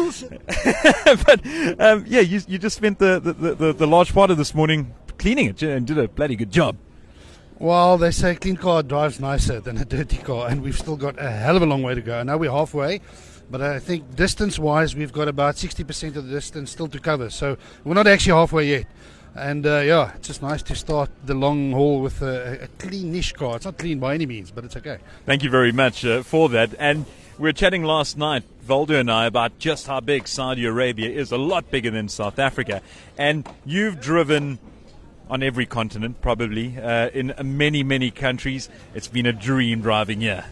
but 1.05 1.47
um, 1.79 2.07
yeah, 2.09 2.21
you, 2.21 2.41
you 2.49 2.57
just 2.57 2.77
spent 2.77 2.99
the, 2.99 3.21
the, 3.21 3.55
the, 3.55 3.73
the, 3.75 3.87
large 3.87 4.15
part 4.15 4.31
of 4.31 4.39
this 4.39 4.55
morning 4.55 4.95
cleaning 5.19 5.51
it 5.51 5.63
and 5.63 5.87
did 5.87 5.99
a 5.99 6.09
bloody 6.09 6.35
good 6.35 6.51
job. 6.51 6.79
Well, 7.59 7.99
they 7.99 8.11
say 8.11 8.33
a 8.33 8.35
clean 8.37 8.57
car 8.57 8.83
drives 8.83 9.21
nicer 9.21 9.61
than 9.61 9.77
a 9.77 9.85
dirty 9.85 10.17
car, 10.17 10.49
and 10.49 10.63
we've 10.63 10.79
still 10.79 10.97
got 10.97 11.21
a 11.21 11.31
hell 11.31 11.57
of 11.57 11.63
a 11.63 11.67
long 11.67 11.83
way 11.83 11.95
to 11.95 12.01
go. 12.01 12.19
I 12.19 12.23
know 12.23 12.39
we're 12.39 12.51
halfway, 12.51 13.03
but 13.51 13.61
I 13.61 13.79
think 13.81 14.17
distance 14.17 14.59
wise, 14.59 14.97
we've 14.97 15.13
got 15.13 15.29
about 15.29 15.57
60% 15.57 16.17
of 16.17 16.27
the 16.27 16.33
distance 16.33 16.71
still 16.71 16.89
to 16.89 16.99
cover. 16.99 17.29
So 17.29 17.59
we're 17.85 17.93
not 17.93 18.07
actually 18.07 18.33
halfway 18.33 18.67
yet. 18.67 18.87
And 19.39 19.67
uh, 19.67 19.79
yeah, 19.79 20.13
it's 20.17 20.29
just 20.29 20.43
nice 20.43 20.63
to 20.65 20.75
start 20.75 21.11
the 21.25 21.35
long 21.35 21.73
haul 21.73 22.01
with 22.01 22.23
a, 22.23 22.65
a 22.65 22.69
cleanish 22.79 23.35
car. 23.35 23.57
It's 23.57 23.65
not 23.65 23.79
clean 23.79 23.99
by 23.99 24.15
any 24.15 24.27
means, 24.27 24.51
but 24.51 24.65
it's 24.65 24.77
okay. 24.77 24.99
Thank 25.27 25.43
you 25.43 25.51
very 25.51 25.73
much 25.73 26.05
uh, 26.05 26.23
for 26.23 26.49
that. 26.51 26.71
And 26.79 27.07
we 27.39 27.45
were 27.45 27.53
chatting 27.53 27.85
last 27.85 28.19
night, 28.19 28.43
Waldo 28.67 28.99
and 28.99 29.11
I, 29.11 29.27
about 29.27 29.59
just 29.59 29.87
how 29.87 30.01
big 30.01 30.27
Saudi 30.27 30.65
Arabia 30.65 31.09
is. 31.09 31.31
A 31.31 31.39
lot 31.39 31.71
bigger 31.71 31.91
than 31.91 32.09
South 32.09 32.39
Africa. 32.39 32.83
And 33.17 33.49
you've 33.65 34.01
driven 34.01 34.59
on 35.31 35.43
every 35.43 35.67
continent, 35.67 36.21
probably, 36.21 36.77
uh, 36.79 37.11
in 37.11 37.35
many, 37.45 37.83
many 37.83 38.11
countries. 38.11 38.69
It's 38.95 39.09
been 39.09 39.27
a 39.27 39.33
dream 39.33 39.83
driving 39.83 40.21
here. 40.21 40.47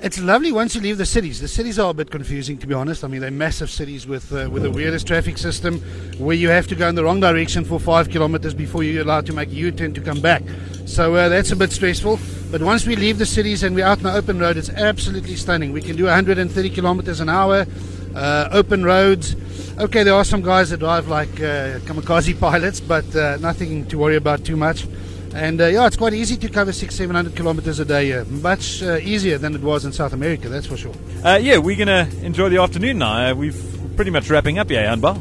It's 0.00 0.20
lovely 0.20 0.52
once 0.52 0.76
you 0.76 0.80
leave 0.80 0.96
the 0.96 1.06
cities. 1.06 1.40
The 1.40 1.48
cities 1.48 1.76
are 1.78 1.90
a 1.90 1.94
bit 1.94 2.10
confusing, 2.10 2.56
to 2.58 2.68
be 2.68 2.74
honest. 2.74 3.02
I 3.02 3.08
mean, 3.08 3.20
they're 3.20 3.32
massive 3.32 3.68
cities 3.68 4.06
with 4.06 4.32
uh, 4.32 4.48
with 4.50 4.62
the 4.62 4.70
weirdest 4.70 5.08
traffic 5.08 5.38
system, 5.38 5.80
where 6.18 6.36
you 6.36 6.50
have 6.50 6.68
to 6.68 6.76
go 6.76 6.88
in 6.88 6.94
the 6.94 7.02
wrong 7.02 7.18
direction 7.18 7.64
for 7.64 7.80
five 7.80 8.08
kilometers 8.08 8.54
before 8.54 8.84
you're 8.84 9.02
allowed 9.02 9.26
to 9.26 9.32
make 9.32 9.48
a 9.48 9.54
U-turn 9.54 9.94
to 9.94 10.00
come 10.00 10.20
back. 10.20 10.42
So 10.86 11.16
uh, 11.16 11.28
that's 11.28 11.50
a 11.50 11.56
bit 11.56 11.72
stressful. 11.72 12.20
But 12.52 12.62
once 12.62 12.86
we 12.86 12.94
leave 12.94 13.18
the 13.18 13.26
cities 13.26 13.64
and 13.64 13.74
we're 13.74 13.84
out 13.84 13.98
on 13.98 14.04
the 14.04 14.14
open 14.14 14.38
road, 14.38 14.56
it's 14.56 14.70
absolutely 14.70 15.34
stunning. 15.34 15.72
We 15.72 15.82
can 15.82 15.96
do 15.96 16.04
130 16.04 16.70
kilometers 16.70 17.20
an 17.20 17.28
hour. 17.28 17.66
uh, 18.14 18.48
open 18.52 18.84
roads. 18.84 19.36
Okay, 19.78 20.02
there 20.02 20.14
are 20.14 20.24
some 20.24 20.42
guys 20.42 20.70
that 20.70 20.78
drive 20.78 21.08
like 21.08 21.28
uh, 21.40 21.78
kamikaze 21.86 22.38
pilots, 22.40 22.80
but 22.80 23.14
uh, 23.14 23.36
nothing 23.38 23.86
to 23.86 23.98
worry 23.98 24.16
about 24.16 24.44
too 24.44 24.56
much. 24.56 24.86
And 25.38 25.60
uh, 25.60 25.66
yeah, 25.66 25.86
it's 25.86 25.96
quite 25.96 26.14
easy 26.14 26.36
to 26.36 26.48
cover 26.48 26.72
six, 26.72 26.96
seven 26.96 27.14
hundred 27.14 27.36
kilometers 27.36 27.78
a 27.78 27.84
day. 27.84 28.12
Uh, 28.12 28.24
much 28.24 28.82
uh, 28.82 28.96
easier 28.96 29.38
than 29.38 29.54
it 29.54 29.60
was 29.60 29.84
in 29.84 29.92
South 29.92 30.12
America, 30.12 30.48
that's 30.48 30.66
for 30.66 30.76
sure. 30.76 30.94
Uh, 31.24 31.38
yeah, 31.40 31.58
we're 31.58 31.76
going 31.76 31.86
to 31.86 32.26
enjoy 32.26 32.48
the 32.48 32.60
afternoon 32.60 32.98
now. 32.98 33.30
Uh, 33.30 33.34
we've 33.36 33.56
pretty 33.94 34.10
much 34.10 34.28
wrapping 34.28 34.58
up 34.58 34.68
here, 34.68 34.82
Anbal. 34.82 35.16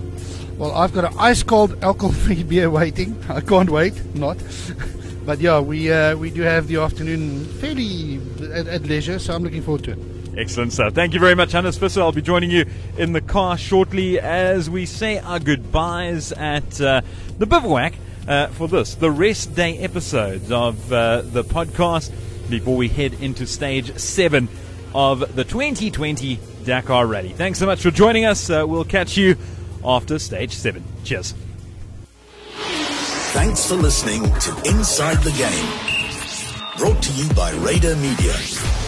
Well, 0.57 0.71
I've 0.71 0.91
got 0.91 1.13
an 1.13 1.19
ice 1.19 1.43
cold 1.43 1.77
alcohol 1.83 2.13
free 2.13 2.41
beer 2.41 2.67
waiting. 2.71 3.15
I 3.29 3.41
can't 3.41 3.69
wait, 3.69 3.93
not. 4.15 4.37
but 5.27 5.39
yeah, 5.39 5.59
we 5.59 5.91
uh, 5.91 6.17
we 6.17 6.31
do 6.31 6.41
have 6.41 6.67
the 6.67 6.77
afternoon 6.77 7.45
fairly 7.59 8.19
at, 8.51 8.65
at 8.65 8.81
leisure, 8.87 9.19
so 9.19 9.35
I'm 9.35 9.43
looking 9.43 9.61
forward 9.61 9.83
to 9.83 9.91
it. 9.91 9.99
Excellent 10.35 10.73
stuff. 10.73 10.93
Thank 10.93 11.13
you 11.13 11.19
very 11.19 11.35
much, 11.35 11.51
Hannes 11.51 11.77
Visser. 11.77 12.01
I'll 12.01 12.11
be 12.11 12.23
joining 12.23 12.49
you 12.49 12.65
in 12.97 13.13
the 13.13 13.21
car 13.21 13.55
shortly 13.55 14.19
as 14.19 14.67
we 14.67 14.87
say 14.87 15.19
our 15.19 15.39
goodbyes 15.39 16.31
at 16.31 16.81
uh, 16.81 17.01
the 17.37 17.45
bivouac 17.45 17.93
uh, 18.27 18.47
for 18.47 18.67
this, 18.67 18.95
the 18.95 19.11
rest 19.11 19.55
day 19.55 19.77
episodes 19.77 20.51
of 20.51 20.91
uh, 20.91 21.21
the 21.21 21.43
podcast 21.43 22.11
before 22.49 22.75
we 22.75 22.87
head 22.87 23.13
into 23.15 23.45
stage 23.45 23.97
seven 23.97 24.49
of 24.93 25.19
the 25.35 25.43
2020 25.43 26.39
Dakar 26.63 27.05
Rally. 27.05 27.29
Thanks 27.29 27.59
so 27.59 27.65
much 27.65 27.81
for 27.81 27.91
joining 27.91 28.25
us. 28.25 28.49
Uh, 28.49 28.65
we'll 28.67 28.83
catch 28.85 29.17
you 29.17 29.35
after 29.83 30.19
stage 30.19 30.53
seven. 30.53 30.83
Cheers. 31.03 31.33
Thanks 33.33 33.67
for 33.67 33.75
listening 33.75 34.23
to 34.23 34.51
Inside 34.65 35.17
the 35.17 35.31
Game. 35.31 36.77
Brought 36.77 37.01
to 37.03 37.13
you 37.13 37.33
by 37.33 37.51
Radar 37.53 37.95
Media. 37.95 38.86